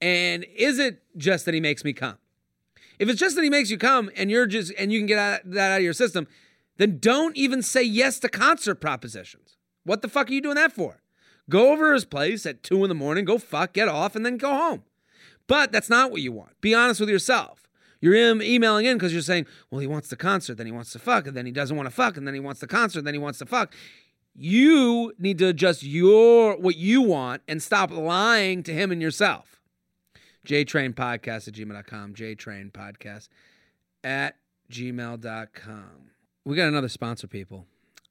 And 0.00 0.46
is 0.56 0.78
it 0.78 1.02
just 1.18 1.44
that 1.44 1.52
he 1.52 1.60
makes 1.60 1.84
me 1.84 1.92
come? 1.92 2.16
If 2.98 3.10
it's 3.10 3.20
just 3.20 3.36
that 3.36 3.44
he 3.44 3.50
makes 3.50 3.70
you 3.70 3.76
come 3.76 4.10
and 4.16 4.30
you're 4.30 4.46
just 4.46 4.72
and 4.78 4.90
you 4.90 4.98
can 4.98 5.06
get 5.06 5.42
that 5.44 5.72
out 5.72 5.76
of 5.76 5.84
your 5.84 5.92
system, 5.92 6.26
then 6.78 6.98
don't 6.98 7.36
even 7.36 7.60
say 7.60 7.82
yes 7.82 8.18
to 8.20 8.30
concert 8.30 8.76
propositions. 8.76 9.58
What 9.84 10.00
the 10.00 10.08
fuck 10.08 10.30
are 10.30 10.32
you 10.32 10.40
doing 10.40 10.54
that 10.54 10.72
for? 10.72 11.02
Go 11.50 11.70
over 11.70 11.92
his 11.92 12.06
place 12.06 12.46
at 12.46 12.62
two 12.62 12.82
in 12.82 12.88
the 12.88 12.94
morning, 12.94 13.26
go 13.26 13.36
fuck, 13.36 13.74
get 13.74 13.88
off, 13.88 14.16
and 14.16 14.24
then 14.24 14.38
go 14.38 14.56
home. 14.56 14.84
But 15.46 15.70
that's 15.70 15.90
not 15.90 16.10
what 16.10 16.22
you 16.22 16.32
want. 16.32 16.58
Be 16.62 16.74
honest 16.74 16.98
with 16.98 17.10
yourself. 17.10 17.61
You're 18.02 18.16
emailing 18.16 18.84
in 18.84 18.98
because 18.98 19.12
you're 19.12 19.22
saying, 19.22 19.46
well, 19.70 19.80
he 19.80 19.86
wants 19.86 20.08
the 20.08 20.16
concert, 20.16 20.56
then 20.56 20.66
he 20.66 20.72
wants 20.72 20.92
to 20.92 20.98
fuck, 20.98 21.28
and 21.28 21.36
then 21.36 21.46
he 21.46 21.52
doesn't 21.52 21.76
want 21.76 21.86
to 21.86 21.94
fuck, 21.94 22.16
and 22.16 22.26
then 22.26 22.34
he 22.34 22.40
wants 22.40 22.60
the 22.60 22.66
concert, 22.66 23.04
then 23.04 23.14
he 23.14 23.20
wants 23.20 23.38
to 23.38 23.46
fuck. 23.46 23.72
You 24.34 25.12
need 25.18 25.38
to 25.38 25.46
adjust 25.46 25.84
your 25.84 26.56
what 26.56 26.76
you 26.76 27.00
want 27.00 27.42
and 27.46 27.62
stop 27.62 27.92
lying 27.92 28.64
to 28.64 28.72
him 28.72 28.90
and 28.90 29.00
yourself 29.00 29.60
jtrainpodcast 30.46 31.48
at 31.48 31.54
gmail.com. 31.54 32.14
jtrainpodcast 32.14 33.28
at 34.02 34.36
gmail.com. 34.70 36.10
We 36.44 36.56
got 36.56 36.68
another 36.68 36.88
sponsor, 36.88 37.28
people. 37.28 37.66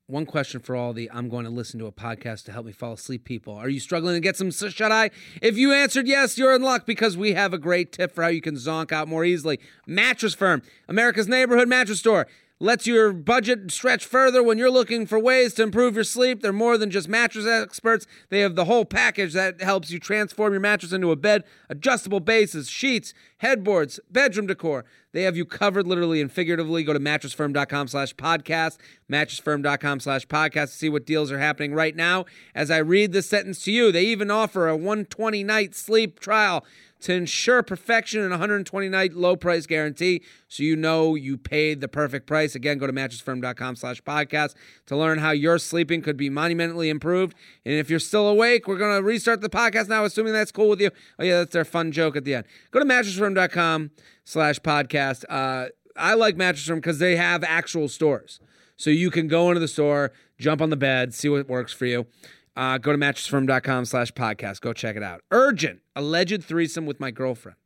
One 0.08 0.26
question 0.26 0.60
for 0.60 0.76
all 0.76 0.92
the 0.92 1.10
I'm 1.14 1.30
going 1.30 1.46
to 1.46 1.52
listen 1.52 1.80
to 1.80 1.86
a 1.86 1.92
podcast 1.92 2.44
to 2.46 2.52
help 2.52 2.66
me 2.66 2.74
fall 2.74 2.94
asleep 2.94 3.24
people. 3.24 3.54
Are 3.54 3.70
you 3.70 3.80
struggling 3.80 4.16
to 4.16 4.20
get 4.20 4.36
some 4.36 4.52
shut 4.52 4.92
eye? 4.92 5.10
If 5.42 5.58
you 5.58 5.72
answered 5.72 6.08
yes, 6.08 6.38
you're 6.38 6.54
in 6.54 6.62
luck 6.62 6.86
because 6.86 7.16
we 7.16 7.34
have 7.34 7.54
a 7.54 7.58
great 7.58 7.94
tip 7.94 8.14
for 8.14 8.24
how 8.24 8.28
you 8.28 8.42
can 8.42 8.56
zonk 8.56 8.92
out 8.92 9.08
more 9.08 9.24
easily. 9.24 9.60
Mattress 9.88 10.34
Firm, 10.34 10.64
America's 10.90 11.30
neighborhood 11.30 11.70
mattress 11.70 12.00
store 12.00 12.28
lets 12.62 12.86
your 12.86 13.12
budget 13.12 13.72
stretch 13.72 14.06
further 14.06 14.44
when 14.44 14.60
you're 14.60 14.70
looking 14.70 15.08
for 15.08 15.18
ways 15.18 15.56
to 15.56 15.64
improve 15.64 15.96
your 15.96 16.04
sleep. 16.04 16.42
They're 16.42 16.54
more 16.54 16.78
than 16.78 16.92
just 16.92 17.10
mattress 17.10 17.48
experts. 17.48 18.06
They 18.30 18.42
have 18.42 18.56
the 18.56 18.66
whole 18.66 18.86
package 18.86 19.34
that 19.34 19.62
helps 19.62 19.90
you 19.90 20.00
transform 20.00 20.54
your 20.54 20.62
mattress 20.62 20.94
into 20.94 21.12
a 21.12 21.16
bed, 21.16 21.44
adjustable 21.70 22.20
bases, 22.20 22.70
sheets, 22.70 23.16
headboards, 23.38 24.00
bedroom 24.12 24.46
decor. 24.46 24.86
They 25.12 25.24
have 25.24 25.36
you 25.36 25.44
covered 25.44 25.88
literally 25.88 26.22
and 26.22 26.32
figuratively. 26.32 26.84
Go 26.84 26.94
to 26.94 27.00
mattressfirm.com 27.00 27.88
slash 27.88 28.16
podcast, 28.16 28.78
mattressfirm.com 29.12 30.00
slash 30.00 30.28
podcast 30.28 30.68
to 30.68 30.78
see 30.78 30.90
what 30.90 31.06
deals 31.06 31.32
are 31.32 31.40
happening 31.40 31.74
right 31.74 31.96
now. 31.96 32.26
As 32.54 32.70
I 32.70 32.78
read 32.78 33.12
this 33.12 33.28
sentence 33.28 33.64
to 33.64 33.72
you, 33.72 33.92
they 33.92 34.06
even 34.06 34.30
offer 34.30 34.68
a 34.70 34.76
120 34.78 35.44
night 35.44 35.76
sleep 35.76 36.20
trial 36.20 36.64
to 37.02 37.14
ensure 37.14 37.64
perfection 37.64 38.22
and 38.22 38.32
120 38.32 38.90
night 38.90 39.14
low 39.14 39.36
price 39.36 39.66
guarantee 39.66 40.24
so 40.48 40.64
you 40.64 40.76
know 40.76 41.16
you 41.16 41.38
paid 41.38 41.82
the 41.82 41.88
perfect 41.88 42.28
price. 42.28 42.56
Again, 42.56 42.78
go 42.78 42.88
to 42.88 42.94
mattressfirm.com 42.94 43.76
slash 43.76 44.02
podcast 44.02 44.56
to 44.88 44.96
learn 44.96 45.20
how 45.20 45.32
your 45.32 45.58
sleeping 45.58 46.02
could 46.02 46.18
be 46.18 46.30
monumentally 46.30 46.90
improved. 46.90 47.36
And 47.66 47.76
if 47.76 47.90
you're 47.90 48.00
still 48.00 48.28
awake, 48.28 48.68
we're 48.68 48.78
going 48.78 48.98
to 48.98 49.04
restart 49.04 49.42
the 49.42 49.50
podcast 49.50 49.90
now, 49.90 50.06
assuming 50.06 50.34
that's 50.34 50.52
cool 50.52 50.70
with 50.70 50.82
you. 50.82 50.92
Oh, 51.20 51.24
yeah, 51.24 51.40
that's 51.40 51.54
their 51.54 51.66
fun 51.66 51.92
joke 51.92 52.16
at 52.16 52.24
the 52.24 52.36
end. 52.36 52.46
Go 52.72 52.80
to 52.80 52.86
mattressfirm.com 52.86 53.92
slash 54.24 54.60
podcast. 54.60 55.26
Uh, 55.30 55.70
I 55.96 56.14
like 56.14 56.38
Mattress 56.38 56.66
Firm 56.66 56.80
because 56.80 57.00
they 57.00 57.16
have 57.16 57.44
actual 57.44 57.88
stores. 57.88 58.40
So 58.78 58.90
you 58.90 59.12
can 59.12 59.28
go 59.28 59.50
into 59.50 59.60
the 59.60 59.68
store, 59.68 60.12
jump 60.40 60.62
on 60.62 60.72
the 60.72 60.78
bed, 60.78 61.14
see 61.14 61.30
what 61.30 61.48
works 61.48 61.72
for 61.72 61.86
you. 61.86 62.08
Uh, 62.56 62.78
go 62.78 62.92
to 62.92 62.98
mattressfirm.com 62.98 63.86
slash 63.86 64.12
podcast. 64.12 64.62
Go 64.62 64.74
check 64.74 64.96
it 64.96 65.04
out. 65.04 65.22
Urgent. 65.32 65.80
Alleged 65.96 66.44
threesome 66.44 66.86
with 66.86 67.00
my 67.00 67.12
girlfriend. 67.12 67.58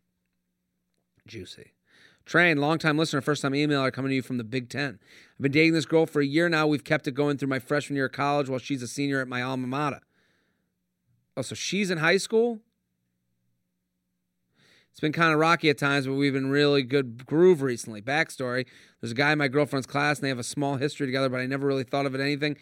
Juicy. 1.26 1.74
Train, 2.26 2.58
longtime 2.58 2.98
listener, 2.98 3.22
first 3.22 3.44
time 3.44 3.52
emailer 3.54 3.94
coming 3.94 4.10
to 4.10 4.16
you 4.16 4.24
from 4.24 4.38
the 4.38 4.44
Big 4.44 4.68
Ten. 4.70 5.00
I've 5.36 5.42
been 5.44 5.52
dating 5.52 5.74
this 5.74 5.86
girl 5.86 6.08
for 6.08 6.22
a 6.22 6.26
year 6.26 6.50
now. 6.50 6.66
We've 6.66 6.84
kept 6.84 7.08
it 7.08 7.12
going 7.12 7.38
through 7.38 7.50
my 7.50 7.60
freshman 7.60 7.96
year 7.96 8.06
of 8.06 8.14
college 8.14 8.50
while 8.50 8.58
she's 8.58 8.82
a 8.82 8.88
senior 8.88 9.22
at 9.22 9.28
my 9.28 9.44
alma 9.44 9.68
mater. 9.68 10.02
Oh, 11.38 11.44
so 11.44 11.54
she's 11.54 11.92
in 11.92 12.00
high 12.00 12.18
school? 12.18 12.62
It's 14.90 15.02
been 15.02 15.12
kind 15.12 15.34
of 15.34 15.40
rocky 15.40 15.70
at 15.70 15.78
times, 15.78 16.08
but 16.08 16.14
we've 16.14 16.34
been 16.34 16.50
really 16.50 16.82
good 16.82 17.26
groove 17.26 17.62
recently. 17.62 18.02
Backstory 18.02 18.66
There's 19.02 19.12
a 19.12 19.16
guy 19.16 19.34
in 19.34 19.38
my 19.38 19.50
girlfriend's 19.50 19.86
class, 19.86 20.18
and 20.18 20.24
they 20.24 20.30
have 20.30 20.40
a 20.40 20.44
small 20.44 20.78
history 20.78 21.06
together, 21.06 21.30
but 21.30 21.42
I 21.42 21.46
never 21.46 21.68
really 21.68 21.84
thought 21.84 22.06
of 22.06 22.16
it 22.16 22.22
anything. 22.22 22.56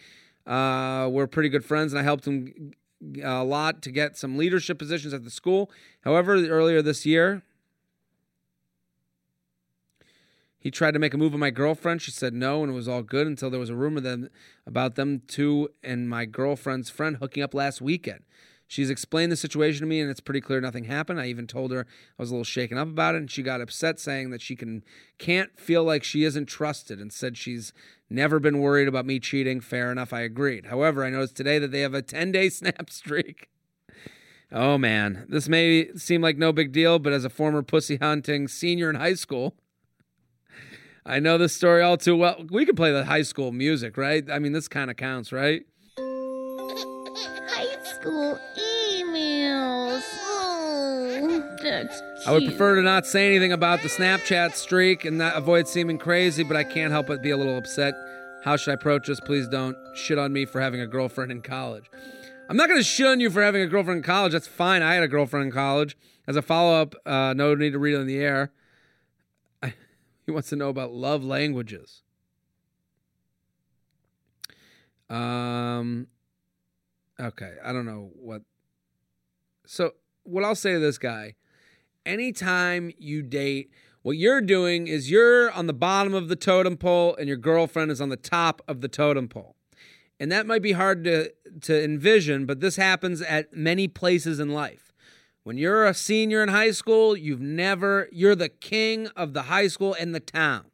Uh, 0.46 1.08
we're 1.12 1.28
pretty 1.28 1.50
good 1.50 1.64
friends, 1.64 1.94
and 1.94 2.00
I 2.00 2.04
helped 2.04 2.26
him 2.26 2.74
a 3.24 3.44
lot 3.44 3.82
to 3.84 3.91
get 3.91 4.18
some 4.18 4.38
leadership 4.38 4.78
positions 4.78 5.14
at 5.14 5.24
the 5.24 5.30
school. 5.30 5.70
However, 6.02 6.36
earlier 6.36 6.82
this 6.82 7.06
year, 7.06 7.44
he 10.58 10.72
tried 10.72 10.91
to 10.91 11.00
make 11.00 11.14
a 11.14 11.18
move 11.18 11.34
on 11.34 11.41
my 11.41 11.50
girlfriend. 11.50 12.02
She 12.02 12.12
said 12.12 12.34
no, 12.34 12.64
and 12.64 12.72
it 12.72 12.76
was 12.76 12.88
all 12.88 13.04
good 13.04 13.28
until 13.28 13.50
there 13.50 13.60
was 13.60 13.70
a 13.70 13.76
rumor 13.76 14.00
then 14.00 14.30
about 14.66 14.96
them 14.96 15.22
two 15.28 15.70
and 15.84 16.10
my 16.10 16.26
girlfriend's 16.26 16.89
friend 16.89 17.18
hooking 17.18 17.44
up 17.44 17.54
last 17.54 17.82
weekend. 17.82 18.24
She's 18.68 18.89
explained 18.89 19.32
the 19.32 19.36
situation 19.36 19.82
to 19.82 19.86
me, 19.88 19.99
and 19.99 20.09
it's 20.09 20.20
pretty 20.20 20.41
clear 20.41 20.59
nothing 20.59 20.86
happened. 20.86 21.20
I 21.20 21.28
even 21.28 21.47
told 21.47 21.72
her 21.72 21.82
I 21.82 22.22
was 22.22 22.32
a 22.32 22.34
little 22.34 22.43
shaken 22.43 22.78
up 22.78 22.88
about 22.88 23.16
it, 23.16 23.20
and 23.20 23.32
she 23.32 23.43
got 23.43 23.61
upset, 23.61 23.99
saying 23.99 24.32
that 24.32 24.41
she 24.41 24.55
can 24.55 24.84
can't 25.18 25.59
feel 25.59 25.84
like 25.84 26.03
she 26.03 26.24
isn't 26.24 26.47
trusted, 26.47 26.99
and 26.99 27.14
said 27.14 27.38
she's 27.38 27.74
never 28.09 28.39
been 28.39 28.59
worried 28.59 28.88
about 28.88 29.05
me 29.05 29.20
cheating. 29.20 29.59
Fair 29.61 29.91
enough, 29.91 30.14
I 30.14 30.22
agreed. 30.22 30.68
However, 30.68 31.03
I 31.03 31.09
noticed 31.09 31.36
today 31.36 31.59
that 31.59 31.72
they 31.72 31.82
have 31.82 31.93
a 31.93 32.01
10 32.01 32.32
day 32.32 32.49
snap 32.49 32.89
streak. 32.89 33.49
Oh 34.51 34.78
man, 34.78 35.26
this 35.30 35.49
may 35.49 35.91
seem 35.95 36.22
like 36.22 36.38
no 36.38 36.53
big 36.53 36.72
deal, 36.72 36.99
but 36.99 37.11
as 37.11 37.26
a 37.26 37.30
former 37.30 37.64
pussy 37.64 37.97
hunting 37.97 38.47
senior 38.47 38.89
in 38.89 38.95
high 38.95 39.16
school, 39.16 39.55
I 41.05 41.20
know 41.20 41.38
this 41.38 41.55
story 41.55 41.82
all 41.82 41.97
too 41.97 42.16
well. 42.16 42.45
We 42.49 42.66
can 42.66 42.76
play 42.76 42.91
the 42.91 43.05
high 43.05 43.24
school 43.24 43.51
music, 43.51 43.97
right? 43.97 44.30
I 44.32 44.39
mean, 44.39 44.53
this 44.53 44.68
kind 44.68 44.89
of 44.89 44.95
counts, 44.95 45.32
right? 45.32 45.66
School 48.04 48.38
emails. 48.58 50.04
Oh, 50.26 51.56
that's 51.64 52.01
cute. 52.01 52.28
I 52.28 52.34
would 52.34 52.43
prefer 52.43 52.76
to 52.76 52.82
not 52.82 53.06
say 53.06 53.30
anything 53.30 53.54
about 53.54 53.82
the 53.82 53.88
Snapchat 53.88 54.56
streak 54.56 55.06
and 55.06 55.18
not 55.18 55.38
avoid 55.38 55.70
seeming 55.70 55.97
crazy, 55.97 56.43
but 56.43 56.58
I 56.58 56.66
can't 56.66 56.91
help 56.91 57.08
but 57.08 57.22
be 57.22 57.30
a 57.30 57.38
little 57.38 57.56
upset. 57.56 57.93
How 58.43 58.58
should 58.58 58.72
I 58.72 58.74
approach 58.74 59.08
this? 59.08 59.22
Please 59.22 59.47
don't 59.47 59.78
shit 59.95 60.20
on 60.20 60.34
me 60.34 60.43
for 60.43 60.60
having 60.60 60.82
a 60.82 60.86
girlfriend 60.86 61.32
in 61.32 61.41
college. 61.41 61.89
I'm 62.49 62.58
not 62.58 62.68
going 62.68 62.78
to 62.78 62.84
shit 62.84 63.08
on 63.08 63.22
you 63.22 63.30
for 63.30 63.41
having 63.41 63.62
a 63.62 63.68
girlfriend 63.68 63.99
in 63.99 64.04
college. 64.04 64.34
That's 64.34 64.47
fine. 64.47 64.82
I 64.82 64.95
had 64.95 65.04
a 65.04 65.08
girlfriend 65.08 65.45
in 65.45 65.54
college. 65.54 65.95
As 66.28 66.36
a 66.36 66.41
follow 66.41 66.74
up, 66.74 66.95
uh, 67.06 67.34
no 67.38 67.56
need 67.56 67.72
to 67.72 67.80
read 67.80 67.93
it 67.93 68.01
in 68.01 68.08
the 68.08 68.20
air. 68.20 68.51
I, 69.62 69.76
he 70.26 70.34
wants 70.34 70.49
to 70.49 70.58
know 70.58 70.68
about 70.68 70.91
love 70.91 71.24
languages. 71.24 72.01
Um, 75.10 76.08
okay, 77.20 77.53
I 77.64 77.74
don't 77.74 77.86
know 77.86 78.11
what. 78.16 78.41
So, 79.66 79.93
what 80.24 80.43
I'll 80.43 80.55
say 80.55 80.74
to 80.74 80.80
this 80.80 80.97
guy 80.97 81.36
anytime 82.05 82.91
you 82.97 83.22
date, 83.22 83.70
what 84.01 84.18
you're 84.18 84.41
doing 84.41 84.88
is 84.88 85.09
you're 85.09 85.51
on 85.51 85.68
the 85.68 85.74
bottom 85.74 86.14
of 86.14 86.28
the 86.28 86.36
totem 86.36 86.78
pole 86.78 87.16
and 87.16 87.28
your 87.28 87.38
girlfriend 87.38 87.91
is 87.91 88.01
on 88.01 88.09
the 88.09 88.18
top 88.18 88.61
of 88.68 88.82
the 88.82 88.88
totem 88.88 89.28
pole. 89.28 89.55
And 90.20 90.32
that 90.32 90.45
might 90.45 90.61
be 90.61 90.74
hard 90.74 91.03
to, 91.05 91.34
to 91.61 91.84
envision, 91.84 92.45
but 92.45 92.59
this 92.59 92.76
happens 92.76 93.22
at 93.22 93.53
many 93.53 93.88
places 93.88 94.39
in 94.39 94.49
life. 94.49 94.93
When 95.43 95.57
you're 95.57 95.86
a 95.86 95.93
senior 95.93 96.41
in 96.41 96.49
high 96.49 96.72
school, 96.72 97.18
you've 97.18 97.41
never, 97.41 98.07
you're 98.11 98.36
the 98.36 98.49
king 98.49 99.07
of 99.16 99.34
the 99.34 99.43
high 99.43 99.68
school 99.68 99.95
and 99.99 100.16
the 100.16 100.22
town. 100.22 100.66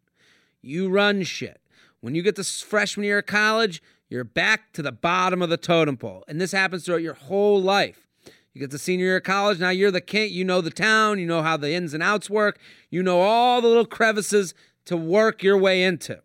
You 0.62 0.90
run 0.90 1.24
shit. 1.24 1.62
When 2.02 2.16
you 2.16 2.22
get 2.22 2.36
to 2.36 2.44
freshman 2.44 3.06
year 3.06 3.20
of 3.20 3.26
college, 3.26 3.82
you're 4.10 4.24
back 4.24 4.74
to 4.74 4.82
the 4.82 4.92
bottom 4.92 5.42
of 5.42 5.50
the 5.50 5.58
totem 5.58 5.98
pole. 5.98 6.24
And 6.28 6.42
this 6.42 6.52
happens 6.52 6.86
throughout 6.86 7.02
your 7.02 7.14
whole 7.14 7.62
life. 7.62 8.08
You 8.54 8.62
get 8.62 8.72
to 8.72 8.80
senior 8.80 9.06
year 9.06 9.18
of 9.18 9.24
college, 9.24 9.60
now 9.60 9.70
you're 9.70 9.92
the 9.92 10.02
king. 10.02 10.34
You 10.34 10.44
know 10.44 10.60
the 10.60 10.72
town, 10.72 11.20
you 11.20 11.28
know 11.28 11.44
how 11.44 11.56
the 11.56 11.72
ins 11.72 11.94
and 11.94 12.02
outs 12.02 12.30
work, 12.30 12.60
you 12.90 13.04
know 13.04 13.22
all 13.22 13.62
the 13.62 13.68
little 13.68 13.86
crevices 13.86 14.54
to 14.86 14.98
work 14.98 15.44
your 15.44 15.58
way 15.58 15.84
into. 15.84 16.20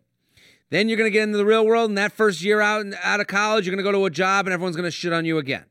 Then 0.71 0.89
you're 0.89 0.97
going 0.97 1.07
to 1.07 1.13
get 1.13 1.23
into 1.23 1.37
the 1.37 1.45
real 1.45 1.65
world, 1.65 1.89
and 1.89 1.97
that 1.97 2.11
first 2.11 2.41
year 2.41 2.59
out 2.59 2.85
out 3.03 3.19
of 3.19 3.27
college, 3.27 3.65
you're 3.65 3.75
going 3.75 3.85
to 3.85 3.89
go 3.89 3.97
to 3.97 4.05
a 4.05 4.09
job, 4.09 4.47
and 4.47 4.53
everyone's 4.53 4.75
going 4.75 4.87
to 4.87 4.91
shit 4.91 5.13
on 5.13 5.23
you 5.23 5.37
again. 5.37 5.65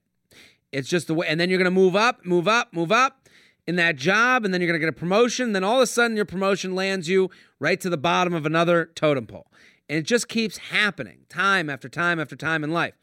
It's 0.71 0.89
just 0.89 1.09
the 1.09 1.15
way, 1.15 1.27
and 1.27 1.39
then 1.41 1.51
you're 1.51 1.59
going 1.59 1.65
to 1.65 1.71
move 1.71 1.97
up, 1.97 2.25
move 2.25 2.47
up, 2.47 2.73
move 2.73 2.93
up 2.93 3.29
in 3.67 3.77
that 3.77 3.97
job, 3.97 4.45
and 4.45 4.55
then 4.55 4.61
you're 4.61 4.69
going 4.69 4.81
to 4.81 4.87
get 4.87 4.89
a 4.89 4.99
promotion. 4.99 5.53
Then 5.53 5.65
all 5.65 5.77
of 5.77 5.83
a 5.83 5.87
sudden, 5.87 6.17
your 6.17 6.25
promotion 6.25 6.75
lands 6.77 7.09
you 7.09 7.31
right 7.59 7.81
to 7.81 7.91
the 7.91 7.97
bottom 7.97 8.33
of 8.33 8.47
another 8.47 8.91
totem 8.95 9.27
pole, 9.27 9.51
and 9.89 9.99
it 9.99 10.07
just 10.07 10.29
keeps 10.29 10.57
happening 10.57 11.27
time 11.29 11.69
after 11.69 11.89
time 11.89 12.19
after 12.21 12.37
time 12.37 12.65
in 12.65 12.71
life. 12.71 12.95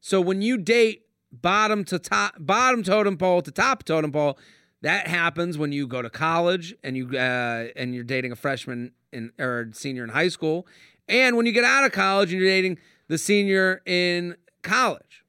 So 0.00 0.20
when 0.20 0.42
you 0.42 0.56
date 0.56 1.02
bottom 1.32 1.84
to 1.84 1.98
top, 1.98 2.34
bottom 2.38 2.82
totem 2.82 3.16
pole 3.16 3.42
to 3.42 3.50
top 3.50 3.84
totem 3.84 4.12
pole, 4.12 4.38
that 4.82 5.08
happens 5.08 5.58
when 5.58 5.72
you 5.72 5.86
go 5.86 6.02
to 6.02 6.10
college 6.10 6.74
and 6.84 6.96
you 6.96 7.08
uh, 7.16 7.68
and 7.74 7.94
you're 7.94 8.04
dating 8.04 8.32
a 8.32 8.36
freshman 8.36 8.92
in 9.12 9.32
or 9.38 9.70
senior 9.72 10.04
in 10.04 10.10
high 10.10 10.28
school, 10.28 10.66
and 11.08 11.36
when 11.36 11.46
you 11.46 11.52
get 11.52 11.64
out 11.64 11.84
of 11.84 11.92
college 11.92 12.32
and 12.32 12.40
you're 12.40 12.50
dating 12.50 12.78
the 13.08 13.18
senior 13.18 13.82
in 13.86 14.36
college. 14.62 15.24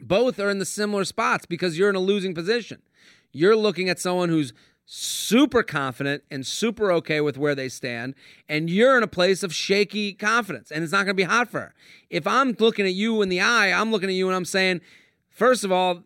Both 0.00 0.38
are 0.38 0.50
in 0.50 0.58
the 0.58 0.64
similar 0.64 1.04
spots 1.04 1.46
because 1.46 1.78
you're 1.78 1.90
in 1.90 1.96
a 1.96 2.00
losing 2.00 2.34
position. 2.34 2.82
You're 3.32 3.56
looking 3.56 3.88
at 3.88 3.98
someone 3.98 4.28
who's 4.28 4.52
super 4.90 5.62
confident 5.62 6.24
and 6.30 6.46
super 6.46 6.90
okay 6.90 7.20
with 7.20 7.36
where 7.36 7.54
they 7.54 7.68
stand, 7.68 8.14
and 8.48 8.70
you're 8.70 8.96
in 8.96 9.02
a 9.02 9.08
place 9.08 9.42
of 9.42 9.54
shaky 9.54 10.14
confidence, 10.14 10.70
and 10.70 10.82
it's 10.82 10.92
not 10.92 11.04
going 11.04 11.08
to 11.08 11.14
be 11.14 11.24
hot 11.24 11.50
for 11.50 11.60
her. 11.60 11.74
If 12.08 12.26
I'm 12.26 12.56
looking 12.58 12.86
at 12.86 12.94
you 12.94 13.20
in 13.20 13.28
the 13.28 13.40
eye, 13.40 13.70
I'm 13.70 13.92
looking 13.92 14.08
at 14.08 14.14
you 14.14 14.26
and 14.28 14.34
I'm 14.34 14.46
saying, 14.46 14.80
first 15.28 15.62
of 15.62 15.70
all, 15.70 16.04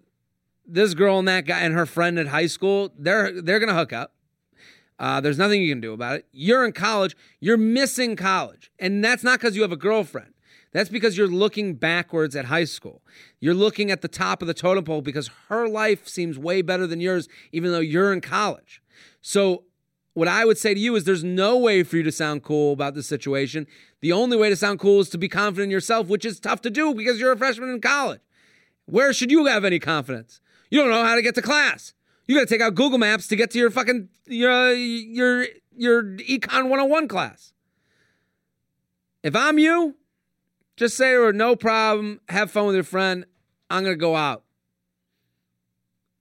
this 0.66 0.94
girl 0.94 1.20
and 1.20 1.28
that 1.28 1.46
guy 1.46 1.60
and 1.60 1.74
her 1.74 1.86
friend 1.86 2.18
at 2.18 2.26
high 2.26 2.46
school, 2.46 2.92
they're 2.98 3.40
they're 3.40 3.60
going 3.60 3.68
to 3.68 3.74
hook 3.74 3.92
up. 3.92 4.14
Uh, 4.98 5.20
there's 5.20 5.38
nothing 5.38 5.62
you 5.62 5.72
can 5.72 5.80
do 5.80 5.92
about 5.92 6.16
it. 6.16 6.26
You're 6.32 6.64
in 6.64 6.72
college. 6.72 7.16
You're 7.40 7.56
missing 7.56 8.16
college. 8.16 8.70
And 8.78 9.04
that's 9.04 9.24
not 9.24 9.38
because 9.38 9.56
you 9.56 9.62
have 9.62 9.72
a 9.72 9.76
girlfriend. 9.76 10.31
That's 10.72 10.88
because 10.88 11.18
you're 11.18 11.28
looking 11.28 11.74
backwards 11.74 12.34
at 12.34 12.46
high 12.46 12.64
school. 12.64 13.02
You're 13.40 13.54
looking 13.54 13.90
at 13.90 14.00
the 14.00 14.08
top 14.08 14.40
of 14.40 14.48
the 14.48 14.54
totem 14.54 14.84
pole 14.84 15.02
because 15.02 15.30
her 15.48 15.68
life 15.68 16.08
seems 16.08 16.38
way 16.38 16.62
better 16.62 16.86
than 16.86 17.00
yours, 17.00 17.28
even 17.52 17.72
though 17.72 17.80
you're 17.80 18.12
in 18.12 18.20
college. 18.20 18.82
So, 19.20 19.64
what 20.14 20.28
I 20.28 20.44
would 20.44 20.58
say 20.58 20.74
to 20.74 20.80
you 20.80 20.94
is 20.94 21.04
there's 21.04 21.24
no 21.24 21.56
way 21.56 21.82
for 21.82 21.96
you 21.96 22.02
to 22.02 22.12
sound 22.12 22.42
cool 22.42 22.74
about 22.74 22.94
this 22.94 23.06
situation. 23.06 23.66
The 24.00 24.12
only 24.12 24.36
way 24.36 24.50
to 24.50 24.56
sound 24.56 24.78
cool 24.78 25.00
is 25.00 25.08
to 25.10 25.18
be 25.18 25.28
confident 25.28 25.64
in 25.64 25.70
yourself, 25.70 26.08
which 26.08 26.26
is 26.26 26.38
tough 26.38 26.60
to 26.62 26.70
do 26.70 26.94
because 26.94 27.18
you're 27.18 27.32
a 27.32 27.36
freshman 27.36 27.70
in 27.70 27.80
college. 27.80 28.20
Where 28.84 29.14
should 29.14 29.30
you 29.30 29.46
have 29.46 29.64
any 29.64 29.78
confidence? 29.78 30.40
You 30.70 30.80
don't 30.80 30.90
know 30.90 31.04
how 31.04 31.14
to 31.14 31.22
get 31.22 31.34
to 31.36 31.42
class. 31.42 31.94
You 32.26 32.34
got 32.34 32.42
to 32.42 32.46
take 32.46 32.60
out 32.60 32.74
Google 32.74 32.98
Maps 32.98 33.26
to 33.28 33.36
get 33.36 33.50
to 33.52 33.58
your 33.58 33.70
fucking 33.70 34.08
your 34.26 34.50
uh, 34.50 34.70
your 34.70 35.46
your 35.74 36.02
econ 36.02 36.64
101 36.64 37.08
class. 37.08 37.52
If 39.22 39.34
I'm 39.34 39.58
you, 39.58 39.96
just 40.76 40.96
say 40.96 41.12
to 41.12 41.22
her, 41.22 41.32
no 41.32 41.56
problem, 41.56 42.20
have 42.28 42.50
fun 42.50 42.66
with 42.66 42.74
your 42.74 42.84
friend. 42.84 43.24
I'm 43.70 43.82
going 43.82 43.94
to 43.94 44.00
go 44.00 44.16
out. 44.16 44.44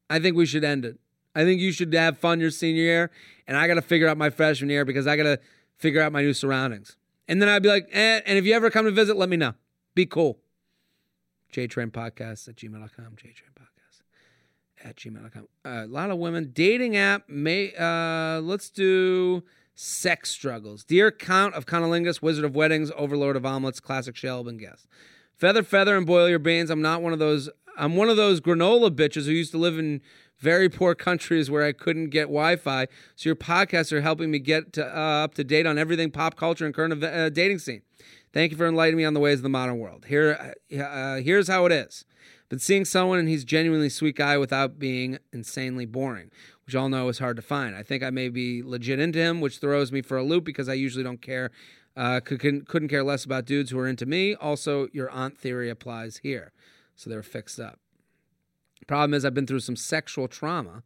I 0.10 0.20
think 0.20 0.36
we 0.36 0.45
should 0.45 0.64
end 0.64 0.86
it. 0.86 0.99
I 1.34 1.43
think 1.43 1.62
you 1.62 1.72
should 1.72 1.93
have 1.93 2.18
fun 2.18 2.39
your 2.41 2.52
senior 2.52 2.84
year, 2.84 3.12
and 3.47 3.56
I 3.56 3.68
got 3.68 3.76
to 3.76 3.82
figure 3.82 4.08
out 4.08 4.18
my 4.18 4.30
freshman 4.30 4.70
year 4.70 4.84
because 4.84 5.08
I 5.08 5.16
got 5.16 5.24
to 5.24 5.39
figure 5.78 6.02
out 6.02 6.12
my 6.12 6.22
new 6.22 6.34
surroundings. 6.34 6.97
And 7.28 7.41
then 7.41 7.47
I'd 7.47 7.64
be 7.64 7.70
like, 7.70 7.88
eh, 7.91 8.20
and 8.26 8.38
if 8.38 8.45
you 8.45 8.54
ever 8.54 8.70
come 8.70 8.86
to 8.86 8.91
visit, 8.91 9.16
let 9.16 9.30
me 9.30 9.38
know. 9.38 9.54
Be 9.95 10.06
cool. 10.06 10.39
JTrain 11.54 11.91
Podcast 11.91 12.47
at 12.49 12.56
gmail.com. 12.56 13.16
JTrain 13.16 13.54
Podcast 13.58 14.02
at 14.84 14.95
gmail.com. 14.97 15.47
Uh, 15.66 15.86
a 15.86 15.88
lot 15.88 16.12
of 16.12 16.18
women. 16.18 16.52
Dating 16.54 16.97
app 16.97 17.30
may, 17.30 17.74
uh, 17.78 18.41
let's 18.41 18.70
do 18.70 19.43
sex 19.82 20.29
struggles. 20.29 20.84
Dear 20.84 21.11
Count 21.11 21.55
of 21.55 21.65
Conolingus, 21.65 22.21
Wizard 22.21 22.45
of 22.45 22.55
Weddings, 22.55 22.91
Overlord 22.95 23.36
of 23.36 23.45
Omelets, 23.45 23.79
Classic 23.79 24.13
Shelban 24.13 24.59
guest. 24.59 24.88
Feather, 25.36 25.63
feather, 25.63 25.97
and 25.97 26.05
boil 26.05 26.29
your 26.29 26.38
beans. 26.38 26.69
I'm 26.69 26.84
not 26.84 27.01
one 27.01 27.13
of 27.13 27.19
those. 27.19 27.49
I'm 27.77 27.95
one 27.95 28.09
of 28.09 28.15
those 28.15 28.41
granola 28.41 28.91
bitches 28.91 29.25
who 29.25 29.32
used 29.32 29.51
to 29.53 29.57
live 29.57 29.79
in 29.79 30.01
very 30.38 30.69
poor 30.69 30.93
countries 30.93 31.49
where 31.49 31.63
I 31.63 31.71
couldn't 31.71 32.09
get 32.09 32.23
Wi-Fi. 32.23 32.88
So 33.15 33.29
your 33.29 33.36
podcasts 33.36 33.91
are 33.91 34.01
helping 34.01 34.29
me 34.29 34.38
get 34.38 34.73
to, 34.73 34.86
uh, 34.86 35.23
up 35.23 35.34
to 35.36 35.43
date 35.43 35.65
on 35.65 35.79
everything 35.79 36.11
pop 36.11 36.36
culture 36.36 36.65
and 36.65 36.75
current 36.75 37.03
uh, 37.03 37.29
dating 37.29 37.59
scene. 37.59 37.82
Thank 38.34 38.51
you 38.51 38.57
for 38.57 38.67
enlightening 38.67 38.97
me 38.97 39.05
on 39.05 39.13
the 39.13 39.19
ways 39.19 39.39
of 39.39 39.43
the 39.43 39.49
modern 39.49 39.79
world. 39.79 40.05
Here, 40.07 40.55
uh, 40.79 41.15
here's 41.17 41.47
how 41.47 41.65
it 41.65 41.71
is. 41.71 42.05
Been 42.52 42.60
seeing 42.60 42.84
someone 42.84 43.18
and 43.18 43.30
he's 43.30 43.45
genuinely 43.45 43.88
sweet 43.88 44.18
guy 44.18 44.38
without 44.38 44.78
being 44.78 45.20
insanely 45.32 45.86
boring, 45.86 46.32
which 46.66 46.76
all 46.76 46.89
know 46.89 47.08
is 47.08 47.20
hard 47.20 47.38
to 47.38 47.41
find. 47.41 47.78
I 47.78 47.82
think 47.82 48.04
I 48.04 48.10
may 48.10 48.28
be 48.28 48.62
legit 48.62 48.99
into 48.99 49.20
him, 49.20 49.39
which 49.39 49.60
throws 49.60 49.93
me 49.93 50.02
for 50.02 50.18
a 50.18 50.24
loop 50.24 50.43
because 50.43 50.68
I 50.68 50.74
usually 50.74 51.06
don't 51.06 51.22
care. 51.22 51.52
Uh, 51.95 52.20
could, 52.20 52.41
couldn't 52.68 52.89
care 52.89 53.06
less 53.06 53.24
about 53.24 53.45
dudes 53.45 53.72
who 53.72 53.80
are 53.80 53.88
into 53.88 54.06
me. 54.06 54.36
Also, 54.36 54.89
your 54.91 55.10
aunt 55.12 55.38
theory 55.38 55.70
applies 55.70 56.18
here. 56.18 56.52
So 56.97 57.10
they're 57.10 57.24
fixed 57.24 57.58
up. 57.58 57.80
Problem 58.86 59.14
is, 59.14 59.24
I've 59.24 59.34
been 59.34 59.47
through 59.47 59.62
some 59.62 59.78
sexual 59.78 60.28
trauma. 60.28 60.84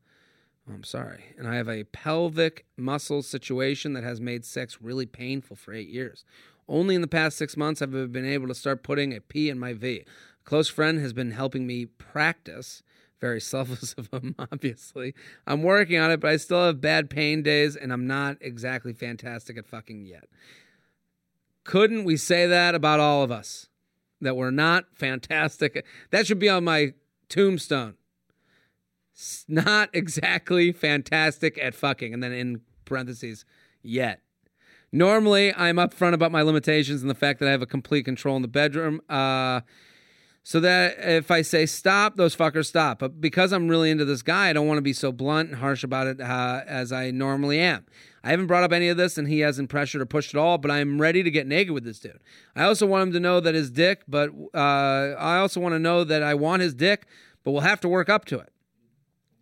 Oh, 0.70 0.74
I'm 0.76 0.84
sorry. 0.84 1.34
And 1.36 1.47
I 1.47 1.55
have 1.55 1.68
a 1.68 1.86
pelvic 1.86 2.68
muscle 2.78 3.24
situation 3.24 3.93
that 3.93 4.03
has 4.03 4.22
made 4.22 4.45
sex 4.45 4.84
really 4.84 5.07
painful 5.07 5.55
for 5.55 5.74
eight 5.74 5.89
years. 5.89 6.26
Only 6.68 6.93
in 6.93 7.01
the 7.01 7.07
past 7.07 7.38
six 7.38 7.57
months 7.57 7.80
have 7.80 7.95
I 7.95 8.05
been 8.05 8.26
able 8.26 8.47
to 8.49 8.55
start 8.55 8.84
putting 8.84 9.16
a 9.16 9.22
P 9.22 9.49
in 9.49 9.57
my 9.57 9.74
V. 9.74 10.03
Close 10.45 10.69
friend 10.69 10.99
has 10.99 11.11
been 11.11 11.31
helping 11.31 11.65
me 11.65 11.85
practice. 11.85 12.83
Very 13.19 13.41
selfless 13.41 13.93
of 13.93 14.09
him, 14.13 14.35
obviously. 14.39 15.13
I'm 15.47 15.63
working 15.63 15.99
on 15.99 16.11
it, 16.11 16.19
but 16.19 16.29
I 16.29 16.37
still 16.37 16.65
have 16.65 16.79
bad 16.79 17.09
pain 17.09 17.41
days, 17.41 17.75
and 17.75 17.91
I'm 17.91 18.07
not 18.07 18.37
exactly 18.41 18.93
fantastic 18.93 19.57
at 19.57 19.65
fucking 19.65 20.05
yet. 20.05 20.25
Couldn't 21.63 22.03
we 22.03 22.15
say 22.15 22.45
that 22.45 22.75
about 22.75 22.99
all 22.99 23.23
of 23.23 23.31
us? 23.31 23.69
That 24.21 24.35
we're 24.35 24.51
not 24.51 24.85
fantastic? 24.93 25.83
That 26.11 26.27
should 26.27 26.39
be 26.39 26.49
on 26.49 26.63
my 26.63 26.93
tombstone. 27.27 27.95
Not 29.47 29.89
exactly 29.93 30.71
fantastic 30.71 31.57
at 31.57 31.73
fucking. 31.73 32.13
And 32.13 32.21
then 32.21 32.31
in 32.31 32.61
parentheses, 32.85 33.45
yet. 33.81 34.21
Normally, 34.91 35.53
I'm 35.55 35.77
upfront 35.77 36.13
about 36.13 36.31
my 36.31 36.41
limitations 36.41 37.01
and 37.01 37.09
the 37.09 37.15
fact 37.15 37.39
that 37.39 37.47
I 37.47 37.51
have 37.51 37.61
a 37.61 37.67
complete 37.67 38.05
control 38.05 38.35
in 38.35 38.41
the 38.43 38.47
bedroom. 38.47 39.01
Uh, 39.09 39.61
So 40.47 40.59
that 40.59 40.97
if 40.99 41.31
I 41.31 41.41
say 41.41 41.65
stop, 41.65 42.17
those 42.17 42.35
fuckers 42.35 42.67
stop. 42.67 42.99
But 42.99 43.19
because 43.19 43.51
I'm 43.51 43.67
really 43.67 43.89
into 43.89 44.05
this 44.05 44.21
guy, 44.21 44.49
I 44.49 44.53
don't 44.53 44.67
want 44.67 44.77
to 44.77 44.83
be 44.83 44.93
so 44.93 45.11
blunt 45.11 45.49
and 45.49 45.57
harsh 45.57 45.83
about 45.83 46.05
it 46.05 46.21
uh, 46.21 46.61
as 46.67 46.91
I 46.91 47.09
normally 47.09 47.59
am. 47.59 47.87
I 48.23 48.29
haven't 48.29 48.45
brought 48.45 48.63
up 48.63 48.71
any 48.71 48.87
of 48.89 48.95
this 48.95 49.17
and 49.17 49.27
he 49.27 49.39
hasn't 49.39 49.69
pressured 49.69 50.03
or 50.03 50.05
pushed 50.05 50.35
at 50.35 50.39
all, 50.39 50.59
but 50.59 50.69
I'm 50.69 51.01
ready 51.01 51.23
to 51.23 51.31
get 51.31 51.47
naked 51.47 51.73
with 51.73 51.83
this 51.83 51.99
dude. 51.99 52.19
I 52.55 52.65
also 52.65 52.85
want 52.85 53.07
him 53.07 53.13
to 53.13 53.19
know 53.19 53.39
that 53.39 53.55
his 53.55 53.71
dick, 53.71 54.03
but 54.07 54.29
uh, 54.53 55.15
I 55.17 55.37
also 55.37 55.59
want 55.59 55.73
to 55.73 55.79
know 55.79 56.03
that 56.03 56.21
I 56.21 56.35
want 56.35 56.61
his 56.61 56.75
dick, 56.75 57.07
but 57.43 57.49
we'll 57.49 57.61
have 57.61 57.81
to 57.81 57.89
work 57.89 58.07
up 58.07 58.25
to 58.25 58.37
it. 58.37 58.53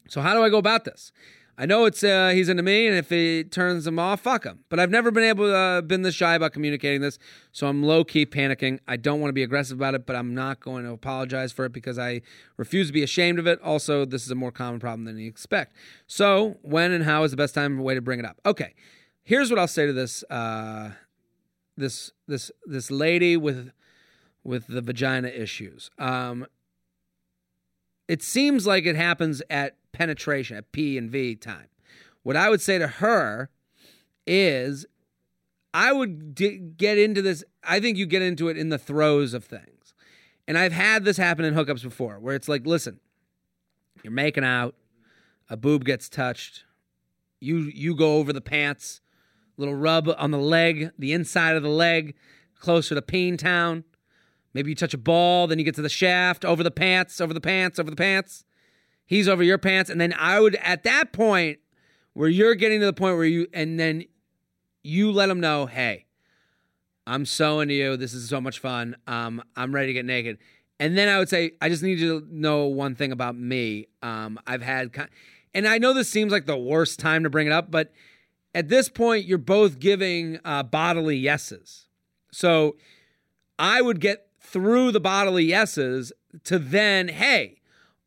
So 0.08 0.22
how 0.22 0.34
do 0.34 0.42
I 0.42 0.48
go 0.48 0.58
about 0.58 0.86
this? 0.86 1.12
I 1.56 1.68
know 1.68 1.86
it's 1.86 2.04
uh, 2.04 2.30
he's 2.30 2.50
into 2.50 2.64
me, 2.64 2.88
and 2.88 2.98
if 2.98 3.10
he 3.10 3.44
turns 3.44 3.86
him 3.86 4.00
off, 4.00 4.22
fuck 4.22 4.44
him. 4.44 4.60
But 4.70 4.80
I've 4.80 4.90
never 4.90 5.12
been 5.12 5.24
able 5.24 5.46
to 5.46 5.56
uh, 5.56 5.82
been 5.82 6.02
this 6.02 6.16
shy 6.16 6.34
about 6.34 6.52
communicating 6.52 7.02
this, 7.02 7.20
so 7.52 7.68
I'm 7.68 7.84
low 7.84 8.04
key 8.04 8.26
panicking. 8.26 8.80
I 8.88 8.98
don't 8.98 9.20
want 9.20 9.30
to 9.30 9.34
be 9.34 9.44
aggressive 9.44 9.78
about 9.78 9.94
it, 9.94 10.08
but 10.08 10.16
I'm 10.16 10.34
not 10.34 10.60
going 10.60 10.84
to 10.86 10.92
apologize 10.92 11.52
for 11.52 11.66
it 11.66 11.72
because 11.72 12.00
I 12.00 12.22
refuse 12.58 12.88
to 12.88 12.94
be 12.94 13.04
ashamed 13.04 13.38
of 13.38 13.46
it. 13.46 13.62
Also, 13.62 14.04
this 14.04 14.26
is 14.26 14.32
a 14.32 14.36
more 14.36 14.52
common 14.52 14.80
problem 14.80 15.06
than 15.06 15.20
you 15.20 15.28
expect. 15.28 15.76
So, 16.08 16.58
when 16.64 16.92
and 16.92 17.04
how 17.04 17.24
is 17.24 17.32
the 17.32 17.38
best 17.38 17.54
time 17.54 17.78
way 17.78 17.94
to 17.94 18.02
bring 18.02 18.20
it 18.20 18.26
up? 18.26 18.42
Okay, 18.46 18.74
here's 19.22 19.52
what 19.52 19.60
I'll 19.60 19.68
say 19.68 19.86
to 19.86 19.94
this 19.94 20.24
uh, 20.32 20.92
this 21.78 22.12
this 22.28 22.52
this 22.66 22.90
lady 22.90 23.38
with 23.38 23.72
with 24.44 24.66
the 24.68 24.82
vagina 24.82 25.28
issues. 25.28 25.92
Um, 26.00 26.48
it 28.08 28.24
seems 28.24 28.68
like 28.68 28.86
it 28.86 28.96
happens 28.96 29.42
at 29.50 29.78
penetration, 29.94 30.58
at 30.58 30.72
P 30.72 30.98
and 30.98 31.10
V 31.10 31.36
time. 31.36 31.68
What 32.24 32.36
I 32.36 32.50
would 32.50 32.62
say 32.62 32.78
to 32.78 32.88
her 32.88 33.50
is, 34.28 34.86
I 35.74 35.92
would 35.92 36.36
d- 36.36 36.58
get 36.58 36.98
into 36.98 37.22
this. 37.22 37.44
I 37.64 37.80
think 37.80 37.98
you 37.98 38.06
get 38.06 38.22
into 38.22 38.50
it 38.50 38.58
in 38.58 38.70
the 38.70 38.78
throes 38.78 39.34
of 39.34 39.46
things. 39.46 39.94
And 40.48 40.58
I've 40.58 40.74
had 40.74 41.06
this 41.06 41.18
happen 41.18 41.46
in 41.46 41.54
hookups 41.54 41.84
before 41.84 42.20
where 42.20 42.36
it's 42.36 42.50
like, 42.50 42.66
listen, 42.66 43.00
you're 44.04 44.12
making 44.12 44.44
out, 44.44 44.76
a 45.50 45.56
boob 45.56 45.86
gets 45.86 46.10
touched, 46.10 46.66
you 47.40 47.72
you 47.74 47.96
go 47.96 48.18
over 48.18 48.34
the 48.34 48.42
pants, 48.42 49.02
little 49.58 49.76
rub 49.76 50.10
on 50.18 50.32
the 50.32 50.38
leg, 50.38 50.92
the 50.98 51.14
inside 51.14 51.56
of 51.56 51.64
the 51.64 51.70
leg, 51.70 52.16
closer 52.60 52.96
to 52.96 53.02
peen 53.02 53.38
town. 53.38 53.84
Maybe 54.54 54.70
you 54.70 54.76
touch 54.76 54.94
a 54.94 55.00
ball, 55.00 55.48
then 55.48 55.58
you 55.58 55.66
get 55.66 55.76
to 55.76 55.82
the 55.82 55.90
shaft, 55.90 56.46
over 56.46 56.62
the 56.62 56.72
pants, 56.72 57.20
over 57.20 57.34
the 57.34 57.42
pants, 57.42 57.80
over 57.80 57.90
the 57.90 57.96
pants. 57.96 58.46
He's 59.06 59.28
over 59.28 59.44
your 59.44 59.58
pants. 59.58 59.90
And 59.90 60.00
then 60.00 60.14
I 60.18 60.40
would, 60.40 60.56
at 60.56 60.84
that 60.84 61.12
point, 61.12 61.60
where 62.14 62.30
you're 62.30 62.56
getting 62.56 62.80
to 62.80 62.86
the 62.86 62.94
point 62.94 63.16
where 63.16 63.26
you, 63.26 63.48
and 63.54 63.80
then 63.80 64.06
you 64.84 65.12
let 65.12 65.30
him 65.30 65.40
know, 65.40 65.66
hey, 65.66 66.06
I'm 67.06 67.26
so 67.26 67.60
into 67.60 67.74
you. 67.74 67.98
This 67.98 68.14
is 68.14 68.30
so 68.30 68.40
much 68.40 68.60
fun. 68.60 68.96
Um, 69.08 69.44
I'm 69.56 69.74
ready 69.74 69.88
to 69.88 69.94
get 69.94 70.06
naked. 70.06 70.38
And 70.80 70.98
then 70.98 71.10
I 71.10 71.20
would 71.20 71.30
say, 71.30 71.52
I 71.62 71.70
just 71.70 71.84
need 71.84 72.00
you 72.00 72.22
to 72.22 72.28
know 72.30 72.66
one 72.66 72.96
thing 72.96 73.12
about 73.12 73.36
me. 73.36 73.88
Um, 74.02 74.40
I've 74.48 74.62
had, 74.62 74.94
ki- 74.94 75.04
and 75.54 75.68
I 75.68 75.78
know 75.78 75.94
this 75.94 76.10
seems 76.10 76.32
like 76.32 76.46
the 76.46 76.58
worst 76.58 77.00
time 77.00 77.24
to 77.24 77.30
bring 77.30 77.48
it 77.48 77.54
up, 77.54 77.72
but 77.72 77.92
at 78.56 78.70
this 78.70 78.90
point, 78.90 79.26
you're 79.26 79.38
both 79.38 79.80
giving 79.80 80.40
uh, 80.46 80.64
bodily 80.64 81.18
yeses. 81.18 81.88
So 82.32 82.76
I 83.58 83.82
would 83.82 84.00
get 84.00 84.28
through 84.40 84.92
the 84.92 85.00
bodily 85.00 85.46
yeses 85.46 86.12
to 86.44 86.60
then, 86.60 87.08
hey, 87.08 87.62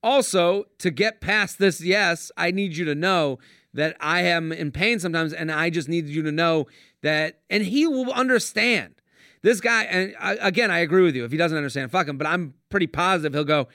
also 0.07 0.67
to 0.79 0.91
get 0.93 1.21
past 1.21 1.59
this 1.59 1.81
yes, 1.81 2.31
I 2.37 2.53
need 2.53 2.77
you 2.77 2.85
to 2.85 2.95
know 2.95 3.41
that 3.75 3.97
I 4.01 4.23
am 4.23 4.53
in 4.53 4.71
pain 4.71 5.01
sometimes, 5.01 5.33
and 5.33 5.51
I 5.51 5.69
just 5.69 5.89
need 5.89 6.07
you 6.07 6.23
to 6.23 6.33
know 6.33 6.69
that, 7.03 7.41
and 7.51 7.65
he 7.65 7.87
will 7.87 8.13
understand. 8.13 8.95
This 9.43 9.61
guy, 9.61 9.83
and 9.85 10.15
I, 10.19 10.37
again, 10.37 10.71
I 10.71 10.79
agree 10.79 11.03
with 11.03 11.15
you. 11.15 11.25
If 11.25 11.33
he 11.33 11.37
doesn't 11.37 11.57
understand, 11.57 11.91
fuck 11.91 12.09
him. 12.09 12.19
But 12.19 12.27
I'm 12.29 12.55
pretty 12.71 12.87
positive 12.87 13.35
he'll 13.35 13.45
go, 13.45 13.69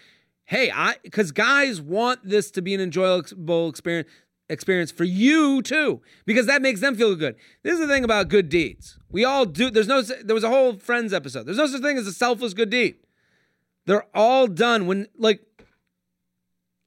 hey, 0.46 0.72
I, 0.72 0.96
because 1.04 1.32
guys 1.32 1.82
want 1.82 2.22
this 2.24 2.50
to 2.52 2.62
be 2.62 2.74
an 2.74 2.82
enjoyable 2.82 3.70
experience 3.70 4.10
experience 4.50 4.92
for 4.92 5.06
you 5.06 5.62
too 5.62 6.02
because 6.26 6.46
that 6.46 6.62
makes 6.62 6.82
them 6.82 6.94
feel 6.94 7.16
good 7.16 7.38
this 7.64 7.76
is 7.76 7.80
the 7.80 7.88
thing 7.88 8.04
about 8.04 8.28
good 8.28 8.50
deeds 8.50 9.00
we 9.10 9.24
all 9.24 9.46
do 9.46 9.72
there's 9.72 9.88
no 9.88 10.02
there 10.02 10.36
was 10.36 10.44
a 10.44 10.50
whole 10.50 10.78
friends 10.78 11.14
episode 11.14 11.46
there's 11.46 11.56
no 11.56 11.68
such 11.68 11.82
thing 11.82 11.98
as 11.98 12.06
a 12.06 12.12
selfless 12.12 12.54
good 12.54 12.70
deed 12.70 12.98
they're 13.86 14.06
all 14.14 14.48
done 14.48 14.88
when 14.88 15.08
like 15.18 15.42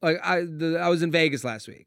like 0.05 0.19
i 0.23 0.41
the, 0.43 0.79
i 0.81 0.89
was 0.89 1.03
in 1.03 1.11
vegas 1.11 1.45
last 1.45 1.69
week. 1.69 1.87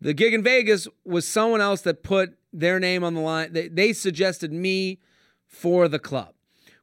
The 0.00 0.14
gig 0.14 0.32
in 0.32 0.42
vegas 0.42 0.88
was 1.04 1.28
someone 1.28 1.60
else 1.60 1.82
that 1.82 2.02
put 2.02 2.38
their 2.54 2.80
name 2.80 3.04
on 3.04 3.12
the 3.12 3.20
line. 3.20 3.52
They, 3.52 3.68
they 3.68 3.92
suggested 3.92 4.50
me 4.50 4.98
for 5.46 5.88
the 5.88 5.98
club 5.98 6.34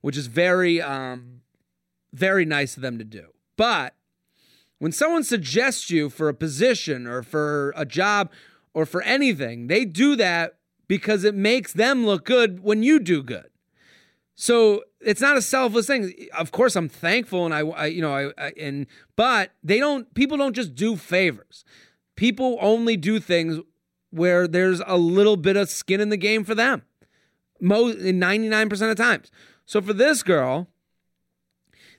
which 0.02 0.18
is 0.18 0.28
very 0.28 0.82
um 0.82 1.42
very 2.14 2.46
nice 2.46 2.78
of 2.78 2.82
them 2.82 2.98
to 2.98 3.04
do. 3.04 3.28
But 3.58 3.94
when 4.80 4.92
someone 4.92 5.24
suggests 5.24 5.90
you 5.90 6.10
for 6.10 6.30
a 6.30 6.34
position 6.34 7.06
or 7.06 7.24
for 7.24 7.74
a 7.76 7.86
job 7.86 8.32
or 8.74 8.86
for 8.86 9.02
anything, 9.02 9.68
they 9.68 9.86
do 9.86 10.16
that 10.16 10.60
because 10.88 11.24
it 11.24 11.36
makes 11.36 11.74
them 11.74 12.06
look 12.06 12.24
good 12.24 12.62
when 12.62 12.84
you 12.84 13.00
do 13.00 13.22
good. 13.22 13.50
So 14.34 14.84
it's 15.02 15.22
not 15.22 15.38
a 15.38 15.42
selfless 15.42 15.88
thing. 15.88 16.14
Of 16.38 16.52
course, 16.52 16.76
I'm 16.76 16.90
thankful, 16.90 17.46
and 17.46 17.54
I, 17.54 17.60
I 17.60 17.86
you 17.88 18.02
know, 18.02 18.14
I, 18.14 18.32
I, 18.38 18.54
and 18.60 18.88
but 19.16 19.52
they 19.64 19.80
don't. 19.80 20.14
People 20.14 20.38
don't 20.38 20.56
just 20.56 20.76
do 20.76 20.96
favors. 20.96 21.64
People 22.16 22.58
only 22.62 22.98
do 22.98 23.20
things 23.20 23.60
where 24.10 24.48
there's 24.48 24.82
a 24.86 24.98
little 24.98 25.38
bit 25.38 25.56
of 25.56 25.70
skin 25.70 26.02
in 26.02 26.10
the 26.10 26.18
game 26.18 26.44
for 26.44 26.56
them. 26.56 26.82
Most, 27.60 28.00
99% 28.00 28.92
of 28.92 28.98
times. 28.98 29.32
So 29.66 29.82
for 29.82 29.94
this 29.94 30.24
girl, 30.24 30.68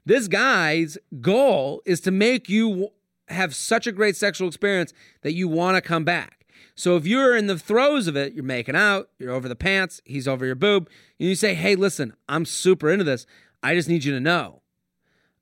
this 0.04 0.26
guy's 0.26 0.96
goal 1.20 1.82
is 1.84 2.00
to 2.00 2.10
make 2.10 2.48
you 2.48 2.88
have 3.28 3.54
such 3.54 3.86
a 3.86 3.92
great 3.92 4.16
sexual 4.16 4.48
experience 4.48 4.92
that 5.22 5.34
you 5.34 5.48
want 5.48 5.76
to 5.76 5.80
come 5.80 6.04
back. 6.04 6.37
So 6.78 6.96
if 6.96 7.08
you're 7.08 7.36
in 7.36 7.48
the 7.48 7.58
throes 7.58 8.06
of 8.06 8.16
it, 8.16 8.34
you're 8.34 8.44
making 8.44 8.76
out, 8.76 9.10
you're 9.18 9.32
over 9.32 9.48
the 9.48 9.56
pants, 9.56 10.00
he's 10.04 10.28
over 10.28 10.46
your 10.46 10.54
boob, 10.54 10.88
and 11.18 11.28
you 11.28 11.34
say, 11.34 11.54
"Hey, 11.54 11.74
listen, 11.74 12.14
I'm 12.28 12.44
super 12.44 12.88
into 12.88 13.02
this. 13.02 13.26
I 13.64 13.74
just 13.74 13.88
need 13.88 14.04
you 14.04 14.12
to 14.12 14.20
know, 14.20 14.62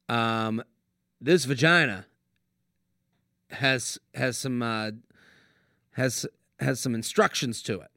um, 0.09 0.65
this 1.21 1.45
vagina 1.45 2.07
has 3.51 3.99
has 4.15 4.39
some 4.39 4.63
uh, 4.63 4.93
has 5.91 6.25
has 6.59 6.81
some 6.81 6.95
instructions 6.95 7.61
to 7.65 7.81
it. 7.81 7.91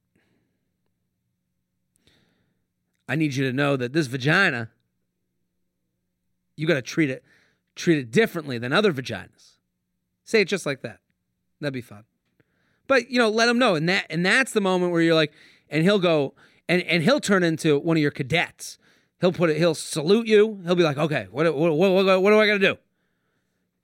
I 3.07 3.15
need 3.15 3.35
you 3.35 3.45
to 3.45 3.53
know 3.53 3.77
that 3.77 3.93
this 3.93 4.07
vagina." 4.07 4.69
you 6.57 6.67
got 6.67 6.73
to 6.73 6.81
treat 6.81 7.09
it 7.09 7.23
treat 7.73 7.99
it 7.99 8.11
differently 8.11 8.57
than 8.57 8.73
other 8.73 8.91
vaginas. 8.91 9.53
Say 10.25 10.41
it 10.41 10.49
just 10.49 10.65
like 10.65 10.81
that. 10.81 10.99
That'd 11.61 11.73
be 11.73 11.79
fun. 11.79 12.03
But 12.89 13.11
you 13.11 13.19
know, 13.19 13.29
let 13.29 13.47
him 13.47 13.59
know, 13.59 13.75
and 13.75 13.87
that 13.87 14.07
and 14.09 14.25
that's 14.25 14.51
the 14.51 14.59
moment 14.59 14.91
where 14.91 15.01
you're 15.01 15.15
like, 15.15 15.31
and 15.69 15.83
he'll 15.83 15.99
go, 15.99 16.33
and 16.67 16.81
and 16.81 17.03
he'll 17.03 17.19
turn 17.19 17.43
into 17.43 17.77
one 17.77 17.95
of 17.95 18.01
your 18.01 18.11
cadets. 18.11 18.79
He'll 19.21 19.31
put 19.31 19.51
it. 19.51 19.57
He'll 19.57 19.75
salute 19.75 20.27
you. 20.27 20.59
He'll 20.65 20.75
be 20.75 20.83
like, 20.83 20.97
okay, 20.97 21.27
what 21.29 21.45
what 21.55 21.77
what, 21.77 21.91
what, 21.91 22.21
what 22.23 22.31
do 22.31 22.39
I 22.39 22.47
got 22.47 22.53
to 22.53 22.59
do? 22.59 22.77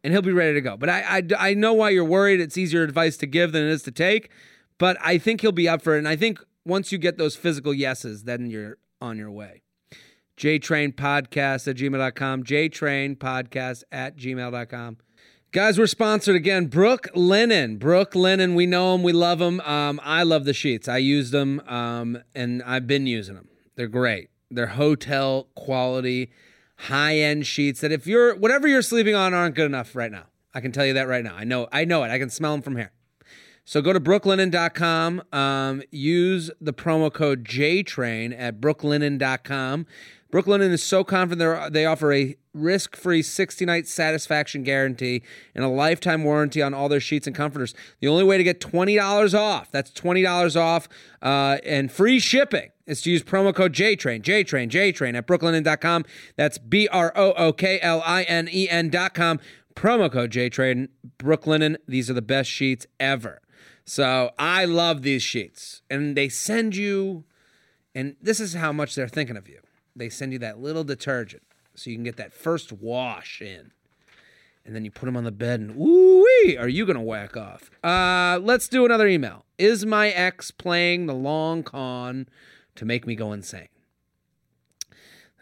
And 0.04 0.12
he'll 0.12 0.24
be 0.24 0.32
ready 0.32 0.56
to 0.56 0.62
go. 0.62 0.76
But 0.76 0.90
I, 0.90 1.20
I 1.20 1.50
I 1.52 1.54
know 1.54 1.74
why 1.74 1.92
you're 1.92 2.04
worried. 2.04 2.42
It's 2.42 2.58
easier 2.58 2.82
advice 2.82 3.16
to 3.18 3.28
give 3.28 3.52
than 3.52 3.62
it 3.64 3.70
is 3.70 3.84
to 3.84 3.92
take. 3.92 4.32
But 4.80 4.98
I 5.00 5.20
think 5.20 5.42
he'll 5.42 5.52
be 5.52 5.70
up 5.70 5.84
for 5.84 5.96
it. 5.96 6.00
And 6.00 6.08
I 6.08 6.16
think 6.16 6.40
once 6.66 6.92
you 6.92 6.98
get 6.98 7.20
those 7.20 7.36
physical 7.36 7.76
yeses, 7.76 8.24
then 8.24 8.50
you're 8.50 8.80
on 9.00 9.18
your 9.18 9.30
way 9.32 9.62
jtrainpodcast 10.38 11.68
at 11.68 11.76
gmail.com, 11.78 12.44
jtrainpodcast 12.44 13.84
at 13.92 14.18
gmail.com. 14.18 14.98
Guys, 15.56 15.80
we're 15.80 15.88
sponsored 15.88 16.36
again. 16.36 16.68
Brooklinen. 16.68 17.80
Brook 17.80 18.14
Linen. 18.14 18.56
We 18.56 18.66
know 18.66 18.92
them. 18.92 19.04
We 19.04 19.14
love 19.14 19.40
them. 19.40 19.62
Um, 19.62 20.02
I 20.04 20.24
love 20.24 20.44
the 20.44 20.54
sheets. 20.54 20.90
I 20.90 20.98
use 20.98 21.32
them, 21.32 21.62
um, 21.66 22.22
and 22.36 22.62
I've 22.64 22.88
been 22.88 23.08
using 23.08 23.36
them. 23.36 23.48
They're 23.78 23.88
great. 23.88 24.32
They're 24.52 24.68
hotel 24.68 25.48
quality, 25.56 26.30
high 26.76 27.20
end 27.20 27.48
sheets 27.48 27.80
that 27.80 27.94
if 27.94 28.06
you're 28.06 28.36
whatever 28.36 28.68
you're 28.68 28.82
sleeping 28.82 29.16
on 29.16 29.34
aren't 29.34 29.56
good 29.56 29.68
enough 29.68 29.96
right 29.96 30.12
now. 30.12 30.26
I 30.54 30.60
can 30.60 30.74
tell 30.74 30.86
you 30.86 30.92
that 30.96 31.08
right 31.08 31.24
now. 31.24 31.36
I 31.38 31.46
know. 31.46 31.70
I 31.72 31.86
know 31.86 32.04
it. 32.04 32.10
I 32.10 32.20
can 32.20 32.30
smell 32.30 32.52
them 32.52 32.62
from 32.62 32.76
here. 32.76 32.92
So 33.64 33.82
go 33.82 33.94
to 33.94 34.02
brooklinen.com. 34.02 35.24
Um, 35.32 35.82
use 35.90 36.52
the 36.60 36.74
promo 36.74 37.14
code 37.14 37.46
JTRAIN 37.46 38.36
at 38.38 38.60
brooklinen.com. 38.60 39.88
Brooklinen 40.34 40.72
is 40.72 40.84
so 40.84 41.06
confident 41.06 41.72
they 41.72 41.86
offer 41.86 42.12
a 42.12 42.36
risk 42.56 42.96
free 42.96 43.22
60 43.22 43.66
night 43.66 43.88
satisfaction 43.88 44.64
guarantee 44.64 45.22
and 45.54 45.64
a 45.64 45.68
lifetime 45.68 46.24
warranty 46.24 46.62
on 46.62 46.74
all 46.74 46.90
their 46.90 47.00
sheets 47.00 47.28
and 47.28 47.36
comforters. 47.36 47.76
The 48.00 48.08
only 48.08 48.24
way 48.24 48.38
to 48.38 48.44
get 48.44 48.60
$20 48.60 49.38
off, 49.38 49.70
that's 49.72 49.92
$20 49.92 50.60
off 50.60 50.88
uh, 51.22 51.58
and 51.66 51.92
free 51.92 52.20
shipping, 52.20 52.72
is 52.86 53.02
to 53.02 53.12
use 53.12 53.24
promo 53.24 53.54
code 53.54 53.74
JTRAIN, 53.74 54.22
JTRAIN, 54.22 54.70
JTRAIN 54.70 55.18
at 55.18 55.28
brooklinen.com. 55.28 56.06
That's 56.36 56.58
B 56.58 56.88
R 56.88 57.12
O 57.16 57.34
O 57.34 57.54
K 57.54 57.80
L 57.82 58.02
I 58.06 58.24
N 58.24 58.48
E 58.52 58.70
N.com. 58.70 59.40
Promo 59.76 60.12
code 60.12 60.32
JTRAIN, 60.32 60.88
Brooklinen. 61.20 61.76
These 61.88 62.10
are 62.10 62.14
the 62.14 62.22
best 62.22 62.50
sheets 62.50 62.88
ever. 63.00 63.42
So 63.84 64.32
I 64.40 64.66
love 64.66 65.02
these 65.02 65.22
sheets. 65.22 65.82
And 65.90 66.16
they 66.16 66.30
send 66.30 66.76
you, 66.76 67.26
and 67.94 68.16
this 68.22 68.40
is 68.40 68.54
how 68.54 68.72
much 68.72 68.96
they're 68.96 69.08
thinking 69.08 69.38
of 69.38 69.48
you. 69.50 69.60
They 69.96 70.10
send 70.10 70.34
you 70.34 70.40
that 70.40 70.60
little 70.60 70.84
detergent 70.84 71.44
so 71.76 71.90
you 71.90 71.96
can 71.96 72.04
get 72.04 72.18
that 72.18 72.34
first 72.34 72.72
wash 72.72 73.42
in. 73.42 73.72
And 74.66 74.76
then 74.76 74.84
you 74.84 74.90
put 74.90 75.06
them 75.06 75.16
on 75.16 75.26
the 75.26 75.32
bed 75.32 75.60
and 75.60 75.78
ooh 75.80 76.26
wee, 76.44 76.58
are 76.58 76.68
you 76.68 76.86
gonna 76.86 77.02
whack 77.02 77.38
off? 77.38 77.70
Uh, 77.84 78.40
let's 78.42 78.68
do 78.68 78.86
another 78.86 79.08
email. 79.08 79.46
Is 79.58 79.86
my 79.86 80.10
ex 80.10 80.50
playing 80.50 81.06
the 81.06 81.14
long 81.14 81.62
con 81.62 82.28
to 82.76 82.86
make 82.86 83.06
me 83.06 83.16
go 83.16 83.32
insane? 83.32 83.68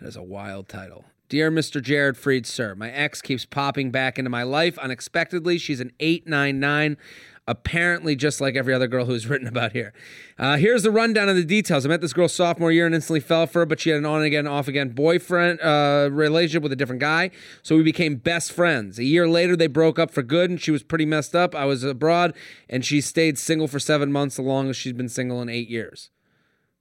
That 0.01 0.07
is 0.07 0.15
a 0.17 0.23
wild 0.23 0.67
title. 0.67 1.05
Dear 1.29 1.49
Mr. 1.49 1.81
Jared 1.81 2.15
Freid, 2.15 2.45
sir, 2.45 2.75
my 2.75 2.91
ex 2.91 3.21
keeps 3.21 3.45
popping 3.45 3.89
back 3.89 4.19
into 4.19 4.29
my 4.29 4.43
life 4.43 4.77
unexpectedly. 4.77 5.57
She's 5.57 5.79
an 5.79 5.91
899 5.99 6.97
apparently 7.47 8.15
just 8.15 8.39
like 8.39 8.55
every 8.55 8.73
other 8.73 8.87
girl 8.87 9.05
who's 9.05 9.27
written 9.29 9.47
about 9.47 9.73
here. 9.73 9.93
Uh, 10.37 10.57
here's 10.57 10.83
the 10.83 10.91
rundown 10.91 11.29
of 11.29 11.35
the 11.35 11.43
details. 11.43 11.85
I 11.85 11.89
met 11.89 12.01
this 12.01 12.13
girl 12.13 12.27
sophomore 12.27 12.71
year 12.71 12.85
and 12.85 12.95
instantly 12.95 13.19
fell 13.19 13.47
for 13.47 13.59
her, 13.59 13.65
but 13.65 13.79
she 13.79 13.89
had 13.89 13.99
an 13.99 14.05
on 14.05 14.21
again, 14.23 14.47
off 14.47 14.67
again 14.67 14.89
boyfriend 14.89 15.61
uh, 15.61 16.09
relationship 16.11 16.63
with 16.63 16.71
a 16.71 16.75
different 16.75 17.01
guy. 17.01 17.31
So 17.61 17.75
we 17.75 17.83
became 17.83 18.15
best 18.15 18.51
friends. 18.51 18.97
A 18.99 19.03
year 19.03 19.27
later, 19.27 19.55
they 19.55 19.67
broke 19.67 19.99
up 19.99 20.11
for 20.11 20.23
good, 20.23 20.49
and 20.49 20.61
she 20.61 20.71
was 20.71 20.83
pretty 20.83 21.05
messed 21.05 21.35
up. 21.35 21.53
I 21.55 21.65
was 21.65 21.83
abroad, 21.83 22.33
and 22.69 22.85
she 22.85 23.01
stayed 23.01 23.37
single 23.37 23.67
for 23.67 23.79
seven 23.79 24.11
months, 24.11 24.35
the 24.37 24.41
longest 24.41 24.79
she's 24.79 24.93
been 24.93 25.09
single 25.09 25.41
in 25.41 25.49
eight 25.49 25.69
years. 25.69 26.09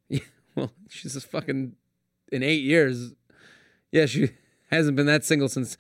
well, 0.55 0.73
she's 0.89 1.15
just 1.15 1.27
fucking 1.27 1.73
in 2.31 2.43
eight 2.43 2.63
years. 2.63 3.13
Yeah, 3.91 4.07
she 4.07 4.31
hasn't 4.71 4.97
been 4.97 5.07
that 5.07 5.25
single 5.25 5.49
since 5.49 5.77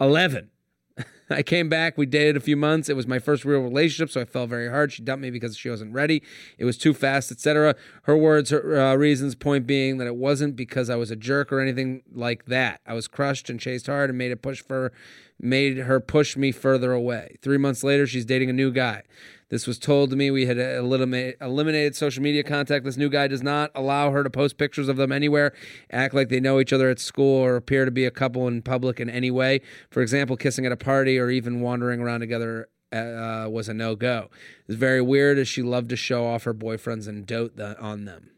11. 0.00 0.50
I 1.30 1.42
came 1.42 1.68
back. 1.68 1.98
We 1.98 2.06
dated 2.06 2.36
a 2.36 2.40
few 2.40 2.56
months. 2.56 2.88
It 2.88 2.96
was 2.96 3.06
my 3.06 3.18
first 3.18 3.44
real 3.44 3.60
relationship, 3.60 4.10
so 4.10 4.20
I 4.20 4.24
fell 4.24 4.46
very 4.46 4.68
hard. 4.68 4.92
She 4.92 5.02
dumped 5.02 5.22
me 5.22 5.30
because 5.30 5.56
she 5.56 5.68
wasn't 5.68 5.92
ready. 5.92 6.22
It 6.58 6.64
was 6.64 6.78
too 6.78 6.94
fast, 6.94 7.30
etc. 7.30 7.74
Her 8.02 8.16
words, 8.16 8.50
her 8.50 8.80
uh, 8.80 8.94
reasons. 8.94 9.34
Point 9.34 9.66
being 9.66 9.98
that 9.98 10.06
it 10.06 10.16
wasn't 10.16 10.56
because 10.56 10.88
I 10.88 10.96
was 10.96 11.10
a 11.10 11.16
jerk 11.16 11.52
or 11.52 11.60
anything 11.60 12.02
like 12.12 12.46
that. 12.46 12.80
I 12.86 12.94
was 12.94 13.08
crushed 13.08 13.50
and 13.50 13.60
chased 13.60 13.86
hard 13.86 14.10
and 14.10 14.18
made 14.18 14.32
a 14.32 14.36
push 14.36 14.62
for, 14.62 14.92
made 15.40 15.78
her 15.78 16.00
push 16.00 16.36
me 16.36 16.52
further 16.52 16.92
away. 16.92 17.36
Three 17.42 17.58
months 17.58 17.84
later, 17.84 18.06
she's 18.06 18.24
dating 18.24 18.50
a 18.50 18.54
new 18.54 18.70
guy. 18.70 19.02
This 19.48 19.66
was 19.66 19.78
told 19.78 20.10
to 20.10 20.16
me. 20.16 20.30
We 20.30 20.46
had 20.46 20.58
eliminated 20.58 21.94
social 21.94 22.22
media 22.22 22.42
contact. 22.42 22.84
This 22.84 22.96
new 22.96 23.08
guy 23.08 23.28
does 23.28 23.42
not 23.42 23.70
allow 23.74 24.10
her 24.10 24.24
to 24.24 24.30
post 24.30 24.58
pictures 24.58 24.88
of 24.88 24.96
them 24.96 25.12
anywhere, 25.12 25.52
act 25.90 26.14
like 26.14 26.30
they 26.30 26.40
know 26.40 26.58
each 26.58 26.72
other 26.72 26.90
at 26.90 26.98
school, 26.98 27.44
or 27.44 27.54
appear 27.54 27.84
to 27.84 27.92
be 27.92 28.04
a 28.04 28.10
couple 28.10 28.48
in 28.48 28.62
public 28.62 28.98
in 28.98 29.08
any 29.08 29.30
way. 29.30 29.60
For 29.90 30.02
example, 30.02 30.36
kissing 30.36 30.66
at 30.66 30.72
a 30.72 30.76
party 30.76 31.18
or 31.18 31.30
even 31.30 31.60
wandering 31.60 32.00
around 32.00 32.20
together 32.20 32.68
uh, 32.92 33.46
was 33.48 33.68
a 33.68 33.74
no 33.74 33.94
go. 33.94 34.30
It's 34.66 34.76
very 34.76 35.00
weird 35.00 35.38
as 35.38 35.46
she 35.46 35.62
loved 35.62 35.90
to 35.90 35.96
show 35.96 36.26
off 36.26 36.42
her 36.44 36.54
boyfriends 36.54 37.06
and 37.06 37.24
dote 37.24 37.56
the, 37.56 37.78
on 37.78 38.04
them. 38.04 38.30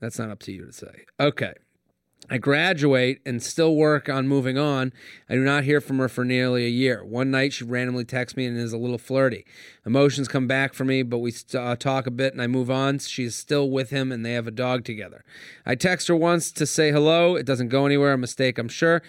That's 0.00 0.18
not 0.18 0.30
up 0.30 0.40
to 0.40 0.52
you 0.52 0.66
to 0.66 0.72
say. 0.72 1.04
Okay. 1.20 1.52
I 2.30 2.38
graduate 2.38 3.20
and 3.26 3.42
still 3.42 3.74
work 3.74 4.08
on 4.08 4.28
moving 4.28 4.56
on. 4.56 4.92
I 5.28 5.34
do 5.34 5.40
not 5.40 5.64
hear 5.64 5.80
from 5.80 5.98
her 5.98 6.08
for 6.08 6.24
nearly 6.24 6.64
a 6.64 6.70
year. 6.70 7.04
One 7.04 7.30
night 7.30 7.52
she 7.52 7.64
randomly 7.64 8.04
texts 8.04 8.36
me 8.36 8.46
and 8.46 8.56
is 8.56 8.72
a 8.72 8.78
little 8.78 8.96
flirty. 8.96 9.44
Emotions 9.84 10.28
come 10.28 10.46
back 10.46 10.72
for 10.72 10.84
me, 10.84 11.02
but 11.02 11.18
we 11.18 11.34
uh, 11.54 11.76
talk 11.76 12.06
a 12.06 12.10
bit 12.12 12.32
and 12.32 12.40
I 12.40 12.46
move 12.46 12.70
on. 12.70 13.00
She's 13.00 13.34
still 13.34 13.68
with 13.70 13.90
him 13.90 14.12
and 14.12 14.24
they 14.24 14.32
have 14.32 14.46
a 14.46 14.52
dog 14.52 14.84
together. 14.84 15.24
I 15.66 15.74
text 15.74 16.08
her 16.08 16.16
once 16.16 16.52
to 16.52 16.64
say 16.64 16.92
hello. 16.92 17.34
It 17.34 17.44
doesn't 17.44 17.68
go 17.68 17.86
anywhere, 17.86 18.12
a 18.12 18.18
mistake, 18.18 18.56
I'm 18.56 18.68
sure. 18.68 19.02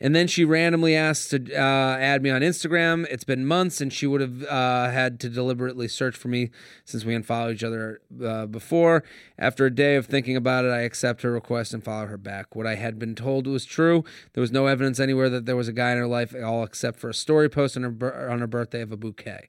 And 0.00 0.14
then 0.14 0.26
she 0.26 0.44
randomly 0.44 0.96
asked 0.96 1.30
to 1.30 1.44
uh, 1.54 1.96
add 1.98 2.22
me 2.22 2.30
on 2.30 2.40
Instagram. 2.40 3.06
It's 3.10 3.24
been 3.24 3.44
months, 3.44 3.82
and 3.82 3.92
she 3.92 4.06
would 4.06 4.22
have 4.22 4.44
uh, 4.44 4.90
had 4.90 5.20
to 5.20 5.28
deliberately 5.28 5.88
search 5.88 6.16
for 6.16 6.28
me 6.28 6.50
since 6.86 7.04
we 7.04 7.14
unfollowed 7.14 7.56
each 7.56 7.64
other 7.64 8.00
uh, 8.24 8.46
before. 8.46 9.04
After 9.38 9.66
a 9.66 9.74
day 9.74 9.96
of 9.96 10.06
thinking 10.06 10.36
about 10.36 10.64
it, 10.64 10.70
I 10.70 10.80
accept 10.80 11.20
her 11.20 11.30
request 11.30 11.74
and 11.74 11.84
follow 11.84 12.06
her 12.06 12.16
back. 12.16 12.56
What 12.56 12.66
I 12.66 12.76
had 12.76 12.98
been 12.98 13.14
told 13.14 13.46
was 13.46 13.66
true. 13.66 14.02
There 14.32 14.40
was 14.40 14.52
no 14.52 14.66
evidence 14.66 14.98
anywhere 14.98 15.28
that 15.28 15.44
there 15.44 15.56
was 15.56 15.68
a 15.68 15.72
guy 15.72 15.92
in 15.92 15.98
her 15.98 16.06
life, 16.06 16.34
at 16.34 16.42
all 16.42 16.64
except 16.64 16.98
for 16.98 17.10
a 17.10 17.14
story 17.14 17.50
post 17.50 17.76
on 17.76 17.82
her, 17.82 18.30
on 18.30 18.40
her 18.40 18.46
birthday 18.46 18.80
of 18.80 18.92
a 18.92 18.96
bouquet. 18.96 19.48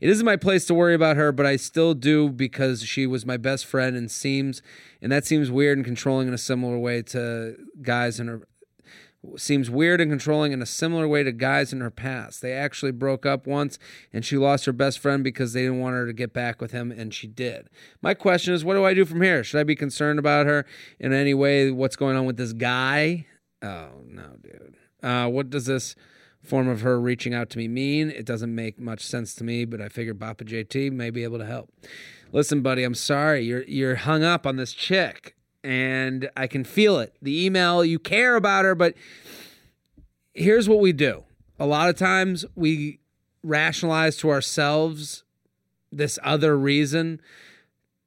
It 0.00 0.10
isn't 0.10 0.26
my 0.26 0.36
place 0.36 0.64
to 0.66 0.74
worry 0.74 0.94
about 0.94 1.16
her, 1.16 1.30
but 1.30 1.46
I 1.46 1.54
still 1.54 1.94
do 1.94 2.28
because 2.28 2.82
she 2.82 3.06
was 3.06 3.24
my 3.24 3.36
best 3.36 3.66
friend 3.66 3.96
and 3.96 4.10
seems, 4.10 4.60
and 5.00 5.12
that 5.12 5.24
seems 5.24 5.48
weird 5.48 5.78
and 5.78 5.84
controlling 5.84 6.26
in 6.26 6.34
a 6.34 6.38
similar 6.38 6.76
way 6.76 7.02
to 7.02 7.54
guys 7.82 8.18
in 8.18 8.26
her 8.26 8.48
seems 9.36 9.70
weird 9.70 10.00
and 10.00 10.10
controlling 10.10 10.52
in 10.52 10.62
a 10.62 10.66
similar 10.66 11.06
way 11.06 11.22
to 11.22 11.32
guys 11.32 11.72
in 11.72 11.80
her 11.80 11.90
past. 11.90 12.42
They 12.42 12.52
actually 12.52 12.92
broke 12.92 13.24
up 13.24 13.46
once 13.46 13.78
and 14.12 14.24
she 14.24 14.36
lost 14.36 14.64
her 14.66 14.72
best 14.72 14.98
friend 14.98 15.22
because 15.22 15.52
they 15.52 15.62
didn't 15.62 15.80
want 15.80 15.94
her 15.94 16.06
to 16.06 16.12
get 16.12 16.32
back 16.32 16.60
with 16.60 16.72
him 16.72 16.90
and 16.90 17.14
she 17.14 17.26
did. 17.26 17.68
My 18.00 18.14
question 18.14 18.52
is 18.54 18.64
what 18.64 18.74
do 18.74 18.84
I 18.84 18.94
do 18.94 19.04
from 19.04 19.22
here? 19.22 19.44
Should 19.44 19.60
I 19.60 19.64
be 19.64 19.76
concerned 19.76 20.18
about 20.18 20.46
her 20.46 20.66
in 20.98 21.12
any 21.12 21.34
way? 21.34 21.70
What's 21.70 21.96
going 21.96 22.16
on 22.16 22.24
with 22.26 22.36
this 22.36 22.52
guy? 22.52 23.26
Oh, 23.62 24.02
no, 24.06 24.36
dude. 24.42 24.76
Uh, 25.02 25.28
what 25.28 25.50
does 25.50 25.66
this 25.66 25.94
form 26.42 26.68
of 26.68 26.80
her 26.80 27.00
reaching 27.00 27.32
out 27.32 27.48
to 27.50 27.58
me 27.58 27.68
mean? 27.68 28.10
It 28.10 28.26
doesn't 28.26 28.52
make 28.52 28.80
much 28.80 29.04
sense 29.04 29.34
to 29.36 29.44
me, 29.44 29.64
but 29.64 29.80
I 29.80 29.88
figure 29.88 30.14
Papa 30.14 30.44
JT 30.44 30.92
may 30.92 31.10
be 31.10 31.22
able 31.22 31.38
to 31.38 31.46
help. 31.46 31.70
Listen, 32.32 32.62
buddy, 32.62 32.82
I'm 32.82 32.94
sorry. 32.94 33.44
You're 33.44 33.62
you're 33.64 33.96
hung 33.96 34.24
up 34.24 34.46
on 34.46 34.56
this 34.56 34.72
chick 34.72 35.36
and 35.64 36.30
I 36.36 36.46
can 36.46 36.64
feel 36.64 36.98
it. 36.98 37.14
The 37.22 37.44
email, 37.44 37.84
you 37.84 37.98
care 37.98 38.36
about 38.36 38.64
her, 38.64 38.74
but 38.74 38.94
here's 40.34 40.68
what 40.68 40.80
we 40.80 40.92
do. 40.92 41.24
A 41.58 41.66
lot 41.66 41.88
of 41.88 41.96
times 41.96 42.44
we 42.54 43.00
rationalize 43.42 44.16
to 44.18 44.30
ourselves 44.30 45.24
this 45.90 46.18
other 46.22 46.56
reason 46.56 47.20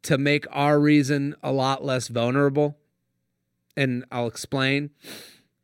to 0.04 0.18
make 0.18 0.46
our 0.52 0.80
reason 0.80 1.36
a 1.42 1.52
lot 1.52 1.84
less 1.84 2.08
vulnerable. 2.08 2.78
And 3.78 4.06
I'll 4.12 4.28
explain. 4.28 4.92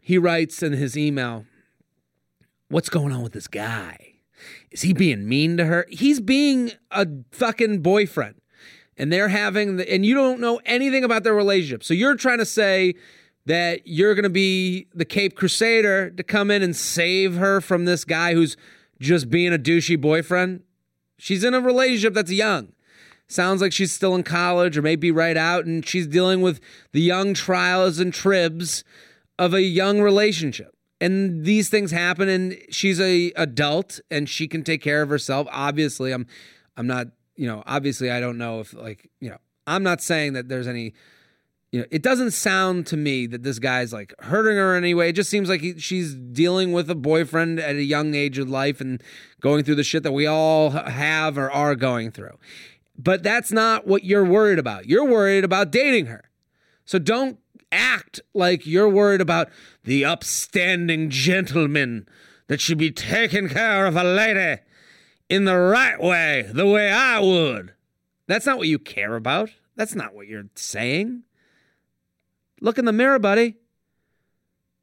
He 0.02 0.18
writes 0.18 0.62
in 0.62 0.74
his 0.74 0.98
email, 0.98 1.46
What's 2.70 2.90
going 2.90 3.12
on 3.12 3.22
with 3.22 3.34
this 3.34 3.48
guy? 3.48 4.14
Is 4.72 4.82
he 4.82 4.94
being 4.94 5.28
mean 5.28 5.58
to 5.58 5.66
her? 5.66 5.86
He's 5.90 6.22
being 6.22 6.72
a 6.90 7.06
fucking 7.32 7.82
boyfriend 7.82 8.41
and 9.02 9.12
they're 9.12 9.30
having 9.30 9.78
the, 9.78 9.92
and 9.92 10.06
you 10.06 10.14
don't 10.14 10.40
know 10.40 10.62
anything 10.64 11.04
about 11.04 11.24
their 11.24 11.34
relationship. 11.34 11.84
So 11.84 11.96
you're 11.96 12.14
trying 12.14 12.38
to 12.38 12.46
say 12.46 12.94
that 13.48 13.82
you're 13.86 14.14
going 14.14 14.24
to 14.24 14.30
be 14.30 14.86
the 14.94 15.06
Cape 15.06 15.36
Crusader 15.36 16.12
to 16.12 16.22
come 16.22 16.52
in 16.52 16.62
and 16.62 16.76
save 16.76 17.38
her 17.38 17.62
from 17.62 17.86
this 17.86 18.06
guy 18.06 18.36
who's 18.36 18.56
just 19.00 19.32
being 19.32 19.52
a 19.56 19.58
douchey 19.58 20.00
boyfriend. 20.00 20.62
She's 21.18 21.44
in 21.44 21.56
a 21.56 21.60
relationship 21.60 22.14
that's 22.14 22.32
young. 22.32 22.74
Sounds 23.28 23.60
like 23.60 23.74
she's 23.74 23.92
still 23.92 24.14
in 24.14 24.22
college 24.22 24.78
or 24.78 24.84
maybe 24.84 25.10
right 25.10 25.38
out, 25.38 25.66
and 25.66 25.84
she's 25.84 26.06
dealing 26.06 26.42
with 26.42 26.60
the 26.92 27.02
young 27.02 27.34
trials 27.34 27.98
and 27.98 28.14
tribs 28.14 28.84
of 29.40 29.56
a 29.56 29.64
young 29.64 30.00
relationship. 30.00 30.76
And 31.00 31.44
these 31.44 31.70
things 31.70 31.90
happen, 31.90 32.30
and 32.30 32.56
she's 32.70 33.00
a 33.00 33.32
adult 33.36 34.00
and 34.12 34.30
she 34.30 34.48
can 34.48 34.64
take 34.64 34.84
care 34.84 35.02
of 35.02 35.10
herself. 35.10 35.48
Obviously, 35.50 36.12
I'm 36.12 36.28
I'm 36.78 36.86
not 36.86 37.08
you 37.36 37.48
know, 37.48 37.64
obviously 37.66 38.12
I 38.12 38.20
don't 38.20 38.38
know 38.38 38.60
if 38.60 38.74
like, 38.74 39.10
you 39.20 39.30
know, 39.30 39.38
I'm 39.68 39.84
not 39.84 40.02
saying 40.02 40.34
that 40.34 40.50
there's 40.50 40.68
any 40.68 40.94
you 41.72 41.80
know, 41.80 41.86
it 41.90 42.04
doesn't 42.04 42.32
sound 42.32 42.86
to 42.88 42.98
me 42.98 43.28
that 43.28 43.44
this 43.44 43.58
guy's 43.58 43.94
like 43.94 44.14
hurting 44.20 44.58
her 44.58 44.76
in 44.76 44.84
any 44.84 44.94
way. 44.94 45.10
It 45.10 45.14
just 45.14 45.30
seems 45.30 45.48
like 45.48 45.62
he, 45.62 45.80
she's 45.80 46.14
dealing 46.14 46.74
with 46.74 46.90
a 46.90 46.96
boyfriend 46.96 47.60
at 47.60 47.76
a 47.76 47.84
young 47.84 48.14
age 48.14 48.38
of 48.38 48.50
life 48.50 48.82
and 48.82 49.02
going 49.40 49.64
through 49.64 49.76
the 49.76 49.84
shit 49.84 50.04
that 50.04 50.12
we 50.12 50.28
all 50.28 50.72
have 50.72 51.38
or 51.38 51.50
are 51.50 51.76
going 51.76 52.12
through. 52.12 52.38
But 52.98 53.24
that's 53.24 53.54
not 53.54 53.88
what 53.88 54.04
you're 54.04 54.26
worried 54.26 54.60
about. 54.60 54.86
You're 54.86 55.06
worried 55.06 55.46
about 55.46 55.72
dating 55.72 56.08
her. 56.08 56.30
So 56.84 57.00
don't 57.00 57.40
act 57.72 58.20
like 58.34 58.68
you're 58.68 58.90
worried 58.90 59.22
about 59.22 59.48
the 59.86 60.04
upstanding 60.04 61.10
gentleman 61.10 62.06
that 62.48 62.60
should 62.60 62.78
be 62.78 62.92
taking 62.92 63.48
care 63.48 63.86
of 63.86 63.96
a 63.96 64.04
lady 64.04 64.62
in 65.32 65.46
the 65.46 65.58
right 65.58 65.98
way, 65.98 66.46
the 66.54 66.68
way 66.68 66.92
I 66.92 67.18
would. 67.22 67.74
That's 68.28 68.46
not 68.46 68.58
what 68.58 68.68
you 68.68 68.78
care 68.78 69.16
about. 69.16 69.50
That's 69.78 69.96
not 69.96 70.14
what 70.14 70.28
you're 70.28 70.50
saying. 70.56 71.24
Look 72.60 72.78
in 72.78 72.84
the 72.84 72.92
mirror, 72.92 73.18
buddy. 73.18 73.56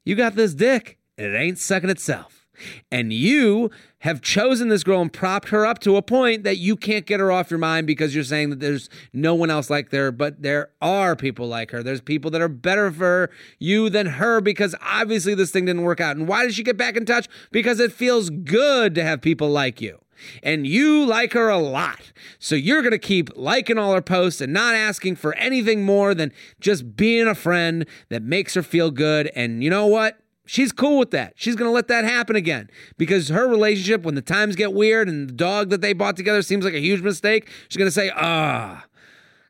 You 0.03 0.15
got 0.15 0.33
this 0.33 0.55
dick, 0.55 0.97
and 1.19 1.27
it 1.27 1.37
ain't 1.37 1.59
sucking 1.59 1.91
itself. 1.91 2.47
And 2.91 3.13
you 3.13 3.69
have 3.99 4.21
chosen 4.21 4.69
this 4.69 4.83
girl 4.83 5.01
and 5.01 5.13
propped 5.13 5.49
her 5.49 5.67
up 5.67 5.77
to 5.79 5.97
a 5.97 6.01
point 6.01 6.43
that 6.45 6.57
you 6.57 6.75
can't 6.75 7.05
get 7.05 7.19
her 7.19 7.31
off 7.31 7.51
your 7.51 7.59
mind 7.59 7.85
because 7.85 8.15
you're 8.15 8.23
saying 8.23 8.49
that 8.49 8.59
there's 8.59 8.89
no 9.13 9.35
one 9.35 9.51
else 9.51 9.69
like 9.69 9.91
her, 9.91 10.11
but 10.11 10.41
there 10.41 10.71
are 10.81 11.15
people 11.15 11.47
like 11.47 11.69
her. 11.69 11.83
There's 11.83 12.01
people 12.01 12.31
that 12.31 12.41
are 12.41 12.49
better 12.49 12.91
for 12.91 13.29
you 13.59 13.87
than 13.91 14.07
her 14.07 14.41
because 14.41 14.73
obviously 14.81 15.35
this 15.35 15.51
thing 15.51 15.65
didn't 15.65 15.83
work 15.83 16.01
out. 16.01 16.17
And 16.17 16.27
why 16.27 16.43
did 16.43 16.55
she 16.55 16.63
get 16.63 16.75
back 16.75 16.97
in 16.97 17.05
touch? 17.05 17.27
Because 17.51 17.79
it 17.79 17.93
feels 17.93 18.31
good 18.31 18.95
to 18.95 19.03
have 19.03 19.21
people 19.21 19.49
like 19.49 19.79
you 19.79 19.99
and 20.43 20.65
you 20.65 21.05
like 21.05 21.33
her 21.33 21.49
a 21.49 21.57
lot. 21.57 22.11
So 22.39 22.55
you're 22.55 22.81
going 22.81 22.91
to 22.91 22.97
keep 22.97 23.29
liking 23.35 23.77
all 23.77 23.93
her 23.93 24.01
posts 24.01 24.41
and 24.41 24.53
not 24.53 24.75
asking 24.75 25.15
for 25.17 25.35
anything 25.35 25.83
more 25.83 26.13
than 26.13 26.31
just 26.59 26.95
being 26.95 27.27
a 27.27 27.35
friend 27.35 27.85
that 28.09 28.23
makes 28.23 28.53
her 28.53 28.63
feel 28.63 28.91
good. 28.91 29.31
And 29.35 29.63
you 29.63 29.69
know 29.69 29.85
what? 29.85 30.19
She's 30.45 30.71
cool 30.71 30.97
with 30.97 31.11
that. 31.11 31.33
She's 31.35 31.55
going 31.55 31.69
to 31.69 31.73
let 31.73 31.87
that 31.89 32.05
happen 32.05 32.35
again 32.35 32.71
because 32.97 33.27
her 33.29 33.47
relationship, 33.47 34.01
when 34.01 34.15
the 34.15 34.21
times 34.21 34.55
get 34.55 34.73
weird 34.73 35.07
and 35.07 35.29
the 35.29 35.33
dog 35.33 35.69
that 35.69 35.81
they 35.81 35.93
bought 35.93 36.17
together 36.17 36.41
seems 36.41 36.65
like 36.65 36.73
a 36.73 36.79
huge 36.79 37.01
mistake, 37.01 37.51
she's 37.67 37.77
going 37.77 37.87
to 37.87 37.91
say, 37.91 38.11
ah, 38.15 38.85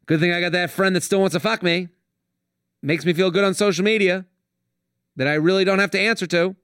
good 0.06 0.20
thing 0.20 0.34
I 0.34 0.42
got 0.42 0.52
that 0.52 0.72
friend 0.72 0.94
that 0.98 1.04
still 1.04 1.22
wants 1.22 1.36
to 1.36 1.40
fuck 1.40 1.64
me. 1.64 1.88
Makes 2.82 3.06
me 3.06 3.14
feel 3.14 3.32
good 3.32 3.46
on 3.46 3.54
social 3.54 3.86
media. 3.86 4.26
that 5.20 5.28
I 5.28 5.34
really 5.34 5.66
don't 5.66 5.80
have 5.80 5.92
to 5.92 6.00
answer 6.00 6.26
to, 6.28 6.56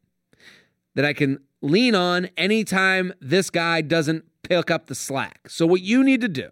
that 0.96 1.04
I 1.04 1.12
can 1.12 1.40
lean 1.66 1.96
on 1.96 2.30
anytime 2.38 3.14
this 3.20 3.50
guy 3.50 3.82
doesn't 3.82 4.26
pick 4.44 4.70
up 4.70 4.88
the 4.88 4.96
slack. 4.96 5.50
So, 5.50 5.66
what 5.66 5.82
you 5.82 6.04
need 6.04 6.22
to 6.22 6.28
do, 6.28 6.50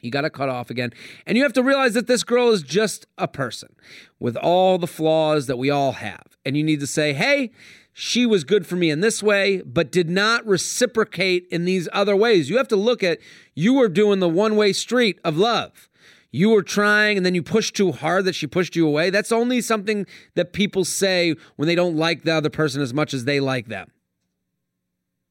you 0.00 0.10
got 0.10 0.22
to 0.22 0.30
cut 0.30 0.48
off 0.48 0.70
again. 0.70 0.92
And 1.26 1.36
you 1.36 1.44
have 1.44 1.52
to 1.54 1.62
realize 1.62 1.94
that 1.94 2.06
this 2.06 2.24
girl 2.24 2.50
is 2.50 2.62
just 2.62 3.06
a 3.16 3.28
person 3.28 3.74
with 4.18 4.36
all 4.36 4.78
the 4.78 4.86
flaws 4.86 5.46
that 5.46 5.56
we 5.56 5.70
all 5.70 5.92
have. 5.92 6.36
And 6.44 6.56
you 6.56 6.64
need 6.64 6.80
to 6.80 6.86
say, 6.86 7.12
hey, 7.12 7.50
she 7.92 8.26
was 8.26 8.44
good 8.44 8.66
for 8.66 8.76
me 8.76 8.90
in 8.90 9.00
this 9.00 9.22
way, 9.22 9.60
but 9.62 9.90
did 9.90 10.08
not 10.08 10.46
reciprocate 10.46 11.46
in 11.50 11.64
these 11.64 11.88
other 11.92 12.14
ways. 12.14 12.48
You 12.48 12.56
have 12.56 12.68
to 12.68 12.76
look 12.76 13.02
at 13.02 13.18
you 13.54 13.74
were 13.74 13.88
doing 13.88 14.20
the 14.20 14.28
one 14.28 14.56
way 14.56 14.72
street 14.72 15.18
of 15.24 15.36
love. 15.36 15.88
You 16.30 16.50
were 16.50 16.62
trying 16.62 17.16
and 17.16 17.24
then 17.24 17.34
you 17.34 17.42
pushed 17.42 17.74
too 17.74 17.90
hard 17.90 18.24
that 18.26 18.34
she 18.34 18.46
pushed 18.46 18.76
you 18.76 18.86
away. 18.86 19.10
That's 19.10 19.32
only 19.32 19.60
something 19.60 20.06
that 20.34 20.52
people 20.52 20.84
say 20.84 21.34
when 21.56 21.66
they 21.66 21.74
don't 21.74 21.96
like 21.96 22.22
the 22.22 22.32
other 22.32 22.50
person 22.50 22.82
as 22.82 22.92
much 22.92 23.14
as 23.14 23.24
they 23.24 23.40
like 23.40 23.66
them. 23.66 23.90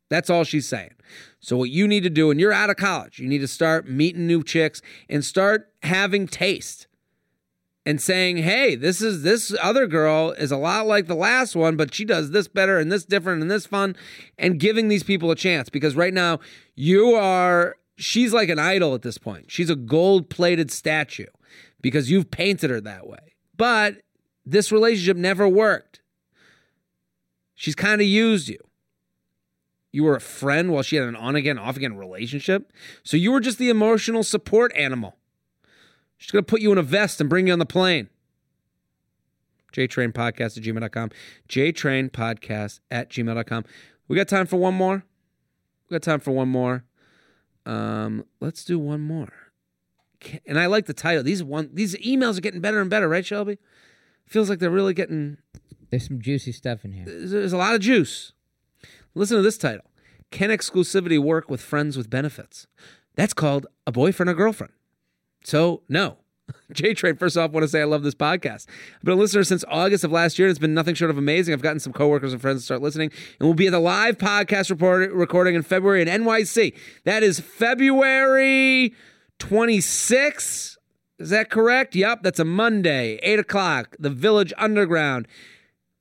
That's 0.10 0.30
all 0.30 0.44
she's 0.44 0.68
saying. 0.68 0.92
So, 1.40 1.58
what 1.58 1.70
you 1.70 1.88
need 1.88 2.04
to 2.04 2.10
do, 2.10 2.32
and 2.32 2.40
you're 2.40 2.54
out 2.54 2.70
of 2.70 2.78
college, 2.78 3.20
you 3.20 3.28
need 3.28 3.40
to 3.40 3.48
start 3.48 3.88
meeting 3.88 4.28
new 4.28 4.44
chicks 4.44 4.82
and 5.10 5.24
start 5.24 5.72
having 5.84 6.28
taste 6.28 6.88
and 7.86 8.02
saying, 8.02 8.36
hey, 8.38 8.76
this 8.76 9.02
is 9.02 9.24
this 9.24 9.56
other 9.62 9.88
girl 9.88 10.32
is 10.32 10.52
a 10.52 10.58
lot 10.58 10.88
like 10.88 11.08
the 11.08 11.16
last 11.16 11.56
one, 11.56 11.78
but 11.78 11.94
she 11.94 12.04
does 12.04 12.32
this 12.32 12.48
better 12.48 12.78
and 12.80 12.92
this 12.92 13.06
different 13.06 13.42
and 13.42 13.50
this 13.50 13.66
fun, 13.66 13.96
and 14.38 14.60
giving 14.60 14.90
these 14.90 15.04
people 15.04 15.32
a 15.32 15.36
chance 15.36 15.70
because 15.70 15.96
right 15.96 16.14
now 16.14 16.40
you 16.76 17.16
are, 17.16 17.78
she's 17.96 18.34
like 18.34 18.50
an 18.50 18.60
idol 18.60 18.94
at 18.94 19.04
this 19.04 19.18
point. 19.18 19.50
She's 19.50 19.70
a 19.70 19.76
gold 19.76 20.30
plated 20.30 20.70
statue 20.70 21.28
because 21.82 22.12
you've 22.12 22.30
painted 22.30 22.70
her 22.70 22.82
that 22.82 23.08
way. 23.08 23.36
But 23.56 24.02
this 24.46 24.70
relationship 24.70 25.16
never 25.16 25.48
worked. 25.48 26.02
She's 27.56 27.76
kind 27.76 28.02
of 28.02 28.08
used 28.08 28.50
you. 28.50 28.60
You 29.92 30.04
were 30.04 30.16
a 30.16 30.22
friend 30.22 30.72
while 30.72 30.84
she 30.84 30.96
had 30.98 31.08
an 31.08 31.16
on 31.16 31.36
again, 31.36 31.58
off 31.58 31.78
again 31.78 31.98
relationship. 31.98 32.72
So 33.04 33.18
you 33.18 33.32
were 33.32 33.40
just 33.40 33.58
the 33.58 33.70
emotional 33.70 34.24
support 34.24 34.72
animal. 34.76 35.18
She's 36.18 36.32
going 36.32 36.44
to 36.44 36.50
put 36.50 36.62
you 36.62 36.72
in 36.72 36.78
a 36.78 36.84
vest 36.84 37.22
and 37.22 37.30
bring 37.30 37.48
you 37.48 37.54
on 37.54 37.60
the 37.60 37.66
plane. 37.66 38.10
JTrainPodcast 39.74 40.58
at 40.58 40.64
gmail.com. 40.64 41.12
JTrainPodcast 41.50 42.80
at 42.90 43.10
gmail.com. 43.10 43.66
We 44.08 44.16
got 44.16 44.28
time 44.28 44.48
for 44.48 44.58
one 44.58 44.74
more? 44.74 45.04
We 45.90 45.96
got 45.96 46.02
time 46.02 46.20
for 46.20 46.32
one 46.32 46.50
more. 46.50 46.84
Um, 47.66 48.26
let's 48.40 48.64
do 48.64 48.80
one 48.80 49.02
more. 49.02 49.32
And 50.46 50.60
I 50.60 50.66
like 50.66 50.86
the 50.86 50.94
title. 50.94 51.22
These 51.22 51.44
one 51.44 51.70
these 51.74 51.96
emails 51.98 52.38
are 52.38 52.42
getting 52.42 52.62
better 52.62 52.82
and 52.82 52.90
better, 52.90 53.08
right, 53.08 53.26
Shelby? 53.26 53.60
Feels 54.26 54.50
like 54.50 54.60
they're 54.60 54.70
really 54.72 54.94
getting 54.94 55.38
There's 55.92 56.08
some 56.08 56.22
juicy 56.22 56.54
stuff 56.54 56.84
in 56.84 56.94
here. 56.94 57.06
there's 57.06 57.54
a 57.54 57.58
lot 57.58 57.76
of 57.76 57.82
juice. 57.82 58.34
Listen 59.18 59.38
to 59.38 59.44
this 59.44 59.58
title. 59.58 59.86
Can 60.30 60.50
exclusivity 60.50 61.18
work 61.18 61.50
with 61.50 61.62
friends 61.62 61.98
with 61.98 62.10
benefits? 62.10 62.68
That's 63.16 63.34
called 63.34 63.66
a 63.86 63.92
boyfriend 63.92 64.30
or 64.30 64.34
girlfriend. 64.34 64.74
So, 65.44 65.82
no. 65.90 66.18
J 66.72 66.94
Train, 66.94 67.16
first 67.16 67.36
off, 67.36 67.50
I 67.50 67.54
want 67.54 67.64
to 67.64 67.68
say 67.68 67.82
I 67.82 67.86
love 67.86 68.04
this 68.04 68.14
podcast. 68.14 68.68
I've 68.96 69.04
been 69.04 69.18
a 69.18 69.20
listener 69.20 69.44
since 69.44 69.66
August 69.68 70.04
of 70.04 70.12
last 70.12 70.38
year, 70.38 70.48
and 70.48 70.52
it's 70.52 70.60
been 70.60 70.74
nothing 70.74 70.96
short 70.96 71.10
of 71.10 71.18
amazing. 71.18 71.54
I've 71.54 71.62
gotten 71.62 71.80
some 71.80 71.94
coworkers 71.94 72.32
and 72.32 72.42
friends 72.42 72.62
to 72.62 72.66
start 72.66 72.82
listening, 72.82 73.12
and 73.40 73.48
we'll 73.48 73.56
be 73.56 73.68
at 73.68 73.72
the 73.72 73.80
live 73.80 74.18
podcast 74.18 74.70
report, 74.70 75.12
recording 75.12 75.56
in 75.56 75.64
February 75.64 76.02
in 76.02 76.08
NYC. 76.08 76.74
That 77.04 77.24
is 77.24 77.40
February 77.40 78.94
26th. 79.40 80.78
Is 81.20 81.30
that 81.32 81.50
correct? 81.50 81.96
Yep, 81.96 82.22
that's 82.22 82.40
a 82.40 82.46
Monday, 82.46 83.20
8 83.24 83.40
o'clock, 83.40 83.96
the 84.00 84.12
Village 84.12 84.54
Underground. 84.58 85.28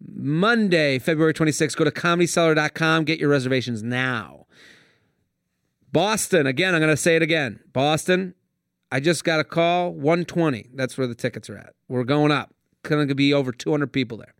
Monday, 0.01 0.99
February 0.99 1.34
26th. 1.34 1.76
Go 1.76 1.84
to 1.84 1.90
comedycellar.com. 1.90 3.05
Get 3.05 3.18
your 3.18 3.30
reservations 3.30 3.82
now. 3.82 4.47
Boston, 5.92 6.47
again, 6.47 6.74
I'm 6.74 6.80
going 6.80 6.92
to 6.92 6.97
say 6.97 7.16
it 7.16 7.22
again. 7.22 7.61
Boston, 7.72 8.34
I 8.92 9.01
just 9.01 9.24
got 9.24 9.40
a 9.40 9.44
call, 9.44 9.92
120. 9.92 10.70
That's 10.74 10.99
where 10.99 11.07
the 11.07 11.14
tickets 11.14 11.49
are 11.49 11.57
at. 11.57 11.74
We're 11.88 12.05
going 12.05 12.32
up. 12.32 12.55
Going 12.82 13.09
to 13.09 13.14
be 13.14 13.32
over 13.32 13.51
200 13.51 13.92
people 13.92 14.18
there. 14.18 14.34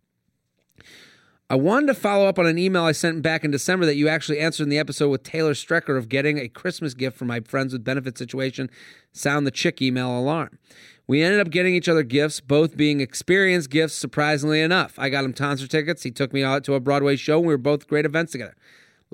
I 1.49 1.55
wanted 1.55 1.87
to 1.87 1.93
follow 1.93 2.27
up 2.27 2.37
on 2.37 2.45
an 2.45 2.57
email 2.57 2.83
I 2.83 2.91
sent 2.91 3.21
back 3.21 3.45
in 3.45 3.51
December 3.51 3.85
that 3.85 3.95
you 3.95 4.09
actually 4.09 4.39
answered 4.39 4.63
in 4.63 4.69
the 4.69 4.77
episode 4.77 5.07
with 5.07 5.23
Taylor 5.23 5.53
Strecker 5.53 5.97
of 5.97 6.09
getting 6.09 6.37
a 6.37 6.49
Christmas 6.49 6.93
gift 6.93 7.17
for 7.17 7.23
my 7.23 7.39
friends 7.39 7.71
with 7.71 7.85
benefit 7.85 8.17
situation. 8.17 8.69
Sound 9.13 9.47
the 9.47 9.51
chick 9.51 9.81
email 9.81 10.19
alarm. 10.19 10.59
We 11.07 11.23
ended 11.23 11.39
up 11.39 11.49
getting 11.49 11.73
each 11.73 11.87
other 11.87 12.03
gifts, 12.03 12.41
both 12.41 12.75
being 12.75 12.99
experience 12.99 13.65
gifts, 13.67 13.93
surprisingly 13.93 14.59
enough. 14.59 14.99
I 14.99 15.07
got 15.07 15.23
him 15.23 15.31
concert 15.31 15.71
tickets. 15.71 16.03
He 16.03 16.11
took 16.11 16.33
me 16.33 16.43
out 16.43 16.65
to 16.65 16.73
a 16.73 16.81
Broadway 16.81 17.15
show. 17.15 17.37
And 17.37 17.47
we 17.47 17.53
were 17.53 17.57
both 17.57 17.87
great 17.87 18.03
events 18.03 18.33
together. 18.33 18.55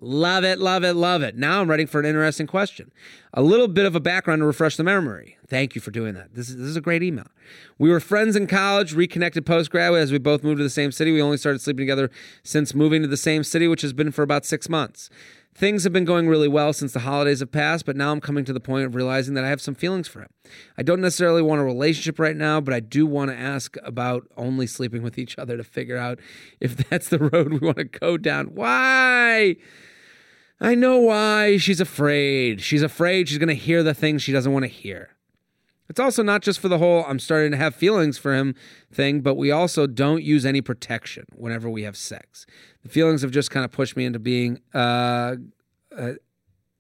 Love 0.02 0.44
it, 0.44 0.60
love 0.60 0.84
it, 0.84 0.96
love 0.96 1.22
it. 1.22 1.38
Now 1.38 1.62
I'm 1.62 1.70
ready 1.70 1.86
for 1.86 2.00
an 2.00 2.06
interesting 2.06 2.48
question. 2.48 2.92
A 3.34 3.42
little 3.42 3.68
bit 3.68 3.86
of 3.86 3.96
a 3.96 4.00
background 4.00 4.42
to 4.42 4.46
refresh 4.46 4.76
the 4.76 4.84
memory. 4.84 5.38
Thank 5.48 5.76
you 5.76 5.82
for 5.82 5.92
doing 5.92 6.16
that. 6.16 6.34
This 6.34 6.50
is, 6.50 6.58
this 6.58 6.68
is 6.68 6.76
a 6.76 6.82
great 6.82 7.04
email. 7.04 7.28
We 7.78 7.90
were 7.90 8.00
friends 8.00 8.36
in 8.36 8.48
college, 8.48 8.94
reconnected 8.94 9.46
post 9.46 9.70
grad 9.70 9.94
as 9.94 10.12
we 10.12 10.18
both 10.18 10.44
moved 10.44 10.58
to 10.58 10.64
the 10.64 10.70
same 10.70 10.92
city. 10.92 11.12
We 11.12 11.22
only 11.22 11.38
started 11.38 11.60
sleeping 11.60 11.84
together 11.84 12.10
since 12.44 12.74
moving 12.74 13.02
to 13.04 13.08
the 13.08 13.18
same 13.18 13.44
city, 13.44 13.68
which 13.68 13.82
has 13.82 13.94
been 13.94 14.12
for 14.12 14.24
about 14.24 14.46
six 14.46 14.68
months. 14.68 15.10
Things 15.56 15.84
have 15.84 15.94
been 15.94 16.06
going 16.06 16.28
really 16.28 16.48
well 16.48 16.74
since 16.74 16.94
the 16.94 17.02
holidays 17.02 17.40
have 17.40 17.52
passed, 17.52 17.86
but 17.86 17.96
now 17.96 18.12
I'm 18.12 18.22
coming 18.22 18.44
to 18.46 18.54
the 18.54 18.60
point 18.60 18.86
of 18.86 18.96
realizing 18.96 19.36
that 19.36 19.44
I 19.44 19.50
have 19.50 19.62
some 19.62 19.76
feelings 19.76 20.08
for 20.08 20.22
him. 20.22 20.30
I 20.78 20.84
don't 20.84 21.02
necessarily 21.02 21.44
want 21.44 21.62
a 21.62 21.64
relationship 21.64 22.18
right 22.18 22.36
now, 22.36 22.60
but 22.60 22.74
I 22.74 22.80
do 22.80 23.06
want 23.06 23.30
to 23.30 23.38
ask 23.38 23.78
about 23.84 24.28
only 24.36 24.66
sleeping 24.66 25.04
with 25.04 25.20
each 25.20 25.38
other 25.38 25.56
to 25.56 25.64
figure 25.64 25.98
out 25.98 26.20
if 26.60 26.78
that's 26.90 27.10
the 27.10 27.20
road 27.20 27.54
we 27.54 27.60
want 27.60 27.78
to 27.78 27.84
go 27.84 28.18
down. 28.18 28.48
Why? 28.48 29.58
I 30.60 30.76
know 30.76 30.98
why. 30.98 31.58
She's 31.58 31.82
afraid. 31.82 32.62
She's 32.62 32.82
afraid 32.82 33.30
she's 33.30 33.38
going 33.38 33.50
to 33.50 33.54
hear 33.54 33.84
the 33.84 33.94
things 33.94 34.24
she 34.24 34.32
doesn't 34.32 34.54
want 34.54 34.64
to 34.64 34.70
hear. 34.70 35.10
It's 35.90 36.00
also 36.00 36.24
not 36.24 36.42
just 36.42 36.60
for 36.60 36.70
the 36.70 36.78
whole 36.78 37.06
I'm 37.08 37.20
starting 37.20 37.52
to 37.52 37.58
have 37.58 37.76
feelings 37.76 38.18
for 38.18 38.34
him 38.34 38.56
thing, 38.92 39.22
but 39.22 39.36
we 39.36 39.52
also 39.52 39.86
don't 39.86 40.24
use 40.24 40.46
any 40.46 40.62
protection 40.62 41.26
whenever 41.36 41.70
we 41.70 41.84
have 41.84 41.98
sex. 41.98 42.46
The 42.84 42.90
feelings 42.90 43.22
have 43.22 43.32
just 43.32 43.52
kind 43.52 43.66
of 43.66 43.72
pushed 43.72 43.98
me 43.98 44.06
into 44.06 44.20
being 44.20 44.60
uh, 44.74 45.36
uh, 45.96 46.14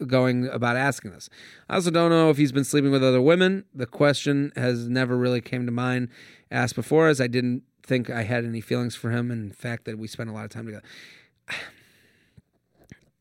going 0.07 0.47
about 0.47 0.77
asking 0.77 1.11
this. 1.11 1.29
I 1.69 1.75
also 1.75 1.91
don't 1.91 2.09
know 2.09 2.29
if 2.29 2.37
he's 2.37 2.51
been 2.51 2.63
sleeping 2.63 2.91
with 2.91 3.03
other 3.03 3.21
women. 3.21 3.65
The 3.73 3.85
question 3.85 4.51
has 4.55 4.87
never 4.87 5.17
really 5.17 5.41
came 5.41 5.65
to 5.65 5.71
mind 5.71 6.09
asked 6.49 6.75
before, 6.75 7.07
as 7.07 7.19
I 7.19 7.27
didn't 7.27 7.63
think 7.85 8.09
I 8.09 8.23
had 8.23 8.45
any 8.45 8.61
feelings 8.61 8.95
for 8.95 9.11
him, 9.11 9.31
and 9.31 9.43
in 9.43 9.51
fact 9.51 9.85
that 9.85 9.97
we 9.97 10.07
spent 10.07 10.29
a 10.29 10.33
lot 10.33 10.45
of 10.45 10.51
time 10.51 10.65
together. 10.65 10.85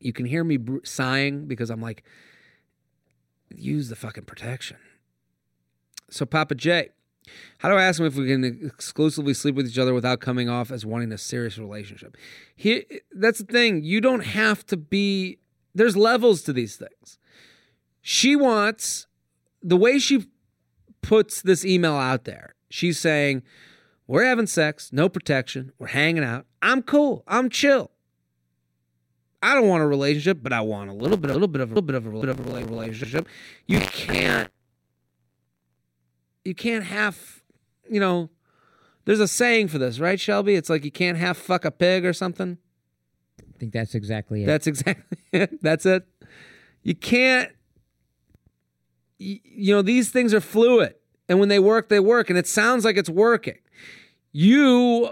You 0.05 0.13
can 0.13 0.27
hear 0.27 0.43
me 0.43 0.59
sighing 0.83 1.47
because 1.47 1.71
I'm 1.71 1.81
like, 1.81 2.03
use 3.55 3.89
the 3.89 3.95
fucking 3.95 4.25
protection. 4.25 4.79
So, 6.13 6.27
Papa 6.27 6.55
J, 6.55 6.91
how 7.59 7.71
do 7.71 7.75
I 7.75 7.85
ask 7.85 7.99
him 7.99 8.07
if 8.07 8.17
we 8.17 8.27
can 8.27 8.45
exclusively 8.45 9.33
sleep 9.33 9.55
with 9.55 9.67
each 9.67 9.79
other 9.79 9.95
without 9.95 10.21
coming 10.21 10.49
off 10.49 10.71
as 10.71 10.85
wanting 10.85 11.11
a 11.11 11.19
serious 11.19 11.57
relationship? 11.57 12.17
He, 12.55 12.85
that's 13.13 13.39
the 13.39 13.47
thing. 13.47 13.83
You 13.83 14.01
don't 14.03 14.25
have 14.25 14.67
to 14.67 14.77
be, 14.77 15.39
there's 15.75 15.97
levels 15.97 16.43
to 16.43 16.53
these 16.53 16.77
things. 16.77 17.19
She 18.03 18.37
wants, 18.37 19.07
the 19.63 19.77
way 19.77 19.99
she 19.99 20.27
puts 21.01 21.41
this 21.41 21.65
email 21.65 21.95
out 21.95 22.25
there, 22.25 22.57
she's 22.69 22.99
saying, 22.99 23.43
We're 24.07 24.25
having 24.25 24.47
sex, 24.47 24.91
no 24.93 25.09
protection, 25.09 25.73
we're 25.79 25.89
hanging 25.89 26.25
out. 26.25 26.45
I'm 26.61 26.83
cool, 26.83 27.25
I'm 27.27 27.49
chill. 27.49 27.91
I 29.43 29.55
don't 29.55 29.67
want 29.67 29.83
a 29.83 29.87
relationship, 29.87 30.39
but 30.43 30.53
I 30.53 30.61
want 30.61 30.91
a 30.91 30.93
little 30.93 31.17
bit, 31.17 31.31
a 31.31 31.33
little 31.33 31.49
bit 31.49 31.63
of 31.63 31.71
a 31.71 31.75
little 31.75 31.83
bit 31.83 31.95
of 31.95 32.07
a 32.07 32.11
little 32.11 32.35
bit 32.35 32.47
of 32.47 32.47
a 32.47 32.71
relationship. 32.71 33.27
You 33.67 33.81
can't 33.81 34.53
you 36.45 36.55
can't 36.55 36.85
have, 36.85 37.43
you 37.89 38.01
know, 38.01 38.31
there's 39.05 39.21
a 39.21 39.29
saying 39.29 39.69
for 39.69 39.79
this, 39.79 39.99
right, 39.99 40.19
Shelby? 40.19 40.55
It's 40.55 40.71
like 40.71 40.85
you 40.85 40.91
can't 40.91 41.19
half 41.19 41.37
fuck 41.37 41.65
a 41.65 41.71
pig 41.71 42.05
or 42.05 42.13
something. 42.13 42.59
I 43.41 43.59
think 43.59 43.73
that's 43.73 43.95
exactly 43.95 44.45
it. 44.45 44.47
That's 44.47 44.67
exactly 44.67 45.19
it. 45.33 45.63
That's 45.63 45.87
it. 45.87 46.07
You 46.83 46.95
can't, 46.95 47.51
you, 49.19 49.39
you 49.45 49.75
know, 49.75 49.83
these 49.83 50.11
things 50.11 50.35
are 50.35 50.41
fluid. 50.41 50.95
And 51.29 51.39
when 51.39 51.49
they 51.49 51.59
work, 51.59 51.89
they 51.89 52.01
work. 52.01 52.29
And 52.29 52.39
it 52.39 52.47
sounds 52.47 52.85
like 52.85 52.97
it's 52.97 53.09
working. 53.09 53.59
You, 54.33 55.11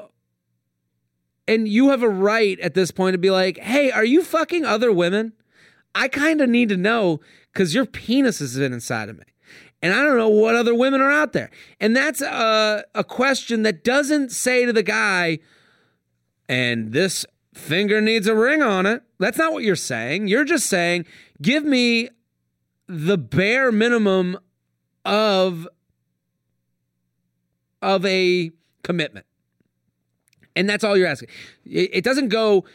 and 1.46 1.68
you 1.68 1.90
have 1.90 2.02
a 2.02 2.08
right 2.08 2.58
at 2.60 2.74
this 2.74 2.90
point 2.90 3.14
to 3.14 3.18
be 3.18 3.30
like, 3.30 3.58
hey, 3.58 3.90
are 3.90 4.04
you 4.04 4.22
fucking 4.22 4.64
other 4.64 4.92
women? 4.92 5.32
I 5.94 6.08
kind 6.08 6.40
of 6.40 6.48
need 6.48 6.68
to 6.68 6.76
know 6.76 7.20
because 7.52 7.74
your 7.74 7.86
penis 7.86 8.38
has 8.38 8.56
been 8.56 8.72
inside 8.72 9.08
of 9.08 9.18
me. 9.18 9.24
And 9.82 9.94
I 9.94 10.02
don't 10.02 10.18
know 10.18 10.28
what 10.28 10.54
other 10.54 10.74
women 10.74 11.00
are 11.00 11.10
out 11.10 11.32
there. 11.32 11.50
And 11.80 11.96
that's 11.96 12.20
a, 12.20 12.84
a 12.94 13.02
question 13.04 13.62
that 13.62 13.82
doesn't 13.82 14.30
say 14.30 14.66
to 14.66 14.72
the 14.72 14.82
guy, 14.82 15.38
and 16.48 16.92
this 16.92 17.24
finger 17.54 18.00
needs 18.00 18.26
a 18.26 18.34
ring 18.34 18.62
on 18.62 18.84
it. 18.86 19.02
That's 19.18 19.38
not 19.38 19.52
what 19.52 19.62
you're 19.62 19.76
saying. 19.76 20.28
You're 20.28 20.44
just 20.44 20.66
saying, 20.66 21.06
give 21.40 21.64
me 21.64 22.10
the 22.86 23.16
bare 23.16 23.70
minimum 23.72 24.38
of 25.04 25.68
of 27.82 28.04
a 28.04 28.50
commitment. 28.82 29.24
And 30.54 30.68
that's 30.68 30.84
all 30.84 30.96
you're 30.96 31.06
asking. 31.06 31.30
It, 31.64 31.90
it 31.94 32.04
doesn't 32.04 32.28
go, 32.28 32.66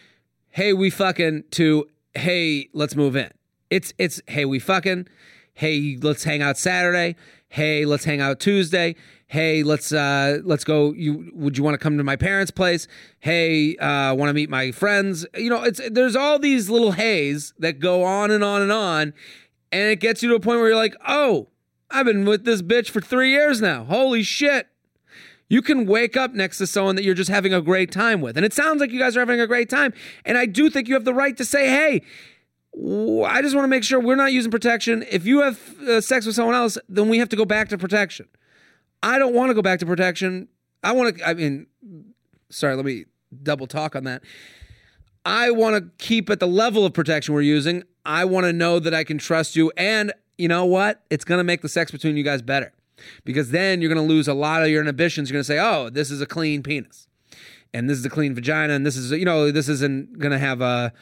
hey, 0.49 0.73
we 0.73 0.89
fucking 0.89 1.43
to 1.51 1.87
hey, 2.15 2.69
let's 2.73 2.95
move 2.95 3.15
in. 3.15 3.31
It's 3.69 3.93
it's 3.97 4.21
hey, 4.27 4.45
we 4.45 4.59
fucking, 4.59 5.07
hey, 5.55 5.97
let's 5.99 6.23
hang 6.23 6.43
out 6.43 6.57
Saturday. 6.57 7.15
Hey, 7.47 7.85
let's 7.85 8.05
hang 8.05 8.21
out 8.21 8.39
Tuesday. 8.39 8.95
Hey, 9.27 9.63
let's 9.63 9.91
uh 9.91 10.39
let's 10.43 10.63
go. 10.63 10.93
You 10.93 11.31
would 11.33 11.57
you 11.57 11.63
want 11.63 11.73
to 11.73 11.79
come 11.79 11.97
to 11.97 12.03
my 12.03 12.15
parents' 12.15 12.51
place? 12.51 12.87
Hey, 13.19 13.75
uh 13.77 14.13
want 14.13 14.29
to 14.29 14.33
meet 14.33 14.49
my 14.49 14.71
friends? 14.71 15.25
You 15.35 15.49
know, 15.49 15.63
it's 15.63 15.81
there's 15.89 16.15
all 16.15 16.37
these 16.37 16.69
little 16.69 16.91
hays 16.91 17.53
that 17.57 17.79
go 17.79 18.03
on 18.03 18.29
and 18.29 18.43
on 18.43 18.61
and 18.61 18.71
on, 18.71 19.13
and 19.71 19.89
it 19.89 19.99
gets 19.99 20.21
you 20.21 20.29
to 20.29 20.35
a 20.35 20.39
point 20.39 20.59
where 20.59 20.67
you're 20.67 20.77
like, 20.77 20.95
oh, 21.07 21.47
I've 21.89 22.05
been 22.05 22.25
with 22.25 22.45
this 22.45 22.61
bitch 22.61 22.89
for 22.89 23.01
three 23.01 23.31
years 23.31 23.61
now. 23.61 23.85
Holy 23.85 24.21
shit. 24.21 24.67
You 25.47 25.61
can 25.61 25.85
wake 25.85 26.17
up 26.17 26.33
next 26.33 26.57
to 26.57 26.67
someone 26.67 26.95
that 26.95 27.03
you're 27.03 27.13
just 27.13 27.29
having 27.29 27.53
a 27.53 27.61
great 27.61 27.91
time 27.91 28.19
with. 28.19 28.35
And 28.35 28.43
it 28.43 28.51
sounds 28.51 28.81
like 28.81 28.91
you 28.91 28.99
guys 28.99 29.15
are 29.15 29.19
having 29.19 29.39
a 29.39 29.45
great 29.45 29.69
time. 29.69 29.93
And 30.25 30.39
I 30.39 30.47
do 30.47 30.71
think 30.71 30.87
you 30.87 30.95
have 30.95 31.05
the 31.05 31.13
right 31.13 31.37
to 31.37 31.45
say, 31.45 31.69
hey, 31.69 32.01
I 32.77 33.41
just 33.41 33.55
want 33.55 33.63
to 33.63 33.69
make 33.69 33.83
sure 33.83 33.99
we're 33.99 34.15
not 34.15 34.33
using 34.33 34.51
protection. 34.51 35.05
If 35.09 35.25
you 35.25 35.41
have 35.41 35.79
uh, 35.81 36.01
sex 36.01 36.25
with 36.25 36.35
someone 36.35 36.55
else, 36.55 36.77
then 36.89 37.07
we 37.07 37.19
have 37.19 37.29
to 37.29 37.35
go 37.35 37.45
back 37.45 37.69
to 37.69 37.77
protection. 37.77 38.27
I 39.01 39.17
don't 39.17 39.33
want 39.33 39.49
to 39.49 39.53
go 39.53 39.61
back 39.61 39.79
to 39.79 39.85
protection. 39.85 40.49
I 40.83 40.91
want 40.91 41.17
to, 41.17 41.27
I 41.27 41.33
mean, 41.35 41.67
sorry, 42.49 42.75
let 42.75 42.85
me 42.85 43.05
double 43.43 43.67
talk 43.67 43.95
on 43.95 44.03
that. 44.05 44.23
I 45.25 45.51
want 45.51 45.75
to 45.75 46.05
keep 46.05 46.29
at 46.29 46.39
the 46.39 46.47
level 46.47 46.85
of 46.85 46.93
protection 46.93 47.33
we're 47.33 47.41
using. 47.41 47.83
I 48.05 48.25
want 48.25 48.45
to 48.45 48.53
know 48.53 48.79
that 48.79 48.93
I 48.93 49.03
can 49.03 49.17
trust 49.17 49.55
you. 49.55 49.71
And 49.77 50.13
you 50.37 50.47
know 50.47 50.65
what? 50.65 51.01
It's 51.09 51.23
going 51.23 51.39
to 51.39 51.43
make 51.43 51.61
the 51.61 51.69
sex 51.69 51.91
between 51.91 52.17
you 52.17 52.23
guys 52.23 52.41
better 52.41 52.73
because 53.23 53.51
then 53.51 53.81
you're 53.81 53.93
going 53.93 54.05
to 54.05 54.13
lose 54.13 54.27
a 54.27 54.33
lot 54.33 54.63
of 54.63 54.69
your 54.69 54.81
inhibitions. 54.81 55.29
You're 55.29 55.35
going 55.35 55.41
to 55.41 55.47
say, 55.47 55.59
oh, 55.59 55.89
this 55.89 56.11
is 56.11 56.21
a 56.21 56.25
clean 56.25 56.61
penis 56.61 57.07
and 57.73 57.89
this 57.89 57.97
is 57.97 58.05
a 58.05 58.09
clean 58.09 58.35
vagina 58.35 58.73
and 58.73 58.85
this 58.85 58.97
is, 58.97 59.11
you 59.11 59.25
know, 59.25 59.49
this 59.49 59.69
isn't 59.69 60.19
going 60.19 60.31
to 60.31 60.39
have 60.39 60.61
a, 60.61 60.93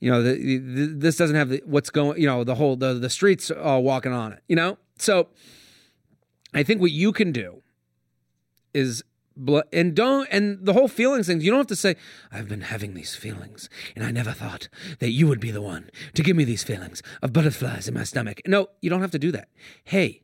you 0.00 0.10
know, 0.10 0.22
the, 0.22 0.34
the, 0.34 0.86
this 0.96 1.16
doesn't 1.16 1.36
have 1.36 1.50
the, 1.50 1.62
what's 1.66 1.90
going, 1.90 2.20
you 2.20 2.26
know, 2.26 2.42
the 2.42 2.54
whole, 2.54 2.76
the, 2.76 2.94
the 2.94 3.10
streets 3.10 3.50
all 3.50 3.82
walking 3.82 4.12
on 4.12 4.32
it, 4.32 4.42
you 4.48 4.56
know? 4.56 4.78
So 4.98 5.28
I 6.54 6.62
think 6.62 6.80
what 6.80 6.90
you 6.90 7.12
can 7.12 7.32
do 7.32 7.62
is 8.74 9.04
and 9.72 9.94
don't 9.94 10.28
and 10.30 10.64
the 10.66 10.72
whole 10.72 10.88
feelings 10.88 11.26
thing 11.26 11.40
you 11.40 11.50
don't 11.50 11.60
have 11.60 11.66
to 11.66 11.76
say 11.76 11.96
i've 12.32 12.48
been 12.48 12.62
having 12.62 12.94
these 12.94 13.14
feelings 13.14 13.70
and 13.94 14.04
i 14.04 14.10
never 14.10 14.32
thought 14.32 14.68
that 14.98 15.10
you 15.10 15.26
would 15.26 15.40
be 15.40 15.50
the 15.50 15.62
one 15.62 15.88
to 16.14 16.22
give 16.22 16.36
me 16.36 16.44
these 16.44 16.62
feelings 16.62 17.02
of 17.22 17.32
butterflies 17.32 17.88
in 17.88 17.94
my 17.94 18.04
stomach. 18.04 18.42
No 18.46 18.68
you 18.80 18.90
don't 18.90 19.00
have 19.00 19.12
to 19.12 19.18
do 19.18 19.32
that. 19.32 19.48
Hey 19.84 20.22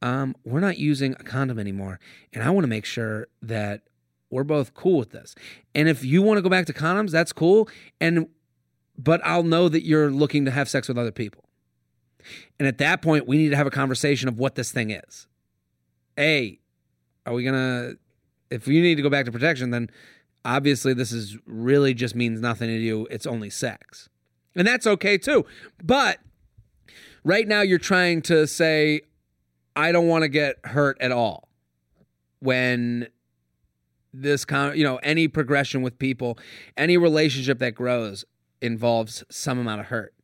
um 0.00 0.34
we're 0.44 0.60
not 0.60 0.78
using 0.78 1.12
a 1.12 1.24
condom 1.24 1.58
anymore 1.58 1.98
and 2.32 2.42
i 2.42 2.50
want 2.50 2.64
to 2.64 2.68
make 2.68 2.84
sure 2.84 3.28
that 3.42 3.82
we're 4.30 4.44
both 4.44 4.74
cool 4.74 4.98
with 4.98 5.10
this. 5.10 5.34
And 5.74 5.88
if 5.88 6.04
you 6.04 6.20
want 6.20 6.36
to 6.36 6.42
go 6.42 6.48
back 6.48 6.66
to 6.66 6.72
condoms 6.72 7.10
that's 7.10 7.32
cool 7.32 7.68
and 8.00 8.28
but 8.98 9.20
i'll 9.24 9.44
know 9.44 9.68
that 9.68 9.84
you're 9.84 10.10
looking 10.10 10.44
to 10.44 10.50
have 10.50 10.68
sex 10.68 10.88
with 10.88 10.98
other 10.98 11.12
people. 11.12 11.44
And 12.58 12.66
at 12.66 12.78
that 12.78 13.00
point 13.00 13.26
we 13.26 13.38
need 13.38 13.50
to 13.50 13.56
have 13.56 13.66
a 13.66 13.70
conversation 13.70 14.28
of 14.28 14.38
what 14.38 14.56
this 14.56 14.72
thing 14.72 14.90
is. 14.90 15.26
A, 16.18 16.58
are 17.24 17.32
we 17.32 17.44
gonna 17.44 17.92
if 18.50 18.66
you 18.66 18.82
need 18.82 18.96
to 18.96 19.02
go 19.02 19.10
back 19.10 19.24
to 19.26 19.32
protection 19.32 19.70
then 19.70 19.90
obviously 20.44 20.94
this 20.94 21.12
is 21.12 21.36
really 21.46 21.94
just 21.94 22.14
means 22.14 22.40
nothing 22.40 22.68
to 22.68 22.74
you. 22.74 23.06
It's 23.10 23.26
only 23.26 23.50
sex. 23.50 24.08
And 24.56 24.66
that's 24.66 24.86
okay 24.86 25.16
too. 25.16 25.46
But 25.82 26.18
right 27.22 27.46
now 27.46 27.62
you're 27.62 27.78
trying 27.78 28.22
to 28.22 28.46
say 28.46 29.02
i 29.76 29.92
don't 29.92 30.08
want 30.08 30.22
to 30.22 30.28
get 30.28 30.56
hurt 30.64 30.96
at 31.00 31.12
all. 31.12 31.48
When 32.40 33.08
this 34.12 34.44
kind 34.44 34.76
you 34.76 34.84
know 34.84 34.96
any 35.02 35.28
progression 35.28 35.82
with 35.82 35.98
people 35.98 36.38
any 36.76 36.96
relationship 36.96 37.58
that 37.58 37.74
grows 37.74 38.24
involves 38.60 39.24
some 39.30 39.58
amount 39.58 39.80
of 39.80 39.86
hurt 39.86 40.14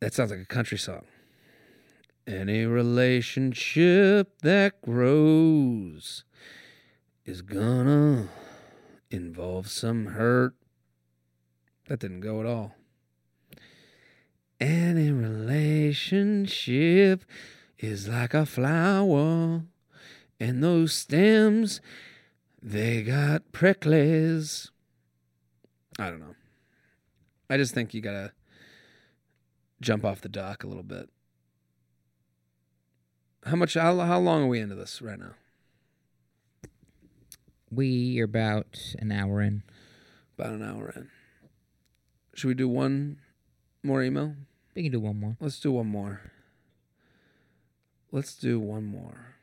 that 0.00 0.12
sounds 0.12 0.30
like 0.30 0.40
a 0.40 0.46
country 0.46 0.78
song 0.78 1.04
any 2.26 2.64
relationship 2.64 4.40
that 4.40 4.80
grows 4.80 6.24
is 7.26 7.42
gonna 7.42 8.28
involve 9.10 9.68
some 9.68 10.06
hurt. 10.06 10.54
That 11.88 12.00
didn't 12.00 12.20
go 12.20 12.40
at 12.40 12.46
all. 12.46 12.74
Any 14.60 15.10
relationship 15.10 17.24
is 17.78 18.08
like 18.08 18.32
a 18.32 18.46
flower, 18.46 19.64
and 20.40 20.62
those 20.62 20.94
stems, 20.94 21.82
they 22.62 23.02
got 23.02 23.52
pricklies. 23.52 24.70
I 25.98 26.10
don't 26.10 26.20
know. 26.20 26.34
I 27.48 27.56
just 27.56 27.74
think 27.74 27.94
you 27.94 28.00
gotta 28.00 28.32
jump 29.80 30.04
off 30.04 30.20
the 30.20 30.28
dock 30.28 30.64
a 30.64 30.66
little 30.66 30.82
bit. 30.82 31.08
How 33.44 33.56
much? 33.56 33.74
How, 33.74 33.98
how 33.98 34.18
long 34.18 34.44
are 34.44 34.48
we 34.48 34.60
into 34.60 34.74
this 34.74 35.02
right 35.02 35.18
now? 35.18 35.34
We 37.70 38.20
are 38.20 38.24
about 38.24 38.94
an 38.98 39.12
hour 39.12 39.42
in. 39.42 39.62
About 40.38 40.52
an 40.52 40.62
hour 40.62 40.92
in. 40.96 41.10
Should 42.34 42.48
we 42.48 42.54
do 42.54 42.68
one 42.68 43.18
more 43.82 44.02
email? 44.02 44.34
We 44.74 44.82
can 44.82 44.92
do 44.92 45.00
one 45.00 45.20
more. 45.20 45.36
Let's 45.40 45.60
do 45.60 45.72
one 45.72 45.86
more. 45.86 46.32
Let's 48.10 48.34
do 48.34 48.58
one 48.58 48.84
more. 48.84 49.34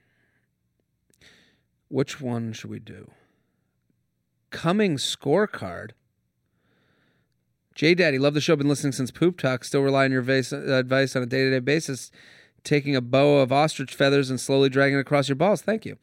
Which 1.89 2.19
one 2.19 2.53
should 2.53 2.69
we 2.69 2.79
do? 2.79 3.11
Coming 4.49 4.95
scorecard. 4.95 5.91
J 7.81 7.95
Daddy, 7.95 8.19
love 8.19 8.35
the 8.35 8.41
show. 8.41 8.55
Been 8.55 8.69
listening 8.69 8.91
since 8.91 9.09
Poop 9.09 9.39
Talk. 9.39 9.63
Still 9.63 9.81
rely 9.81 10.05
on 10.05 10.11
your 10.11 10.21
vase, 10.21 10.53
uh, 10.53 10.57
advice 10.59 11.15
on 11.15 11.23
a 11.23 11.25
day 11.25 11.45
to 11.45 11.49
day 11.49 11.57
basis. 11.57 12.11
Taking 12.63 12.95
a 12.95 13.01
bow 13.01 13.39
of 13.39 13.51
ostrich 13.51 13.95
feathers 13.95 14.29
and 14.29 14.39
slowly 14.39 14.69
dragging 14.69 14.99
it 14.99 15.01
across 15.01 15.27
your 15.27 15.35
balls. 15.35 15.63
Thank 15.63 15.87
you. 15.87 15.97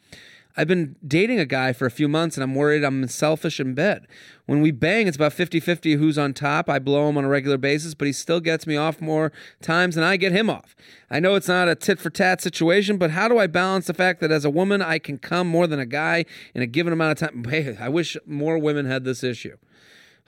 I've 0.57 0.67
been 0.67 0.97
dating 1.07 1.39
a 1.39 1.47
guy 1.47 1.73
for 1.73 1.87
a 1.87 1.91
few 1.93 2.09
months 2.09 2.37
and 2.37 2.43
I'm 2.43 2.57
worried 2.57 2.83
I'm 2.83 3.07
selfish 3.07 3.61
in 3.61 3.75
bed. 3.75 4.09
When 4.47 4.61
we 4.61 4.73
bang, 4.73 5.07
it's 5.07 5.17
about 5.17 5.35
50 5.35 5.61
50 5.61 5.93
who's 5.95 6.19
on 6.19 6.35
top. 6.35 6.69
I 6.69 6.81
blow 6.81 7.09
him 7.09 7.17
on 7.17 7.23
a 7.23 7.29
regular 7.29 7.59
basis, 7.59 7.95
but 7.95 8.09
he 8.09 8.13
still 8.13 8.41
gets 8.41 8.67
me 8.67 8.77
off 8.77 9.01
more 9.01 9.31
times 9.63 9.95
than 9.95 10.03
I 10.03 10.17
get 10.17 10.33
him 10.33 10.51
off. 10.51 10.75
I 11.13 11.21
know 11.21 11.37
it's 11.37 11.47
not 11.47 11.69
a 11.69 11.77
tit 11.77 12.01
for 12.01 12.11
tat 12.11 12.41
situation, 12.41 12.99
but 12.99 13.13
how 13.13 13.29
do 13.29 13.39
I 13.39 13.47
balance 13.47 13.87
the 13.87 13.95
fact 13.95 14.19
that 14.21 14.33
as 14.33 14.45
a 14.45 14.51
woman, 14.51 14.83
I 14.83 14.99
can 14.99 15.17
come 15.17 15.47
more 15.47 15.69
than 15.69 15.79
a 15.79 15.87
guy 15.87 16.25
in 16.57 16.63
a 16.63 16.67
given 16.67 16.93
amount 16.93 17.23
of 17.23 17.31
time? 17.31 17.45
Hey, 17.45 17.77
I 17.79 17.89
wish 17.89 18.17
more 18.27 18.59
women 18.59 18.85
had 18.87 19.05
this 19.05 19.23
issue. 19.23 19.59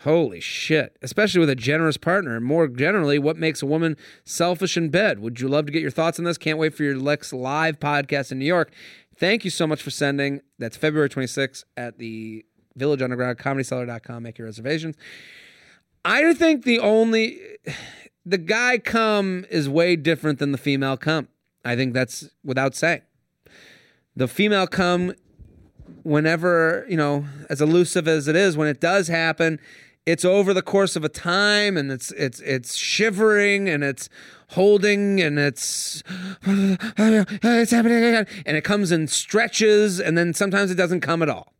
Holy 0.02 0.40
shit. 0.40 0.96
Especially 1.02 1.40
with 1.40 1.50
a 1.50 1.54
generous 1.54 1.96
partner. 1.96 2.36
And 2.36 2.44
more 2.44 2.68
generally, 2.68 3.18
what 3.18 3.36
makes 3.36 3.60
a 3.60 3.66
woman 3.66 3.96
selfish 4.24 4.76
in 4.76 4.88
bed? 4.88 5.20
Would 5.20 5.40
you 5.40 5.48
love 5.48 5.66
to 5.66 5.72
get 5.72 5.82
your 5.82 5.90
thoughts 5.90 6.18
on 6.18 6.24
this? 6.24 6.38
Can't 6.38 6.58
wait 6.58 6.74
for 6.74 6.84
your 6.84 6.96
Lex 6.96 7.32
Live 7.32 7.78
podcast 7.78 8.32
in 8.32 8.38
New 8.38 8.46
York. 8.46 8.72
Thank 9.14 9.44
you 9.44 9.50
so 9.50 9.66
much 9.66 9.82
for 9.82 9.90
sending. 9.90 10.40
That's 10.58 10.76
February 10.76 11.10
26th 11.10 11.64
at 11.76 11.98
the 11.98 12.46
Village 12.76 13.02
Underground, 13.02 13.36
comedycellar.com. 13.36 14.22
Make 14.22 14.38
your 14.38 14.46
reservations. 14.46 14.96
I 16.02 16.32
think 16.32 16.64
the 16.64 16.78
only, 16.78 17.38
the 18.24 18.38
guy 18.38 18.78
come 18.78 19.44
is 19.50 19.68
way 19.68 19.96
different 19.96 20.38
than 20.38 20.52
the 20.52 20.58
female 20.58 20.96
come. 20.96 21.28
I 21.62 21.76
think 21.76 21.92
that's 21.92 22.30
without 22.42 22.74
saying. 22.74 23.02
The 24.16 24.28
female 24.28 24.66
come, 24.66 25.12
whenever, 26.02 26.86
you 26.88 26.96
know, 26.96 27.26
as 27.50 27.60
elusive 27.60 28.08
as 28.08 28.28
it 28.28 28.36
is, 28.36 28.56
when 28.56 28.68
it 28.68 28.80
does 28.80 29.08
happen, 29.08 29.60
it's 30.06 30.24
over 30.24 30.52
the 30.54 30.62
course 30.62 30.96
of 30.96 31.04
a 31.04 31.08
time 31.08 31.76
and 31.76 31.90
it's 31.92 32.10
it's 32.12 32.40
it's 32.40 32.74
shivering 32.76 33.68
and 33.68 33.84
it's 33.84 34.08
holding 34.48 35.20
and 35.20 35.38
it's 35.38 36.02
it's 36.46 37.70
happening 37.70 37.98
again. 37.98 38.26
And 38.46 38.56
it 38.56 38.62
comes 38.62 38.92
in 38.92 39.06
stretches 39.06 40.00
and 40.00 40.16
then 40.16 40.34
sometimes 40.34 40.70
it 40.70 40.76
doesn't 40.76 41.00
come 41.00 41.22
at 41.22 41.28
all. 41.28 41.52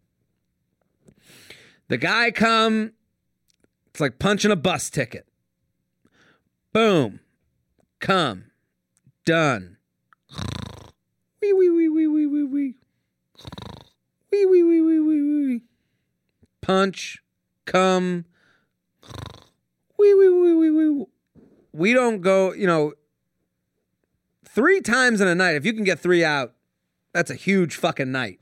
The 1.89 1.99
guy 1.99 2.31
come 2.31 2.93
it's 3.91 4.01
like 4.01 4.19
punching 4.19 4.51
a 4.51 4.57
bus 4.57 4.91
ticket. 4.91 5.27
Boom. 6.73 7.21
Come. 7.99 8.45
Done. 9.25 9.77
Wee 11.43 11.53
wee 11.53 11.71
wee 11.71 11.89
wee 11.89 12.07
wee 12.07 12.27
wee 12.27 12.45
wee. 12.45 12.75
Wee 14.33 14.47
wee 14.47 14.63
wee 14.63 14.81
wee 14.81 15.01
wee 15.01 15.23
wee 15.23 15.63
punch. 16.71 17.23
Come 17.67 18.27
wee 19.99 20.15
wee 20.15 20.29
wee 20.29 20.55
wee 20.55 20.71
wee 20.71 21.07
we 21.73 21.93
don't 21.93 22.21
go, 22.21 22.53
you 22.53 22.67
know, 22.67 22.95
three 24.45 24.81
times 24.81 25.21
in 25.21 25.29
a 25.29 25.35
night. 25.35 25.55
If 25.55 25.65
you 25.65 25.73
can 25.73 25.85
get 25.85 26.01
three 26.01 26.25
out, 26.25 26.53
that's 27.13 27.31
a 27.31 27.35
huge 27.35 27.77
fucking 27.77 28.11
night. 28.11 28.41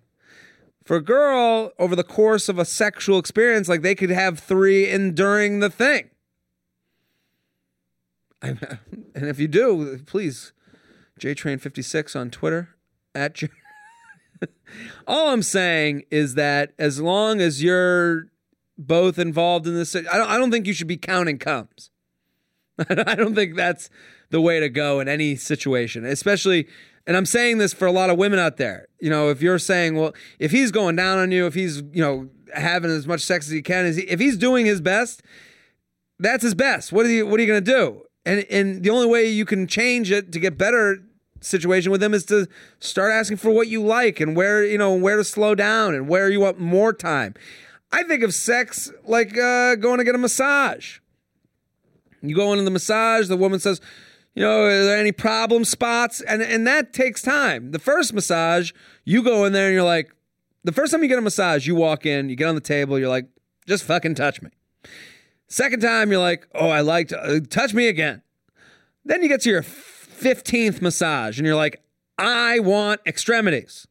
For 0.85 0.97
a 0.97 1.03
girl, 1.03 1.73
over 1.79 1.95
the 1.95 2.05
course 2.05 2.49
of 2.49 2.59
a 2.59 2.65
sexual 2.65 3.19
experience, 3.19 3.69
like 3.69 3.83
they 3.83 3.95
could 3.95 4.11
have 4.11 4.39
three 4.39 4.89
in 4.89 5.15
during 5.15 5.61
the 5.61 5.71
thing. 5.71 6.11
And 9.15 9.27
if 9.27 9.41
you 9.41 9.49
do, 9.49 9.99
please, 10.07 10.53
JTrain56 11.19 12.15
on 12.15 12.31
Twitter 12.31 12.69
at 13.13 13.43
All 15.09 15.31
I'm 15.31 15.43
saying 15.43 16.05
is 16.09 16.35
that 16.37 16.73
as 16.79 17.01
long 17.01 17.41
as 17.41 17.65
you're 17.65 18.29
both 18.79 19.19
involved 19.19 19.67
in 19.67 19.75
this, 19.75 19.95
I 19.95 20.01
don't, 20.01 20.31
I 20.31 20.39
don't 20.39 20.51
think 20.51 20.67
you 20.67 20.73
should 20.73 20.87
be 20.87 20.97
counting 20.97 21.39
comes. 21.39 21.91
I 22.89 23.15
don't 23.17 23.35
think 23.35 23.57
that's 23.57 23.91
the 24.31 24.41
way 24.41 24.61
to 24.61 24.69
go 24.69 25.01
in 25.01 25.09
any 25.09 25.37
situation, 25.37 26.05
especially. 26.05 26.69
And 27.07 27.17
I'm 27.17 27.27
saying 27.27 27.59
this 27.59 27.73
for 27.73 27.87
a 27.87 27.93
lot 27.93 28.11
of 28.11 28.19
women 28.19 28.39
out 28.39 28.57
there. 28.57 28.87
You 29.01 29.11
know, 29.11 29.31
if 29.31 29.43
you're 29.43 29.59
saying, 29.59 29.97
well, 29.97 30.15
if 30.39 30.53
he's 30.53 30.71
going 30.71 30.95
down 30.95 31.19
on 31.19 31.33
you, 31.33 31.47
if 31.47 31.55
he's, 31.55 31.79
you 31.93 32.03
know, 32.03 32.29
having 32.55 32.91
as 32.91 33.07
much 33.07 33.23
sex 33.23 33.47
as 33.47 33.53
he 33.53 33.63
can, 33.63 33.87
if 33.87 34.21
he's 34.21 34.37
doing 34.37 34.65
his 34.65 34.81
best, 34.81 35.23
that's 36.19 36.43
his 36.43 36.55
best. 36.55 36.93
What 36.93 37.07
are 37.07 37.11
you 37.11 37.27
What 37.27 37.41
are 37.41 37.43
you 37.43 37.49
going 37.49 37.65
to 37.65 37.71
do? 37.71 38.03
And 38.25 38.45
and 38.51 38.83
the 38.83 38.91
only 38.91 39.07
way 39.07 39.29
you 39.29 39.45
can 39.45 39.67
change 39.67 40.11
it 40.11 40.33
to 40.33 40.41
get 40.41 40.59
better 40.59 40.99
situation 41.41 41.93
with 41.93 42.03
him 42.03 42.13
is 42.15 42.25
to 42.27 42.49
start 42.81 43.13
asking 43.13 43.37
for 43.37 43.51
what 43.51 43.69
you 43.69 43.83
like 43.83 44.19
and 44.21 44.37
where 44.37 44.65
you 44.65 44.77
know 44.79 44.95
where 44.95 45.17
to 45.17 45.25
slow 45.25 45.55
down 45.55 45.95
and 45.95 46.09
where 46.09 46.29
you 46.29 46.41
want 46.41 46.59
more 46.59 46.93
time. 46.93 47.35
I 47.91 48.03
think 48.03 48.23
of 48.23 48.35
sex 48.35 48.93
like 49.05 49.37
uh, 49.37 49.77
going 49.77 49.99
to 49.99 50.05
get 50.05 50.15
a 50.15 50.19
massage. 50.19 50.99
You 52.21 52.35
go 52.35 52.53
into 52.53 52.65
the 52.65 52.71
massage, 52.71 53.29
the 53.29 53.37
woman 53.37 53.61
says, 53.61 53.81
you 54.35 54.43
know, 54.43 54.65
are 54.65 54.85
there 54.85 54.99
any 54.99 55.13
problem 55.13 55.65
spots? 55.65 56.21
And 56.21 56.43
and 56.43 56.67
that 56.67 56.93
takes 56.93 57.23
time. 57.23 57.71
The 57.73 57.79
first 57.79 58.13
massage, 58.13 58.73
you 59.05 59.23
go 59.23 59.45
in 59.45 59.53
there 59.53 59.67
and 59.67 59.75
you're 59.75 59.83
like, 59.83 60.15
the 60.65 60.73
first 60.73 60.93
time 60.93 61.03
you 61.03 61.09
get 61.09 61.19
a 61.19 61.23
massage, 61.23 61.67
you 61.67 61.75
walk 61.75 62.07
in, 62.07 62.29
you 62.29 62.37
get 62.37 62.49
on 62.49 62.55
the 62.55 62.61
table, 62.61 62.99
you're 62.99 63.09
like, 63.09 63.27
just 63.67 63.85
fucking 63.85 64.15
touch 64.15 64.43
me. 64.43 64.51
Second 65.49 65.81
time, 65.81 66.11
you're 66.11 66.21
like, 66.21 66.47
oh, 66.55 66.69
I 66.69 66.83
like 66.83 67.09
to 67.09 67.19
uh, 67.19 67.41
touch 67.49 67.73
me 67.73 67.89
again. 67.89 68.23
Then 69.05 69.23
you 69.23 69.29
get 69.29 69.41
to 69.43 69.51
your 69.51 69.63
15th 69.63 70.83
massage 70.83 71.39
and 71.39 71.47
you're 71.47 71.57
like, 71.57 71.83
I 72.19 72.59
want 72.59 73.01
extremities. 73.07 73.87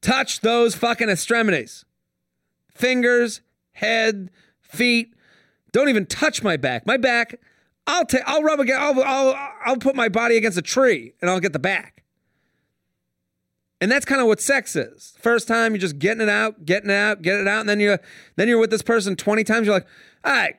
Touch 0.00 0.40
those 0.40 0.74
fucking 0.74 1.10
extremities. 1.10 1.84
Fingers, 2.80 3.42
head, 3.72 4.30
feet. 4.62 5.12
Don't 5.70 5.90
even 5.90 6.06
touch 6.06 6.42
my 6.42 6.56
back. 6.56 6.86
My 6.86 6.96
back, 6.96 7.38
I'll 7.86 8.06
take 8.06 8.22
I'll 8.24 8.42
rub 8.42 8.58
again. 8.58 8.78
I'll, 8.80 9.02
I'll 9.02 9.50
I'll 9.66 9.76
put 9.76 9.94
my 9.94 10.08
body 10.08 10.38
against 10.38 10.56
a 10.56 10.62
tree 10.62 11.12
and 11.20 11.30
I'll 11.30 11.40
get 11.40 11.52
the 11.52 11.58
back. 11.58 12.04
And 13.82 13.92
that's 13.92 14.06
kind 14.06 14.20
of 14.20 14.26
what 14.26 14.40
sex 14.40 14.76
is. 14.76 15.14
First 15.20 15.46
time 15.46 15.72
you're 15.72 15.80
just 15.80 15.98
getting 15.98 16.22
it 16.22 16.30
out, 16.30 16.64
getting 16.64 16.88
it 16.88 16.94
out, 16.94 17.20
getting 17.20 17.42
it 17.42 17.48
out, 17.48 17.60
and 17.60 17.68
then 17.68 17.80
you're 17.80 18.00
then 18.36 18.48
you're 18.48 18.58
with 18.58 18.70
this 18.70 18.82
person 18.82 19.14
20 19.14 19.44
times. 19.44 19.66
You're 19.66 19.76
like, 19.76 19.86
all 20.24 20.32
right, 20.32 20.56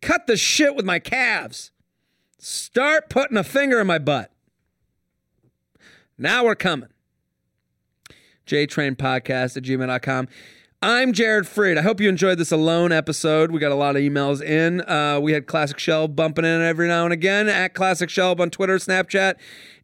cut 0.00 0.28
the 0.28 0.36
shit 0.36 0.76
with 0.76 0.84
my 0.84 1.00
calves. 1.00 1.72
Start 2.38 3.10
putting 3.10 3.36
a 3.36 3.44
finger 3.44 3.80
in 3.80 3.88
my 3.88 3.98
butt. 3.98 4.30
Now 6.16 6.44
we're 6.44 6.54
coming. 6.54 6.90
JTrain 8.46 8.94
Podcast 8.94 9.56
at 9.56 9.64
gmail.com. 9.64 10.28
I'm 10.86 11.12
Jared 11.12 11.46
Freid. 11.46 11.78
I 11.78 11.82
hope 11.82 12.00
you 12.00 12.08
enjoyed 12.08 12.38
this 12.38 12.52
alone 12.52 12.92
episode. 12.92 13.50
We 13.50 13.58
got 13.58 13.72
a 13.72 13.74
lot 13.74 13.96
of 13.96 14.02
emails 14.02 14.40
in. 14.40 14.88
Uh, 14.88 15.18
we 15.20 15.32
had 15.32 15.48
Classic 15.48 15.78
Shelb 15.78 16.14
bumping 16.14 16.44
in 16.44 16.62
every 16.62 16.86
now 16.86 17.02
and 17.02 17.12
again 17.12 17.48
at 17.48 17.74
Classic 17.74 18.08
Shelb 18.08 18.38
on 18.38 18.50
Twitter, 18.50 18.76
Snapchat, 18.76 19.34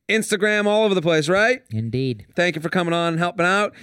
Instagram, 0.09 0.67
all 0.67 0.85
over 0.85 0.95
the 0.95 1.03
place, 1.03 1.29
right? 1.29 1.65
Indeed. 1.73 2.27
Thank 2.37 2.55
you 2.55 2.63
for 2.63 2.69
coming 2.69 2.95
on 2.95 3.15
and 3.15 3.19
helping 3.19 3.45
out. 3.45 3.75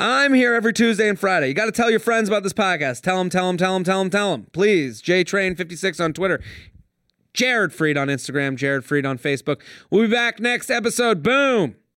I'm 0.00 0.34
here 0.34 0.52
every 0.54 0.72
Tuesday 0.72 1.08
and 1.08 1.16
Friday. 1.16 1.46
You 1.46 1.54
got 1.54 1.66
to 1.66 1.70
tell 1.70 1.92
your 1.92 2.00
friends 2.00 2.28
about 2.28 2.42
this 2.42 2.52
podcast. 2.52 3.02
Tell 3.02 3.18
them, 3.18 3.30
tell 3.30 3.46
them, 3.46 3.56
tell 3.56 3.74
them, 3.74 3.84
tell 3.84 4.00
them, 4.00 4.10
tell 4.10 4.32
them. 4.32 4.48
Please. 4.52 5.00
JTrain56 5.00 6.04
on 6.04 6.12
Twitter. 6.12 6.42
Jared 7.34 7.70
Freid 7.70 7.96
on 7.96 8.08
Instagram. 8.08 8.56
Jared 8.56 8.82
Freid 8.82 9.08
on 9.08 9.16
Facebook. 9.16 9.60
We'll 9.90 10.08
be 10.08 10.12
back 10.12 10.40
next 10.40 10.70
episode. 10.70 11.22
Boom. 11.22 11.76